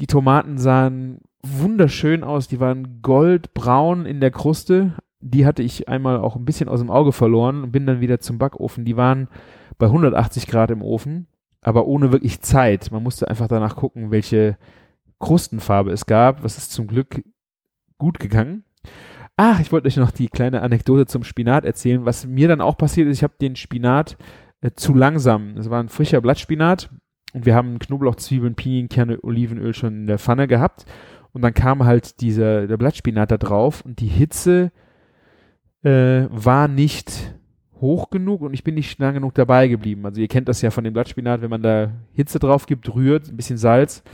Die 0.00 0.06
Tomaten 0.06 0.58
sahen 0.58 1.20
wunderschön 1.42 2.24
aus. 2.24 2.48
Die 2.48 2.60
waren 2.60 3.00
goldbraun 3.02 4.06
in 4.06 4.20
der 4.20 4.30
Kruste 4.30 4.94
die 5.24 5.46
hatte 5.46 5.62
ich 5.62 5.88
einmal 5.88 6.18
auch 6.18 6.36
ein 6.36 6.44
bisschen 6.44 6.68
aus 6.68 6.80
dem 6.80 6.90
Auge 6.90 7.12
verloren 7.12 7.64
und 7.64 7.72
bin 7.72 7.86
dann 7.86 8.00
wieder 8.00 8.20
zum 8.20 8.36
Backofen. 8.36 8.84
Die 8.84 8.98
waren 8.98 9.28
bei 9.78 9.86
180 9.86 10.46
Grad 10.46 10.70
im 10.70 10.82
Ofen, 10.82 11.28
aber 11.62 11.86
ohne 11.86 12.12
wirklich 12.12 12.42
Zeit. 12.42 12.90
Man 12.92 13.02
musste 13.02 13.28
einfach 13.28 13.48
danach 13.48 13.74
gucken, 13.74 14.10
welche 14.10 14.58
Krustenfarbe 15.20 15.92
es 15.92 16.04
gab. 16.04 16.44
Was 16.44 16.58
ist 16.58 16.72
zum 16.72 16.86
Glück 16.86 17.24
gut 17.96 18.18
gegangen. 18.18 18.64
Ach, 19.36 19.60
ich 19.60 19.72
wollte 19.72 19.88
euch 19.88 19.96
noch 19.96 20.10
die 20.10 20.28
kleine 20.28 20.60
Anekdote 20.60 21.06
zum 21.06 21.24
Spinat 21.24 21.64
erzählen. 21.64 22.04
Was 22.04 22.26
mir 22.26 22.46
dann 22.46 22.60
auch 22.60 22.76
passiert 22.76 23.08
ist, 23.08 23.16
ich 23.16 23.24
habe 23.24 23.34
den 23.40 23.56
Spinat 23.56 24.18
äh, 24.60 24.72
zu 24.76 24.92
langsam. 24.92 25.56
Es 25.56 25.70
war 25.70 25.82
ein 25.82 25.88
frischer 25.88 26.20
Blattspinat 26.20 26.90
und 27.34 27.46
wir 27.46 27.54
haben 27.54 27.78
Knoblauch, 27.78 28.14
Zwiebeln, 28.14 28.54
Pinienkerne, 28.54 29.18
Olivenöl 29.22 29.74
schon 29.74 29.94
in 29.94 30.06
der 30.06 30.18
Pfanne 30.18 30.46
gehabt. 30.48 30.86
Und 31.32 31.42
dann 31.42 31.52
kam 31.52 31.84
halt 31.84 32.20
dieser, 32.20 32.68
der 32.68 32.76
Blattspinat 32.76 33.32
da 33.32 33.38
drauf 33.38 33.82
und 33.84 34.00
die 34.00 34.06
Hitze 34.06 34.70
äh, 35.82 36.26
war 36.30 36.68
nicht 36.68 37.34
hoch 37.80 38.08
genug 38.08 38.40
und 38.40 38.54
ich 38.54 38.62
bin 38.62 38.76
nicht 38.76 38.98
lang 39.00 39.14
genug 39.14 39.34
dabei 39.34 39.66
geblieben. 39.66 40.06
Also 40.06 40.20
ihr 40.20 40.28
kennt 40.28 40.48
das 40.48 40.62
ja 40.62 40.70
von 40.70 40.84
dem 40.84 40.94
Blattspinat, 40.94 41.42
wenn 41.42 41.50
man 41.50 41.62
da 41.62 41.90
Hitze 42.12 42.38
drauf 42.38 42.66
gibt, 42.66 42.94
rührt, 42.94 43.28
ein 43.28 43.36
bisschen 43.36 43.58
Salz, 43.58 44.04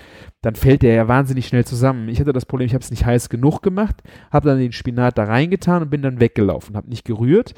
dann 0.40 0.54
fällt 0.54 0.82
der 0.82 0.94
ja 0.94 1.08
wahnsinnig 1.08 1.46
schnell 1.46 1.64
zusammen. 1.64 2.08
Ich 2.08 2.20
hatte 2.20 2.32
das 2.32 2.46
Problem, 2.46 2.66
ich 2.66 2.74
habe 2.74 2.82
es 2.82 2.90
nicht 2.90 3.04
heiß 3.04 3.28
genug 3.28 3.60
gemacht, 3.60 4.02
habe 4.32 4.48
dann 4.48 4.58
den 4.58 4.72
Spinat 4.72 5.18
da 5.18 5.24
reingetan 5.24 5.82
und 5.82 5.90
bin 5.90 6.02
dann 6.02 6.20
weggelaufen, 6.20 6.76
habe 6.76 6.88
nicht 6.88 7.04
gerührt. 7.04 7.54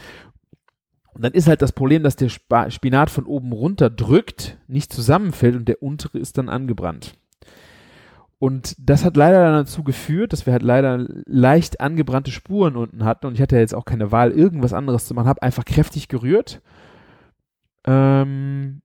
Und 1.15 1.23
dann 1.25 1.33
ist 1.33 1.47
halt 1.49 1.63
das 1.63 1.73
Problem, 1.73 2.03
dass 2.03 2.17
der 2.17 2.29
Spinat 2.29 3.11
von 3.11 3.27
oben 3.27 3.53
runter 3.53 3.91
drückt, 3.91 4.59
nicht 4.67 4.93
zusammenfällt 4.93 5.57
und 5.57 5.69
der 5.69 5.83
untere 5.83 6.19
ist 6.19 6.39
dann 6.39 6.49
angebrannt. 6.49 7.15
Und 8.39 8.75
das 8.79 9.05
hat 9.05 9.17
leider 9.17 9.53
dazu 9.53 9.85
geführt, 9.85 10.33
dass 10.33 10.47
wir 10.47 10.53
halt 10.53 10.63
leider 10.63 11.07
leicht 11.27 11.81
angebrannte 11.81 12.33
Spuren 12.33 12.77
unten 12.77 13.05
hatten 13.05 13.27
und 13.27 13.35
ich 13.35 13.43
hatte 13.43 13.57
jetzt 13.57 13.75
auch 13.75 13.85
keine 13.85 14.11
Wahl, 14.11 14.33
irgendwas 14.33 14.73
anderes 14.73 15.07
zu 15.07 15.15
machen, 15.15 15.29
habe 15.29 15.43
einfach 15.43 15.65
kräftig 15.65 16.09
gerührt 16.09 16.61
ähm, 17.87 18.83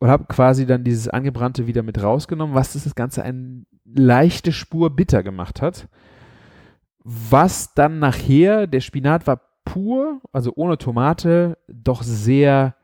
und 0.00 0.08
habe 0.08 0.24
quasi 0.24 0.66
dann 0.66 0.82
dieses 0.82 1.08
angebrannte 1.08 1.68
wieder 1.68 1.84
mit 1.84 2.02
rausgenommen, 2.02 2.56
was 2.56 2.72
das 2.72 2.94
Ganze 2.96 3.22
eine 3.22 3.64
leichte 3.84 4.50
Spur 4.50 4.90
bitter 4.90 5.22
gemacht 5.22 5.62
hat. 5.62 5.88
Was 7.04 7.74
dann 7.74 8.00
nachher, 8.00 8.66
der 8.66 8.80
Spinat 8.80 9.26
war 9.26 9.47
pur, 9.68 10.20
also 10.32 10.52
ohne 10.56 10.78
Tomate, 10.78 11.58
doch 11.68 12.02
sehr 12.02 12.74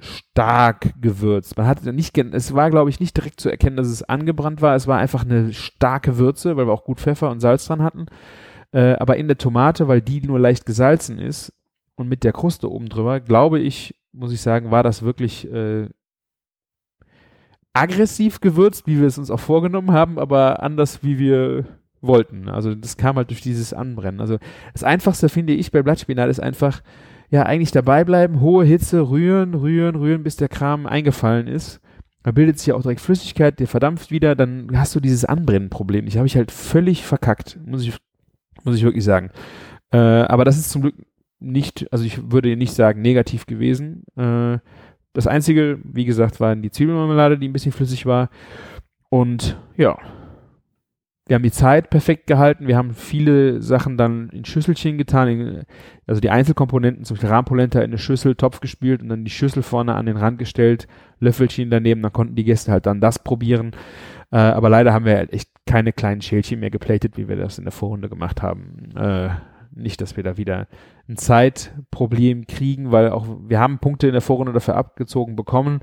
stark 0.00 0.92
gewürzt. 1.00 1.56
Man 1.56 1.66
hatte 1.66 1.92
nicht, 1.92 2.16
es 2.18 2.54
war 2.54 2.70
glaube 2.70 2.90
ich 2.90 3.00
nicht 3.00 3.16
direkt 3.16 3.40
zu 3.40 3.48
erkennen, 3.48 3.76
dass 3.76 3.86
es 3.88 4.02
angebrannt 4.02 4.60
war. 4.60 4.74
Es 4.74 4.86
war 4.86 4.98
einfach 4.98 5.24
eine 5.24 5.52
starke 5.52 6.18
Würze, 6.18 6.56
weil 6.56 6.66
wir 6.66 6.72
auch 6.72 6.84
gut 6.84 7.00
Pfeffer 7.00 7.30
und 7.30 7.40
Salz 7.40 7.66
dran 7.66 7.82
hatten. 7.82 8.06
Äh, 8.72 8.94
aber 8.94 9.16
in 9.16 9.28
der 9.28 9.38
Tomate, 9.38 9.88
weil 9.88 10.02
die 10.02 10.20
nur 10.20 10.38
leicht 10.38 10.66
gesalzen 10.66 11.18
ist 11.18 11.52
und 11.94 12.08
mit 12.08 12.24
der 12.24 12.32
Kruste 12.32 12.70
oben 12.70 12.88
drüber, 12.88 13.20
glaube 13.20 13.60
ich, 13.60 13.94
muss 14.12 14.32
ich 14.32 14.40
sagen, 14.40 14.70
war 14.70 14.82
das 14.82 15.02
wirklich 15.02 15.50
äh, 15.50 15.88
aggressiv 17.72 18.40
gewürzt, 18.40 18.86
wie 18.86 18.98
wir 18.98 19.06
es 19.06 19.18
uns 19.18 19.30
auch 19.30 19.40
vorgenommen 19.40 19.92
haben, 19.92 20.18
aber 20.18 20.62
anders, 20.62 21.02
wie 21.02 21.18
wir 21.18 21.64
wollten. 22.00 22.48
Also 22.48 22.74
das 22.74 22.96
kam 22.96 23.16
halt 23.16 23.30
durch 23.30 23.40
dieses 23.40 23.72
Anbrennen. 23.72 24.20
Also 24.20 24.38
das 24.72 24.84
Einfachste 24.84 25.28
finde 25.28 25.54
ich 25.54 25.72
bei 25.72 25.82
Blattspinat 25.82 26.28
ist 26.28 26.40
einfach 26.40 26.82
ja 27.30 27.42
eigentlich 27.44 27.72
dabei 27.72 28.04
bleiben, 28.04 28.40
hohe 28.40 28.64
Hitze, 28.64 29.10
rühren, 29.10 29.54
rühren, 29.54 29.96
rühren, 29.96 30.22
bis 30.22 30.36
der 30.36 30.48
Kram 30.48 30.86
eingefallen 30.86 31.46
ist. 31.46 31.80
Da 32.22 32.32
bildet 32.32 32.58
sich 32.58 32.68
ja 32.68 32.74
auch 32.74 32.82
direkt 32.82 33.00
Flüssigkeit, 33.00 33.58
der 33.60 33.66
verdampft 33.66 34.10
wieder, 34.10 34.34
dann 34.34 34.70
hast 34.74 34.94
du 34.94 35.00
dieses 35.00 35.24
Anbrennenproblem. 35.24 36.06
Ich 36.06 36.16
habe 36.16 36.26
ich 36.26 36.36
halt 36.36 36.50
völlig 36.50 37.04
verkackt, 37.04 37.58
muss 37.64 37.82
ich, 37.82 37.96
muss 38.64 38.76
ich 38.76 38.82
wirklich 38.82 39.04
sagen. 39.04 39.30
Äh, 39.92 39.98
aber 39.98 40.44
das 40.44 40.58
ist 40.58 40.70
zum 40.70 40.82
Glück 40.82 40.94
nicht, 41.40 41.90
also 41.92 42.04
ich 42.04 42.30
würde 42.30 42.56
nicht 42.56 42.72
sagen 42.72 43.02
negativ 43.02 43.46
gewesen. 43.46 44.04
Äh, 44.16 44.58
das 45.12 45.26
Einzige, 45.26 45.78
wie 45.84 46.04
gesagt, 46.04 46.40
waren 46.40 46.62
die 46.62 46.70
Zwiebelmarmelade, 46.70 47.38
die 47.38 47.48
ein 47.48 47.52
bisschen 47.52 47.72
flüssig 47.72 48.06
war. 48.06 48.30
Und 49.08 49.58
ja, 49.76 49.98
wir 51.28 51.34
haben 51.34 51.42
die 51.42 51.52
Zeit 51.52 51.90
perfekt 51.90 52.26
gehalten, 52.26 52.66
wir 52.66 52.76
haben 52.76 52.94
viele 52.94 53.60
Sachen 53.62 53.98
dann 53.98 54.30
in 54.30 54.44
Schüsselchen 54.44 54.96
getan, 54.96 55.28
in, 55.28 55.62
also 56.06 56.20
die 56.20 56.30
Einzelkomponenten, 56.30 57.04
zum 57.04 57.16
Beispiel 57.16 57.30
Rahmpolenta 57.30 57.80
in 57.80 57.90
eine 57.90 57.98
Schüssel, 57.98 58.34
Topf 58.34 58.60
gespielt 58.60 59.02
und 59.02 59.10
dann 59.10 59.24
die 59.24 59.30
Schüssel 59.30 59.62
vorne 59.62 59.94
an 59.94 60.06
den 60.06 60.16
Rand 60.16 60.38
gestellt, 60.38 60.88
Löffelchen 61.20 61.70
daneben, 61.70 62.02
dann 62.02 62.12
konnten 62.12 62.34
die 62.34 62.44
Gäste 62.44 62.72
halt 62.72 62.86
dann 62.86 63.00
das 63.00 63.18
probieren. 63.18 63.72
Äh, 64.30 64.38
aber 64.38 64.70
leider 64.70 64.92
haben 64.92 65.04
wir 65.04 65.16
halt 65.16 65.32
echt 65.32 65.50
keine 65.66 65.92
kleinen 65.92 66.22
Schälchen 66.22 66.60
mehr 66.60 66.70
geplatet, 66.70 67.16
wie 67.16 67.28
wir 67.28 67.36
das 67.36 67.58
in 67.58 67.64
der 67.64 67.72
Vorrunde 67.72 68.08
gemacht 68.08 68.42
haben. 68.42 68.90
Äh, 68.96 69.28
nicht, 69.74 70.00
dass 70.00 70.16
wir 70.16 70.24
da 70.24 70.36
wieder 70.36 70.66
ein 71.08 71.16
Zeitproblem 71.16 72.46
kriegen, 72.46 72.90
weil 72.90 73.10
auch 73.10 73.26
wir 73.46 73.58
haben 73.58 73.78
Punkte 73.78 74.06
in 74.06 74.12
der 74.12 74.22
Vorrunde 74.22 74.52
dafür 74.52 74.76
abgezogen 74.76 75.36
bekommen. 75.36 75.80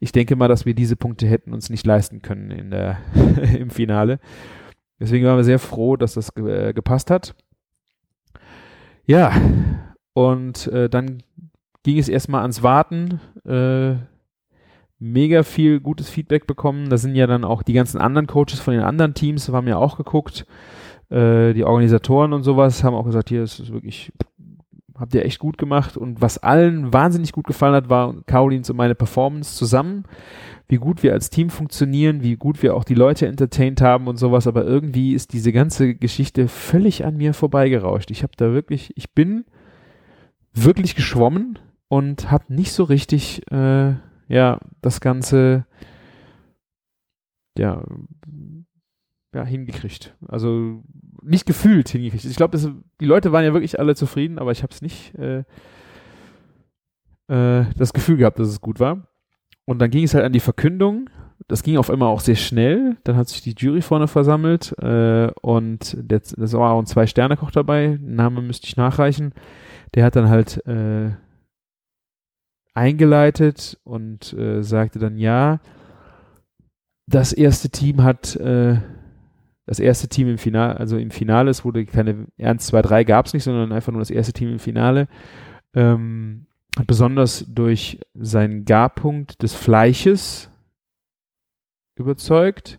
Ich 0.00 0.12
denke 0.12 0.36
mal, 0.36 0.48
dass 0.48 0.66
wir 0.66 0.74
diese 0.74 0.96
Punkte 0.96 1.26
hätten 1.26 1.52
uns 1.52 1.68
nicht 1.68 1.86
leisten 1.86 2.22
können 2.22 2.50
in 2.50 2.70
der 2.70 2.98
im 3.58 3.70
Finale. 3.70 4.18
Deswegen 5.00 5.26
waren 5.26 5.36
wir 5.36 5.44
sehr 5.44 5.58
froh, 5.58 5.96
dass 5.96 6.14
das 6.14 6.34
äh, 6.36 6.72
gepasst 6.72 7.10
hat. 7.10 7.34
Ja, 9.06 9.32
und 10.14 10.66
äh, 10.68 10.88
dann 10.88 11.22
ging 11.82 11.98
es 11.98 12.08
erstmal 12.08 12.42
ans 12.42 12.62
Warten. 12.62 13.20
Äh, 13.44 13.96
mega 14.98 15.42
viel 15.42 15.80
gutes 15.80 16.08
Feedback 16.08 16.46
bekommen. 16.46 16.88
Da 16.88 16.96
sind 16.96 17.14
ja 17.14 17.26
dann 17.26 17.44
auch 17.44 17.62
die 17.62 17.74
ganzen 17.74 18.00
anderen 18.00 18.26
Coaches 18.26 18.60
von 18.60 18.74
den 18.74 18.82
anderen 18.82 19.14
Teams, 19.14 19.48
haben 19.50 19.68
ja 19.68 19.76
auch 19.76 19.96
geguckt. 19.96 20.46
Äh, 21.10 21.52
die 21.52 21.64
Organisatoren 21.64 22.32
und 22.32 22.42
sowas 22.42 22.82
haben 22.82 22.94
auch 22.94 23.04
gesagt, 23.04 23.28
hier 23.28 23.42
ist 23.42 23.60
es 23.60 23.72
wirklich, 23.72 24.12
habt 24.98 25.14
ihr 25.14 25.24
echt 25.24 25.38
gut 25.38 25.58
gemacht. 25.58 25.96
Und 25.96 26.20
was 26.20 26.38
allen 26.38 26.92
wahnsinnig 26.92 27.32
gut 27.32 27.46
gefallen 27.46 27.74
hat, 27.74 27.88
war 27.88 28.14
Caroline 28.26 28.64
und 28.68 28.76
meine 28.76 28.94
Performance 28.94 29.56
zusammen. 29.56 30.04
Wie 30.68 30.76
gut 30.76 31.02
wir 31.02 31.12
als 31.12 31.30
Team 31.30 31.50
funktionieren, 31.50 32.22
wie 32.22 32.36
gut 32.36 32.62
wir 32.62 32.74
auch 32.74 32.84
die 32.84 32.94
Leute 32.94 33.26
entertained 33.26 33.80
haben 33.80 34.06
und 34.06 34.16
sowas. 34.16 34.46
Aber 34.46 34.64
irgendwie 34.64 35.14
ist 35.14 35.32
diese 35.32 35.52
ganze 35.52 35.94
Geschichte 35.94 36.48
völlig 36.48 37.04
an 37.04 37.16
mir 37.16 37.34
vorbeigerauscht. 37.34 38.10
Ich 38.10 38.22
habe 38.22 38.32
da 38.36 38.52
wirklich, 38.52 38.92
ich 38.96 39.12
bin 39.12 39.44
wirklich 40.54 40.94
geschwommen 40.94 41.58
und 41.88 42.30
habe 42.30 42.54
nicht 42.54 42.72
so 42.72 42.84
richtig, 42.84 43.42
äh, 43.50 43.94
ja, 44.28 44.60
das 44.80 45.00
Ganze, 45.00 45.66
ja, 47.58 47.82
ja, 49.34 49.44
hingekriegt. 49.44 50.16
Also 50.28 50.82
nicht 51.24 51.46
gefühlt 51.46 51.88
hingekriegt. 51.88 52.24
Ich 52.24 52.36
glaube, 52.36 52.58
die 53.00 53.04
Leute 53.04 53.32
waren 53.32 53.44
ja 53.44 53.52
wirklich 53.52 53.78
alle 53.78 53.94
zufrieden, 53.94 54.38
aber 54.38 54.52
ich 54.52 54.62
habe 54.62 54.72
es 54.72 54.82
nicht 54.82 55.14
äh, 55.16 55.44
äh, 57.28 57.64
das 57.76 57.92
Gefühl 57.92 58.16
gehabt, 58.16 58.38
dass 58.38 58.48
es 58.48 58.60
gut 58.60 58.80
war. 58.80 59.08
Und 59.64 59.78
dann 59.78 59.90
ging 59.90 60.04
es 60.04 60.14
halt 60.14 60.24
an 60.24 60.32
die 60.32 60.40
Verkündung. 60.40 61.08
Das 61.48 61.62
ging 61.62 61.78
auf 61.78 61.90
einmal 61.90 62.08
auch 62.08 62.20
sehr 62.20 62.36
schnell. 62.36 62.96
Dann 63.04 63.16
hat 63.16 63.28
sich 63.28 63.42
die 63.42 63.54
Jury 63.56 63.82
vorne 63.82 64.08
versammelt 64.08 64.74
äh, 64.78 65.30
und 65.40 65.96
der, 65.98 66.20
das 66.20 66.52
war 66.52 66.72
auch 66.72 66.78
ein 66.78 66.86
Zwei-Sterne-Koch 66.86 67.50
dabei. 67.50 67.98
Name 68.00 68.42
müsste 68.42 68.66
ich 68.66 68.76
nachreichen. 68.76 69.32
Der 69.94 70.04
hat 70.04 70.16
dann 70.16 70.28
halt 70.28 70.64
äh, 70.66 71.10
eingeleitet 72.74 73.78
und 73.84 74.32
äh, 74.34 74.62
sagte 74.62 74.98
dann 74.98 75.16
ja, 75.16 75.60
das 77.06 77.32
erste 77.32 77.70
Team 77.70 78.02
hat 78.02 78.36
äh, 78.36 78.78
das 79.66 79.80
erste 79.80 80.08
Team 80.08 80.28
im 80.28 80.38
Finale, 80.38 80.78
also 80.78 80.96
im 80.98 81.10
Finale, 81.10 81.50
es 81.50 81.64
wurde 81.64 81.86
keine 81.86 82.26
1, 82.38 82.66
2, 82.66 82.82
3 82.82 83.04
gab 83.04 83.26
es 83.26 83.34
nicht, 83.34 83.44
sondern 83.44 83.72
einfach 83.72 83.92
nur 83.92 84.00
das 84.00 84.10
erste 84.10 84.32
Team 84.32 84.50
im 84.52 84.58
Finale, 84.58 85.08
ähm, 85.74 86.46
hat 86.78 86.86
besonders 86.86 87.46
durch 87.48 88.00
seinen 88.14 88.64
Garpunkt 88.64 89.42
des 89.42 89.54
Fleisches 89.54 90.50
überzeugt. 91.96 92.78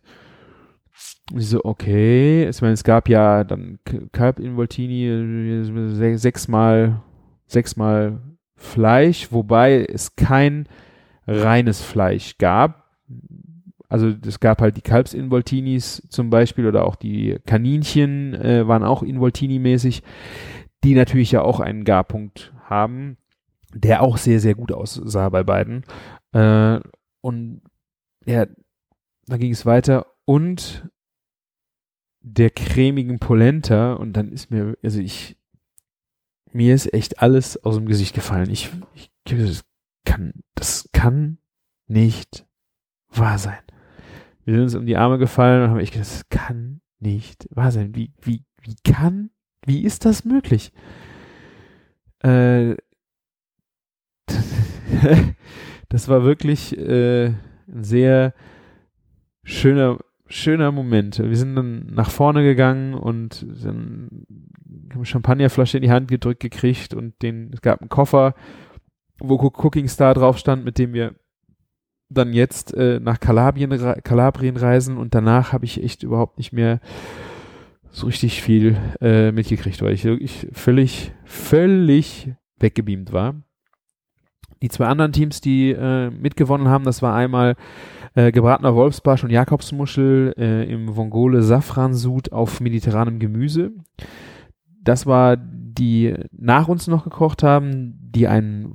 Und 1.31 1.39
ich 1.39 1.49
so, 1.49 1.61
okay, 1.63 2.47
ich 2.47 2.61
meine, 2.61 2.73
es 2.73 2.83
gab 2.83 3.09
ja 3.09 3.43
dann 3.43 3.79
Kalb 4.11 4.39
in 4.39 4.55
Voltini 4.55 5.63
sechsmal, 6.17 7.01
sechsmal 7.47 8.21
Fleisch, 8.55 9.31
wobei 9.31 9.85
es 9.85 10.15
kein 10.15 10.67
reines 11.27 11.81
Fleisch 11.81 12.37
gab 12.37 12.85
also 13.89 14.13
es 14.25 14.39
gab 14.39 14.61
halt 14.61 14.77
die 14.77 14.81
Kalbsinvoltinis 14.81 16.03
zum 16.09 16.29
Beispiel 16.29 16.67
oder 16.67 16.85
auch 16.85 16.95
die 16.95 17.37
Kaninchen 17.45 18.33
äh, 18.33 18.67
waren 18.67 18.83
auch 18.83 19.03
Involtini-mäßig, 19.03 20.01
die 20.83 20.95
natürlich 20.95 21.31
ja 21.31 21.41
auch 21.41 21.59
einen 21.59 21.83
Garpunkt 21.83 22.53
haben, 22.63 23.17
der 23.73 24.01
auch 24.01 24.17
sehr, 24.17 24.39
sehr 24.39 24.55
gut 24.55 24.71
aussah 24.71 25.29
bei 25.29 25.43
beiden. 25.43 25.83
Äh, 26.31 26.79
und 27.21 27.61
ja, 28.25 28.45
dann 29.27 29.39
ging 29.39 29.51
es 29.51 29.65
weiter 29.65 30.05
und 30.25 30.87
der 32.21 32.49
cremigen 32.49 33.19
Polenta 33.19 33.93
und 33.93 34.13
dann 34.13 34.31
ist 34.31 34.49
mir, 34.49 34.77
also 34.83 34.99
ich, 34.99 35.37
mir 36.51 36.73
ist 36.73 36.91
echt 36.93 37.21
alles 37.21 37.63
aus 37.63 37.75
dem 37.75 37.85
Gesicht 37.85 38.15
gefallen. 38.15 38.49
Ich, 38.49 38.71
ich 38.95 39.11
das 39.25 39.63
kann, 40.05 40.33
das 40.55 40.89
kann 40.91 41.37
nicht 41.87 42.47
wahr 43.09 43.37
sein. 43.37 43.59
Wir 44.45 44.53
sind 44.53 44.63
uns 44.63 44.75
um 44.75 44.85
die 44.85 44.95
Arme 44.95 45.17
gefallen 45.17 45.63
und 45.63 45.69
haben 45.71 45.79
echt 45.79 45.93
gedacht, 45.93 46.11
das 46.11 46.29
kann 46.29 46.81
nicht 46.99 47.47
wahr 47.49 47.71
sein. 47.71 47.95
Wie, 47.95 48.13
wie, 48.21 48.43
wie 48.61 48.75
kann, 48.83 49.31
wie 49.65 49.83
ist 49.83 50.05
das 50.05 50.23
möglich? 50.23 50.71
Äh, 52.19 52.75
das 55.89 56.07
war 56.07 56.23
wirklich 56.23 56.77
äh, 56.77 57.25
ein 57.67 57.83
sehr 57.83 58.33
schöner, 59.43 59.97
schöner 60.27 60.71
Moment. 60.71 61.17
Wir 61.17 61.37
sind 61.37 61.55
dann 61.55 61.87
nach 61.87 62.11
vorne 62.11 62.43
gegangen 62.43 62.93
und 62.93 63.45
dann 63.63 64.25
haben 64.91 65.01
wir 65.01 65.05
Champagnerflasche 65.05 65.77
in 65.77 65.83
die 65.83 65.91
Hand 65.91 66.07
gedrückt 66.07 66.41
gekriegt 66.41 66.93
und 66.93 67.19
den, 67.23 67.51
es 67.51 67.61
gab 67.61 67.81
einen 67.81 67.89
Koffer, 67.89 68.35
wo 69.19 69.35
Cooking 69.37 69.87
Star 69.87 70.13
drauf 70.13 70.37
stand, 70.37 70.65
mit 70.65 70.77
dem 70.77 70.93
wir 70.93 71.15
dann 72.17 72.33
jetzt 72.33 72.73
äh, 72.73 72.99
nach 72.99 73.19
Kalabrien, 73.19 73.69
Kalabrien 74.03 74.57
reisen 74.57 74.97
und 74.97 75.15
danach 75.15 75.53
habe 75.53 75.65
ich 75.65 75.83
echt 75.83 76.03
überhaupt 76.03 76.37
nicht 76.37 76.53
mehr 76.53 76.79
so 77.91 78.07
richtig 78.07 78.41
viel 78.41 78.77
äh, 78.99 79.31
mitgekriegt, 79.31 79.81
weil 79.81 79.93
ich 79.93 80.03
wirklich 80.03 80.47
völlig, 80.51 81.13
völlig 81.23 82.33
weggebeamt 82.59 83.13
war. 83.13 83.35
Die 84.61 84.69
zwei 84.69 84.87
anderen 84.87 85.11
Teams, 85.11 85.41
die 85.41 85.71
äh, 85.71 86.09
mitgewonnen 86.09 86.67
haben, 86.67 86.83
das 86.83 87.01
war 87.01 87.15
einmal 87.15 87.55
äh, 88.15 88.31
gebratener 88.31 88.75
Wolfsbarsch 88.75 89.23
und 89.23 89.29
Jakobsmuschel 89.29 90.33
äh, 90.37 90.71
im 90.71 90.95
Vongole 90.95 91.41
Safransud 91.41 92.31
auf 92.31 92.61
mediterranem 92.61 93.19
Gemüse. 93.19 93.71
Das 94.81 95.05
war 95.05 95.37
die 95.37 96.15
nach 96.31 96.67
uns 96.67 96.87
noch 96.87 97.03
gekocht 97.03 97.43
haben, 97.43 97.97
die 98.01 98.27
einen 98.27 98.74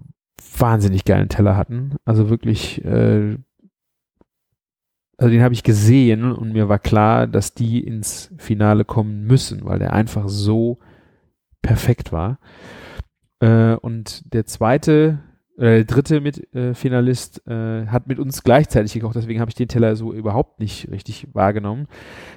wahnsinnig 0.59 1.05
geilen 1.05 1.29
Teller 1.29 1.57
hatten. 1.57 1.97
Also 2.05 2.31
wirklich, 2.31 2.85
äh, 2.85 3.37
also 5.17 5.31
den 5.31 5.43
habe 5.43 5.55
ich 5.55 5.63
gesehen 5.63 6.33
und 6.33 6.53
mir 6.53 6.69
war 6.69 6.79
klar, 6.79 7.27
dass 7.27 7.55
die 7.55 7.81
ins 7.81 8.33
Finale 8.39 8.85
kommen 8.85 9.25
müssen, 9.25 9.65
weil 9.65 9.79
der 9.79 9.93
einfach 9.93 10.29
so 10.29 10.79
perfekt 11.63 12.11
war. 12.13 12.39
Äh, 13.41 13.75
und 13.75 14.33
der 14.33 14.47
zweite 14.47 15.21
äh, 15.61 15.77
der 15.77 15.85
dritte 15.85 16.21
mit, 16.23 16.55
äh, 16.55 16.73
Finalist 16.73 17.47
äh, 17.47 17.87
hat 17.87 18.07
mit 18.07 18.19
uns 18.19 18.43
gleichzeitig 18.43 18.95
gekocht, 18.95 19.15
deswegen 19.15 19.41
habe 19.41 19.51
ich 19.51 19.55
den 19.55 19.69
Teller 19.69 19.95
so 19.95 20.15
überhaupt 20.15 20.59
nicht 20.59 20.91
richtig 20.91 21.29
wahrgenommen. 21.35 21.87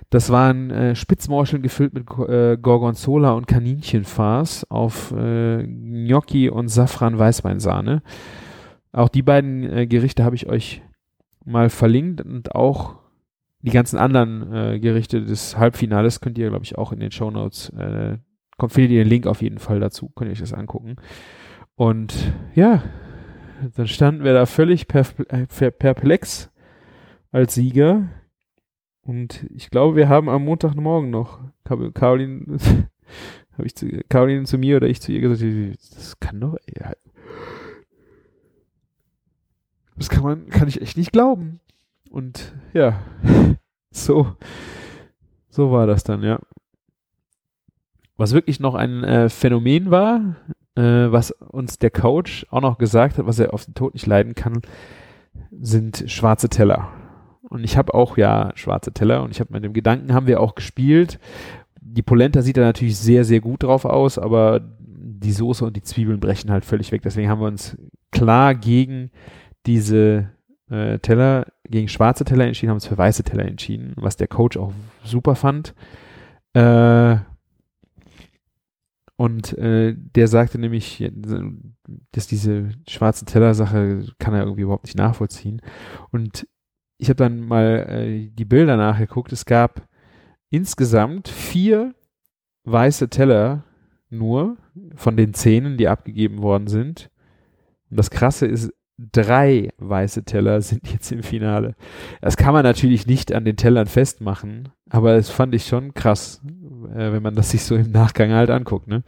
Das 0.09 0.29
waren 0.29 0.69
äh, 0.69 0.95
Spitzmorscheln 0.95 1.63
gefüllt 1.63 1.93
mit 1.93 2.03
äh, 2.27 2.57
Gorgonzola 2.57 3.31
und 3.31 3.47
Kaninchenfarce 3.47 4.69
auf 4.69 5.13
äh, 5.13 5.63
Gnocchi 5.63 6.49
und 6.49 6.67
Safran 6.67 7.17
Weißweinsahne. 7.17 8.03
Auch 8.91 9.07
die 9.07 9.23
beiden 9.23 9.63
äh, 9.63 9.87
Gerichte 9.87 10.25
habe 10.25 10.35
ich 10.35 10.47
euch 10.47 10.81
mal 11.45 11.69
verlinkt 11.69 12.21
und 12.21 12.53
auch 12.53 12.97
die 13.61 13.71
ganzen 13.71 13.97
anderen 13.97 14.51
äh, 14.53 14.79
Gerichte 14.81 15.23
des 15.23 15.57
Halbfinales 15.57 16.19
könnt 16.19 16.37
ihr, 16.37 16.49
glaube 16.49 16.65
ich, 16.65 16.77
auch 16.77 16.91
in 16.91 16.99
den 16.99 17.11
Show 17.11 17.31
Notes, 17.31 17.69
äh, 17.69 18.17
kommt, 18.57 18.73
findet 18.73 18.91
ihr 18.91 19.03
den 19.05 19.09
Link 19.09 19.27
auf 19.27 19.41
jeden 19.41 19.59
Fall 19.59 19.79
dazu, 19.79 20.09
könnt 20.09 20.29
ihr 20.29 20.33
euch 20.33 20.39
das 20.39 20.51
angucken. 20.51 20.97
Und 21.75 22.13
ja, 22.53 22.83
dann 23.75 23.87
standen 23.87 24.23
wir 24.23 24.33
da 24.33 24.45
völlig 24.45 24.87
äh, 24.93 25.45
perplex 25.45 26.51
als 27.31 27.55
Sieger. 27.55 28.09
Und 29.01 29.45
ich 29.53 29.69
glaube, 29.69 29.97
wir 29.97 30.09
haben 30.09 30.29
am 30.29 30.45
Montagmorgen 30.45 31.09
noch 31.09 31.39
Caroline, 31.65 32.57
habe 33.53 33.65
ich 33.65 33.75
zu, 33.75 33.87
Caroline 34.09 34.45
zu 34.45 34.57
mir 34.57 34.77
oder 34.77 34.87
ich 34.87 35.01
zu 35.01 35.11
ihr 35.11 35.21
gesagt, 35.21 35.77
das 35.95 36.19
kann 36.19 36.39
doch, 36.39 36.57
ja, 36.67 36.93
das 39.95 40.09
kann 40.09 40.23
man, 40.23 40.49
kann 40.49 40.67
ich 40.67 40.81
echt 40.81 40.97
nicht 40.97 41.11
glauben. 41.11 41.59
Und 42.09 42.53
ja, 42.73 43.01
so, 43.91 44.35
so 45.49 45.71
war 45.71 45.87
das 45.87 46.03
dann, 46.03 46.23
ja. 46.23 46.39
Was 48.15 48.33
wirklich 48.33 48.59
noch 48.59 48.75
ein 48.75 49.03
äh, 49.03 49.29
Phänomen 49.29 49.91
war, 49.91 50.35
äh, 50.75 51.11
was 51.11 51.31
uns 51.31 51.79
der 51.79 51.91
Coach 51.91 52.45
auch 52.49 52.61
noch 52.61 52.77
gesagt 52.77 53.17
hat, 53.17 53.25
was 53.25 53.39
er 53.39 53.53
auf 53.53 53.65
den 53.65 53.73
Tod 53.73 53.93
nicht 53.93 54.07
leiden 54.07 54.35
kann, 54.35 54.61
sind 55.51 56.05
schwarze 56.07 56.49
Teller. 56.49 56.89
Und 57.49 57.63
ich 57.63 57.77
habe 57.77 57.93
auch 57.93 58.17
ja 58.17 58.51
schwarze 58.55 58.91
Teller 58.91 59.23
und 59.23 59.31
ich 59.31 59.39
habe 59.39 59.53
mit 59.53 59.63
dem 59.63 59.73
Gedanken 59.73 60.13
haben 60.13 60.27
wir 60.27 60.39
auch 60.39 60.55
gespielt. 60.55 61.19
Die 61.81 62.01
Polenta 62.01 62.41
sieht 62.41 62.57
da 62.57 62.61
natürlich 62.61 62.97
sehr, 62.97 63.25
sehr 63.25 63.41
gut 63.41 63.63
drauf 63.63 63.85
aus, 63.85 64.17
aber 64.17 64.61
die 64.87 65.31
Soße 65.31 65.65
und 65.65 65.75
die 65.75 65.83
Zwiebeln 65.83 66.19
brechen 66.19 66.51
halt 66.51 66.65
völlig 66.65 66.91
weg. 66.91 67.01
Deswegen 67.03 67.29
haben 67.29 67.41
wir 67.41 67.47
uns 67.47 67.77
klar 68.11 68.55
gegen 68.55 69.11
diese 69.65 70.29
äh, 70.69 70.99
Teller, 70.99 71.47
gegen 71.65 71.87
schwarze 71.87 72.25
Teller 72.25 72.45
entschieden, 72.45 72.69
haben 72.69 72.77
uns 72.77 72.87
für 72.87 72.97
weiße 72.97 73.23
Teller 73.23 73.45
entschieden, 73.45 73.93
was 73.95 74.17
der 74.17 74.27
Coach 74.27 74.57
auch 74.57 74.73
super 75.03 75.35
fand. 75.35 75.73
Äh, 76.53 77.17
und 79.15 79.57
äh, 79.57 79.95
der 79.95 80.27
sagte 80.27 80.57
nämlich, 80.57 81.07
dass 82.11 82.27
diese 82.27 82.71
schwarze 82.87 83.25
Teller-Sache 83.25 84.07
kann 84.17 84.33
er 84.33 84.43
irgendwie 84.43 84.63
überhaupt 84.63 84.85
nicht 84.85 84.97
nachvollziehen. 84.97 85.61
Und 86.11 86.47
ich 86.97 87.09
habe 87.09 87.17
dann 87.17 87.41
mal 87.41 87.85
äh, 87.87 88.29
die 88.31 88.45
Bilder 88.45 88.75
nachgeguckt. 88.75 89.31
Es 89.31 89.45
gab 89.45 89.87
insgesamt 90.49 91.27
vier 91.27 91.93
weiße 92.63 93.09
Teller 93.09 93.65
nur 94.09 94.57
von 94.95 95.17
den 95.17 95.33
Zähnen, 95.33 95.77
die 95.77 95.87
abgegeben 95.87 96.41
worden 96.41 96.67
sind. 96.67 97.11
Und 97.89 97.97
das 97.97 98.09
Krasse 98.09 98.47
ist, 98.47 98.71
drei 98.97 99.69
weiße 99.77 100.23
Teller 100.23 100.61
sind 100.61 100.87
jetzt 100.91 101.11
im 101.11 101.23
Finale. 101.23 101.75
Das 102.21 102.37
kann 102.37 102.53
man 102.53 102.63
natürlich 102.63 103.07
nicht 103.07 103.33
an 103.33 103.45
den 103.45 103.57
Tellern 103.57 103.87
festmachen, 103.87 104.69
aber 104.89 105.15
das 105.15 105.29
fand 105.29 105.53
ich 105.55 105.65
schon 105.65 105.93
krass, 105.93 106.41
äh, 106.85 107.13
wenn 107.13 107.23
man 107.23 107.35
das 107.35 107.51
sich 107.51 107.63
so 107.63 107.75
im 107.75 107.91
Nachgang 107.91 108.31
halt 108.31 108.49
anguckt. 108.49 108.87
Ne? 108.87 109.03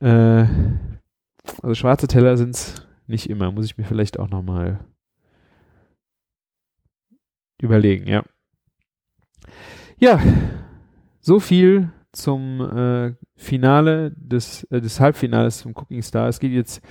Äh, 0.00 0.46
also 1.62 1.74
schwarze 1.74 2.06
Teller 2.06 2.36
sind's 2.36 2.86
nicht 3.06 3.28
immer, 3.28 3.52
muss 3.52 3.66
ich 3.66 3.76
mir 3.76 3.84
vielleicht 3.84 4.18
auch 4.18 4.30
nochmal 4.30 4.80
überlegen, 7.60 8.06
ja. 8.06 8.22
Ja, 9.98 10.20
so 11.20 11.40
viel 11.40 11.90
zum 12.12 12.60
äh, 12.60 13.14
Finale 13.36 14.12
des, 14.16 14.64
äh, 14.64 14.80
des 14.80 15.00
Halbfinales 15.00 15.58
zum 15.58 15.72
Cooking 15.74 16.02
Star. 16.02 16.28
Es 16.28 16.40
geht 16.40 16.52
jetzt 16.52 16.82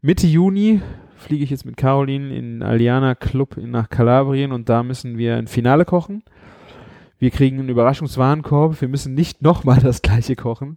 Mitte 0.00 0.26
Juni, 0.26 0.80
fliege 1.16 1.44
ich 1.44 1.50
jetzt 1.50 1.64
mit 1.64 1.76
Caroline 1.76 2.34
in 2.34 2.62
Aliana 2.62 3.14
Club 3.14 3.56
in, 3.56 3.70
nach 3.70 3.88
Kalabrien 3.88 4.52
und 4.52 4.68
da 4.68 4.82
müssen 4.82 5.18
wir 5.18 5.36
ein 5.36 5.46
Finale 5.46 5.84
kochen. 5.84 6.22
Wir 7.22 7.30
kriegen 7.30 7.60
einen 7.60 7.68
Überraschungswarenkorb. 7.68 8.80
Wir 8.80 8.88
müssen 8.88 9.14
nicht 9.14 9.42
nochmal 9.42 9.78
das 9.78 10.02
gleiche 10.02 10.34
kochen. 10.34 10.76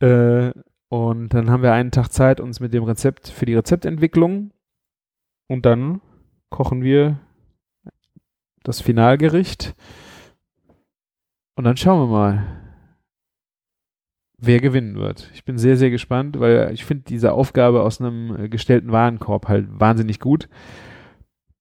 Äh, 0.00 0.52
und 0.88 1.34
dann 1.34 1.50
haben 1.50 1.62
wir 1.62 1.74
einen 1.74 1.90
Tag 1.90 2.10
Zeit, 2.10 2.40
uns 2.40 2.60
mit 2.60 2.72
dem 2.72 2.84
Rezept 2.84 3.28
für 3.28 3.44
die 3.44 3.54
Rezeptentwicklung 3.54 4.52
und 5.48 5.66
dann 5.66 6.00
kochen 6.48 6.82
wir 6.82 7.20
das 8.62 8.80
Finalgericht. 8.80 9.74
Und 11.56 11.64
dann 11.64 11.76
schauen 11.76 12.08
wir 12.08 12.10
mal, 12.10 12.46
wer 14.38 14.60
gewinnen 14.60 14.96
wird. 14.96 15.30
Ich 15.34 15.44
bin 15.44 15.58
sehr, 15.58 15.76
sehr 15.76 15.90
gespannt, 15.90 16.40
weil 16.40 16.70
ich 16.72 16.86
finde 16.86 17.04
diese 17.04 17.34
Aufgabe 17.34 17.82
aus 17.82 18.00
einem 18.00 18.44
äh, 18.44 18.48
gestellten 18.48 18.92
Warenkorb 18.92 19.46
halt 19.46 19.66
wahnsinnig 19.68 20.20
gut. 20.20 20.48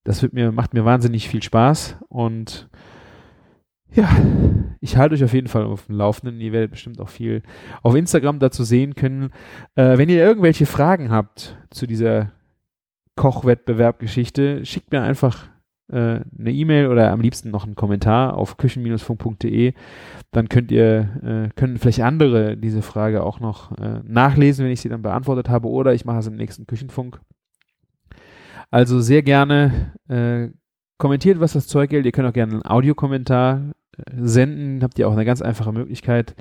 Das 0.05 0.21
wird 0.21 0.31
mir, 0.31 0.53
macht 0.53 0.73
mir 0.73 0.85
wahnsinnig 0.85 1.27
viel 1.27 1.43
Spaß 1.43 1.97
und 2.07 2.69
ja, 3.95 4.09
ich 4.81 4.97
halte 4.97 5.15
euch 5.15 5.23
auf 5.23 5.33
jeden 5.33 5.47
Fall 5.47 5.63
auf 5.63 5.87
dem 5.87 5.95
Laufenden. 5.95 6.39
Ihr 6.39 6.51
werdet 6.51 6.71
bestimmt 6.71 6.99
auch 6.99 7.09
viel 7.09 7.41
auf 7.81 7.95
Instagram 7.95 8.39
dazu 8.39 8.63
sehen 8.63 8.95
können. 8.95 9.31
Äh, 9.75 9.97
wenn 9.97 10.09
ihr 10.09 10.23
irgendwelche 10.23 10.65
Fragen 10.65 11.09
habt 11.09 11.57
zu 11.69 11.87
dieser 11.87 12.31
Kochwettbewerb-Geschichte, 13.15 14.65
schickt 14.65 14.91
mir 14.91 15.01
einfach 15.01 15.47
äh, 15.87 16.19
eine 16.37 16.51
E-Mail 16.51 16.87
oder 16.87 17.11
am 17.11 17.21
liebsten 17.21 17.51
noch 17.51 17.65
einen 17.65 17.75
Kommentar 17.75 18.37
auf 18.37 18.57
küchen-funk.de. 18.57 19.73
Dann 20.31 20.49
könnt 20.49 20.71
ihr, 20.71 21.09
äh, 21.23 21.49
können 21.55 21.77
vielleicht 21.77 22.01
andere 22.01 22.57
diese 22.57 22.81
Frage 22.81 23.23
auch 23.23 23.39
noch 23.39 23.77
äh, 23.77 24.01
nachlesen, 24.03 24.65
wenn 24.65 24.71
ich 24.71 24.81
sie 24.81 24.89
dann 24.89 25.01
beantwortet 25.01 25.49
habe, 25.49 25.69
oder 25.69 25.93
ich 25.93 26.05
mache 26.05 26.19
es 26.19 26.27
im 26.27 26.35
nächsten 26.35 26.67
Küchenfunk. 26.67 27.21
Also 28.71 28.99
sehr 28.99 29.23
gerne 29.23 29.93
äh, 30.09 30.49
kommentiert, 30.97 31.39
was 31.39 31.53
das 31.53 31.67
Zeug 31.67 31.91
hält. 31.91 32.05
Ihr 32.05 32.11
könnt 32.11 32.27
auch 32.27 32.33
gerne 32.33 32.53
einen 32.53 32.65
Audiokommentar 32.65 33.71
senden. 34.15 34.83
Habt 34.83 34.99
ihr 34.99 35.07
auch 35.07 35.13
eine 35.13 35.25
ganz 35.25 35.41
einfache 35.41 35.71
Möglichkeit 35.71 36.35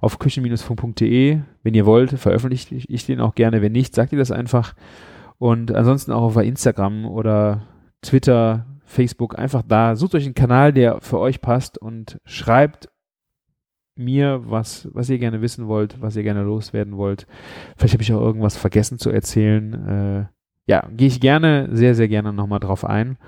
auf 0.00 0.18
küchen-funk.de. 0.18 1.40
Wenn 1.62 1.74
ihr 1.74 1.86
wollt, 1.86 2.10
veröffentliche 2.12 2.74
ich 2.74 3.06
den 3.06 3.20
auch 3.20 3.34
gerne. 3.34 3.62
Wenn 3.62 3.72
nicht, 3.72 3.94
sagt 3.94 4.12
ihr 4.12 4.18
das 4.18 4.30
einfach. 4.30 4.74
Und 5.38 5.74
ansonsten 5.74 6.12
auch 6.12 6.22
auf 6.22 6.36
Instagram 6.36 7.06
oder 7.06 7.62
Twitter, 8.02 8.66
Facebook, 8.84 9.38
einfach 9.38 9.62
da. 9.66 9.96
Sucht 9.96 10.14
euch 10.14 10.24
einen 10.24 10.34
Kanal, 10.34 10.72
der 10.72 11.00
für 11.00 11.18
euch 11.18 11.40
passt 11.40 11.78
und 11.78 12.20
schreibt 12.24 12.88
mir, 13.96 14.42
was, 14.44 14.88
was 14.92 15.10
ihr 15.10 15.18
gerne 15.18 15.42
wissen 15.42 15.68
wollt, 15.68 16.00
was 16.00 16.16
ihr 16.16 16.22
gerne 16.22 16.42
loswerden 16.42 16.96
wollt. 16.96 17.26
Vielleicht 17.76 17.94
habe 17.94 18.02
ich 18.02 18.12
auch 18.12 18.20
irgendwas 18.20 18.56
vergessen 18.56 18.98
zu 18.98 19.10
erzählen. 19.10 19.86
Äh, 19.88 20.26
ja, 20.66 20.88
gehe 20.90 21.08
ich 21.08 21.20
gerne, 21.20 21.68
sehr, 21.72 21.94
sehr 21.94 22.08
gerne 22.08 22.32
nochmal 22.32 22.60
drauf 22.60 22.84
ein. 22.84 23.18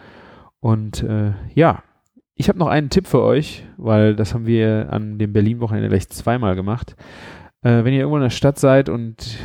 Und 0.61 1.03
äh, 1.03 1.33
ja, 1.55 1.83
ich 2.43 2.49
habe 2.49 2.59
noch 2.59 2.67
einen 2.67 2.91
Tipp 2.91 3.07
für 3.07 3.23
euch, 3.23 3.65
weil 3.77 4.17
das 4.17 4.35
haben 4.35 4.47
wir 4.47 4.89
an 4.91 5.17
dem 5.17 5.33
Berlin-Wochenende 5.33 5.89
gleich 5.89 6.09
zweimal 6.09 6.57
gemacht. 6.57 6.97
Äh, 7.63 7.85
wenn 7.85 7.93
ihr 7.95 8.01
irgendwo 8.01 8.17
in 8.17 8.25
der 8.25 8.31
Stadt 8.31 8.59
seid 8.59 8.89
und 8.89 9.39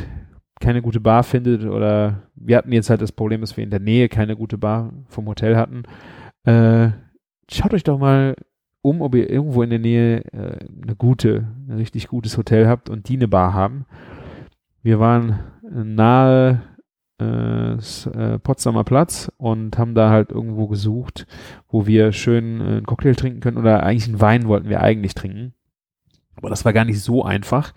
keine 0.60 0.82
gute 0.82 0.98
Bar 0.98 1.22
findet 1.22 1.64
oder 1.64 2.24
wir 2.34 2.56
hatten 2.56 2.72
jetzt 2.72 2.90
halt 2.90 3.00
das 3.00 3.12
Problem, 3.12 3.40
dass 3.40 3.56
wir 3.56 3.62
in 3.62 3.70
der 3.70 3.78
Nähe 3.78 4.08
keine 4.08 4.34
gute 4.34 4.58
Bar 4.58 4.92
vom 5.06 5.28
Hotel 5.28 5.56
hatten, 5.56 5.84
äh, 6.42 6.90
schaut 7.48 7.72
euch 7.72 7.84
doch 7.84 8.00
mal 8.00 8.34
um, 8.82 9.00
ob 9.00 9.14
ihr 9.14 9.30
irgendwo 9.30 9.62
in 9.62 9.70
der 9.70 9.78
Nähe 9.78 10.24
äh, 10.32 10.58
eine 10.82 10.96
gute, 10.96 11.46
ein 11.68 11.76
richtig 11.76 12.08
gutes 12.08 12.36
Hotel 12.36 12.66
habt 12.66 12.90
und 12.90 13.08
die 13.08 13.14
eine 13.14 13.28
Bar 13.28 13.54
haben. 13.54 13.86
Wir 14.82 14.98
waren 14.98 15.38
nahe 15.62 16.62
äh, 17.20 17.72
äh, 17.72 18.38
Potsdamer 18.38 18.84
Platz 18.84 19.30
und 19.36 19.78
haben 19.78 19.94
da 19.94 20.10
halt 20.10 20.30
irgendwo 20.30 20.68
gesucht, 20.68 21.26
wo 21.68 21.86
wir 21.86 22.12
schön 22.12 22.60
äh, 22.60 22.64
einen 22.64 22.86
Cocktail 22.86 23.14
trinken 23.14 23.40
können 23.40 23.56
oder 23.56 23.82
eigentlich 23.82 24.08
einen 24.08 24.20
Wein 24.20 24.46
wollten 24.46 24.68
wir 24.68 24.80
eigentlich 24.80 25.14
trinken. 25.14 25.54
Aber 26.36 26.50
das 26.50 26.64
war 26.64 26.72
gar 26.72 26.84
nicht 26.84 27.00
so 27.00 27.24
einfach. 27.24 27.74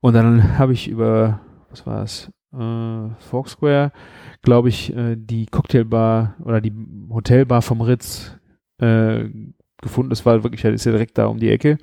Und 0.00 0.14
dann 0.14 0.58
habe 0.58 0.74
ich 0.74 0.88
über, 0.88 1.40
was 1.70 1.86
war 1.86 2.02
es, 2.02 2.30
äh, 2.52 3.08
Foursquare, 3.18 3.92
glaube 4.42 4.68
ich, 4.68 4.94
äh, 4.94 5.16
die 5.16 5.46
Cocktailbar 5.46 6.34
oder 6.44 6.60
die 6.60 6.72
Hotelbar 7.08 7.62
vom 7.62 7.80
Ritz 7.80 8.36
äh, 8.78 9.24
gefunden. 9.80 10.10
Das 10.10 10.26
war 10.26 10.42
wirklich, 10.42 10.64
ist 10.64 10.84
ja 10.84 10.92
direkt 10.92 11.18
da 11.18 11.26
um 11.26 11.38
die 11.38 11.50
Ecke. 11.50 11.78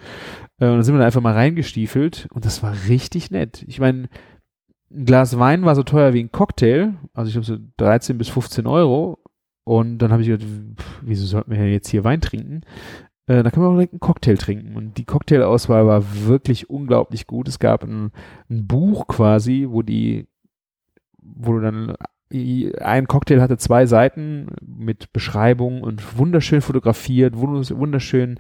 Äh, 0.60 0.66
und 0.66 0.76
dann 0.76 0.84
sind 0.84 0.94
wir 0.94 1.00
da 1.00 1.06
einfach 1.06 1.22
mal 1.22 1.34
reingestiefelt 1.34 2.28
und 2.32 2.46
das 2.46 2.62
war 2.62 2.74
richtig 2.88 3.32
nett. 3.32 3.66
Ich 3.68 3.80
meine, 3.80 4.08
ein 4.94 5.06
Glas 5.06 5.38
Wein 5.38 5.64
war 5.64 5.76
so 5.76 5.84
teuer 5.84 6.14
wie 6.14 6.24
ein 6.24 6.32
Cocktail, 6.32 6.94
also 7.14 7.28
ich 7.28 7.34
glaube 7.34 7.46
so 7.46 7.58
13 7.78 8.18
bis 8.18 8.30
15 8.30 8.68
Euro. 8.68 9.20
Und 9.64 10.00
dann 10.00 10.12
habe 10.12 10.24
ich 10.24 10.28
gedacht, 10.28 10.48
pff, 10.78 11.02
wieso 11.04 11.26
sollten 11.26 11.52
wir 11.52 11.72
jetzt 11.72 11.90
hier 11.90 12.04
Wein 12.04 12.20
trinken? 12.20 12.62
Äh, 13.28 13.44
da 13.44 13.52
können 13.52 13.66
wir 13.66 13.70
auch 13.70 13.76
direkt 13.76 13.94
einen 13.94 14.00
Cocktail 14.00 14.36
trinken. 14.36 14.76
Und 14.76 14.98
die 14.98 15.06
Cocktail-Auswahl 15.06 15.86
war 15.86 16.04
wirklich 16.26 16.70
unglaublich 16.70 17.28
gut. 17.28 17.48
Es 17.48 17.60
gab 17.60 17.84
ein, 17.84 18.12
ein 18.50 18.68
Buch 18.68 19.08
quasi, 19.08 19.68
wo 19.70 19.84
die, 19.84 20.28
wo 21.22 21.54
du 21.54 21.60
dann 21.62 21.96
ein 22.80 23.08
Cocktail 23.08 23.42
hatte 23.42 23.58
zwei 23.58 23.86
Seiten 23.86 24.48
mit 24.62 25.12
Beschreibung 25.14 25.82
und 25.82 26.18
wunderschön 26.18 26.62
fotografiert, 26.62 27.38
wunderschön 27.38 28.40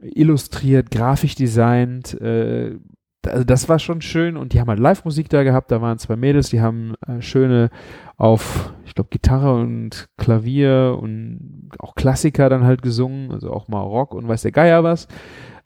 illustriert, 0.00 0.90
grafisch 0.90 1.34
designt, 1.34 2.18
äh, 2.20 2.78
also 3.26 3.44
das 3.44 3.68
war 3.68 3.78
schon 3.78 4.00
schön 4.00 4.36
und 4.36 4.52
die 4.52 4.60
haben 4.60 4.68
halt 4.68 4.78
Live-Musik 4.78 5.28
da 5.28 5.42
gehabt, 5.42 5.70
da 5.70 5.82
waren 5.82 5.98
zwei 5.98 6.16
Mädels, 6.16 6.50
die 6.50 6.60
haben 6.60 6.94
äh, 7.06 7.20
schöne 7.20 7.70
auf, 8.16 8.72
ich 8.84 8.94
glaube, 8.94 9.10
Gitarre 9.10 9.54
und 9.54 10.08
Klavier 10.16 10.98
und 11.00 11.70
auch 11.78 11.94
Klassiker 11.94 12.48
dann 12.48 12.64
halt 12.64 12.82
gesungen, 12.82 13.30
also 13.30 13.52
auch 13.52 13.68
mal 13.68 13.82
Rock 13.82 14.14
und 14.14 14.28
weiß 14.28 14.42
der 14.42 14.52
Geier 14.52 14.84
was. 14.84 15.08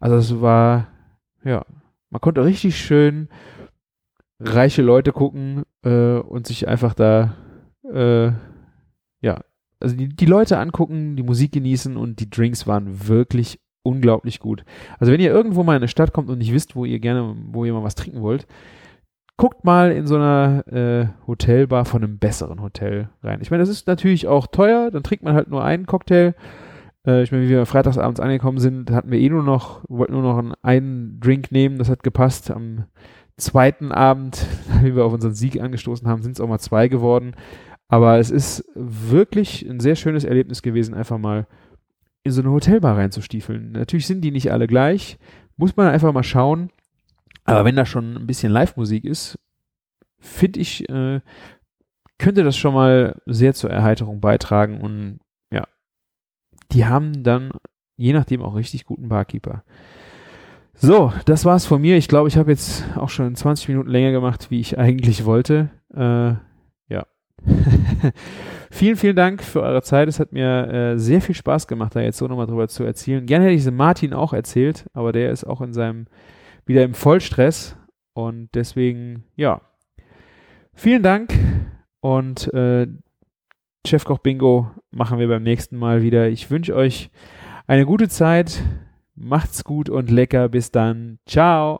Also 0.01 0.17
es 0.17 0.41
war, 0.41 0.89
ja, 1.45 1.65
man 2.11 2.21
konnte 2.21 2.45
richtig 2.45 2.77
schön 2.77 3.29
reiche 4.41 4.83
Leute 4.83 5.13
gucken 5.13 5.63
äh, 5.83 6.19
und 6.19 6.47
sich 6.47 6.69
einfach 6.69 6.95
da, 6.95 7.35
äh, 7.93 8.33
ja, 9.21 9.41
also 9.81 9.97
die, 9.97 10.09
die 10.09 10.27
Leute 10.27 10.59
angucken, 10.59 11.17
die 11.17 11.23
Musik 11.23 11.53
genießen 11.53 11.97
und 11.97 12.21
die 12.21 12.31
Drinks 12.31 12.67
waren 12.67 13.09
wirklich 13.09 13.61
unglaublich 13.85 14.41
gut. 14.41 14.65
Also 14.99 15.13
wenn 15.13 15.21
ihr 15.21 15.31
irgendwo 15.31 15.63
mal 15.63 15.75
in 15.75 15.83
eine 15.83 15.89
Stadt 15.89 16.13
kommt 16.13 16.29
und 16.29 16.39
nicht 16.39 16.53
wisst, 16.53 16.75
wo 16.75 16.85
ihr 16.85 16.99
gerne, 16.99 17.37
wo 17.53 17.65
ihr 17.65 17.73
mal 17.73 17.85
was 17.85 17.95
trinken 17.95 18.23
wollt, 18.23 18.47
guckt 19.37 19.65
mal 19.65 19.93
in 19.93 20.07
so 20.07 20.17
einer 20.17 20.65
äh, 20.69 21.07
Hotelbar 21.27 21.85
von 21.85 22.03
einem 22.03 22.19
besseren 22.19 22.63
Hotel 22.63 23.09
rein. 23.23 23.41
Ich 23.41 23.51
meine, 23.51 23.63
das 23.63 23.69
ist 23.69 23.87
natürlich 23.87 24.27
auch 24.27 24.47
teuer, 24.47 24.91
dann 24.91 25.03
trinkt 25.03 25.25
man 25.25 25.35
halt 25.35 25.49
nur 25.49 25.65
einen 25.65 25.87
Cocktail. 25.87 26.35
Äh, 27.07 27.23
ich 27.23 27.33
meine, 27.33 27.45
wie 27.45 27.51
wir 27.51 27.67
freitagsabends 27.67 28.21
angekommen 28.21 28.59
sind, 28.59 28.91
hatten 28.91 29.11
wir 29.11 29.19
eh 29.19 29.29
nur 29.29 29.43
noch, 29.43 29.83
wollten 29.89 30.13
nur 30.13 30.23
noch 30.23 30.39
einen, 30.39 30.55
einen 30.63 31.21
Drink 31.21 31.53
nehmen, 31.53 31.79
das 31.79 31.91
hat 31.91 32.03
gepasst. 32.03 32.51
Am 32.51 32.85
zweiten 33.37 33.93
Abend, 33.93 34.47
wie 34.83 34.95
wir 34.95 35.05
auf 35.05 35.13
unseren 35.13 35.35
Sieg 35.35 35.61
angestoßen 35.61 36.09
haben, 36.09 36.23
sind 36.23 36.33
es 36.33 36.41
auch 36.41 36.49
mal 36.49 36.61
zwei 36.61 36.89
geworden. 36.89 37.35
Aber 37.89 38.19
es 38.19 38.31
ist 38.31 38.65
wirklich 38.75 39.69
ein 39.69 39.81
sehr 39.81 39.97
schönes 39.97 40.25
Erlebnis 40.25 40.63
gewesen, 40.63 40.95
einfach 40.95 41.19
mal 41.19 41.47
in 42.25 42.33
so 42.33 42.41
eine 42.41 42.51
Hotelbar 42.51 42.97
reinzustiefeln. 42.97 43.73
Natürlich 43.73 44.07
sind 44.07 44.23
die 44.23 44.31
nicht 44.31 44.51
alle 44.51 44.67
gleich, 44.67 45.19
muss 45.57 45.77
man 45.77 45.89
einfach 45.89 46.13
mal 46.13 46.25
schauen. 46.25 46.71
Aber 47.45 47.65
wenn 47.65 47.77
da 47.77 47.85
schon 47.85 48.17
ein 48.17 48.27
bisschen 48.27 48.51
Live-Musik 48.51 49.05
ist, 49.05 49.39
finde 50.19 50.61
ich, 50.61 50.89
äh, 50.89 51.21
könnte 52.19 52.43
das 52.43 52.57
schon 52.57 52.75
mal 52.75 53.21
sehr 53.27 53.53
zur 53.53 53.71
Erheiterung 53.71 54.21
beitragen 54.21 54.81
und 54.81 55.21
ja, 55.53 55.65
die 56.73 56.87
haben 56.87 57.23
dann 57.23 57.53
je 57.97 58.15
nachdem 58.15 58.43
auch 58.43 58.55
richtig 58.55 58.87
guten 58.87 59.09
Barkeeper. 59.09 59.63
So, 60.73 61.13
das 61.27 61.45
war's 61.45 61.67
von 61.67 61.81
mir. 61.81 61.97
Ich 61.97 62.09
glaube, 62.09 62.29
ich 62.29 62.37
habe 62.37 62.51
jetzt 62.51 62.85
auch 62.97 63.11
schon 63.11 63.37
20 63.37 63.69
Minuten 63.69 63.91
länger 63.91 64.11
gemacht, 64.11 64.51
wie 64.51 64.61
ich 64.61 64.79
eigentlich 64.79 65.25
wollte. 65.25 65.71
Äh. 65.95 66.35
vielen, 68.71 68.97
vielen 68.97 69.17
Dank 69.17 69.43
für 69.43 69.63
eure 69.63 69.83
Zeit. 69.83 70.09
Es 70.09 70.21
hat 70.21 70.33
mir 70.33 70.69
äh, 70.69 70.99
sehr 70.99 71.21
viel 71.21 71.35
Spaß 71.35 71.67
gemacht, 71.67 71.95
da 71.95 72.01
jetzt 72.01 72.19
so 72.19 72.27
nochmal 72.27 72.47
drüber 72.47 72.69
zu 72.69 72.85
erzählen. 72.85 73.27
Gerne 73.27 73.47
hätte 73.47 73.55
ich 73.55 73.65
es 73.65 73.71
Martin 73.71 74.13
auch 74.13 74.33
erzählt, 74.33 74.87
aber 74.93 75.13
der 75.13 75.31
ist 75.31 75.45
auch 75.45 75.61
in 75.61 75.73
seinem, 75.73 76.07
wieder 76.67 76.85
im 76.85 76.95
Vollstress. 76.95 77.77
Und 78.13 78.51
deswegen, 78.55 79.25
ja. 79.37 79.61
Vielen 80.73 81.03
Dank 81.03 81.33
und 82.01 82.53
äh, 82.53 82.87
Chefkoch 83.87 84.19
Bingo 84.19 84.71
machen 84.91 85.19
wir 85.19 85.29
beim 85.29 85.43
nächsten 85.43 85.77
Mal 85.77 86.03
wieder. 86.03 86.29
Ich 86.29 86.51
wünsche 86.51 86.75
euch 86.75 87.11
eine 87.67 87.87
gute 87.87 88.09
Zeit. 88.09 88.63
Macht's 89.15 89.65
gut 89.65 89.89
und 89.89 90.11
lecker. 90.11 90.49
Bis 90.49 90.71
dann. 90.71 91.19
Ciao. 91.27 91.79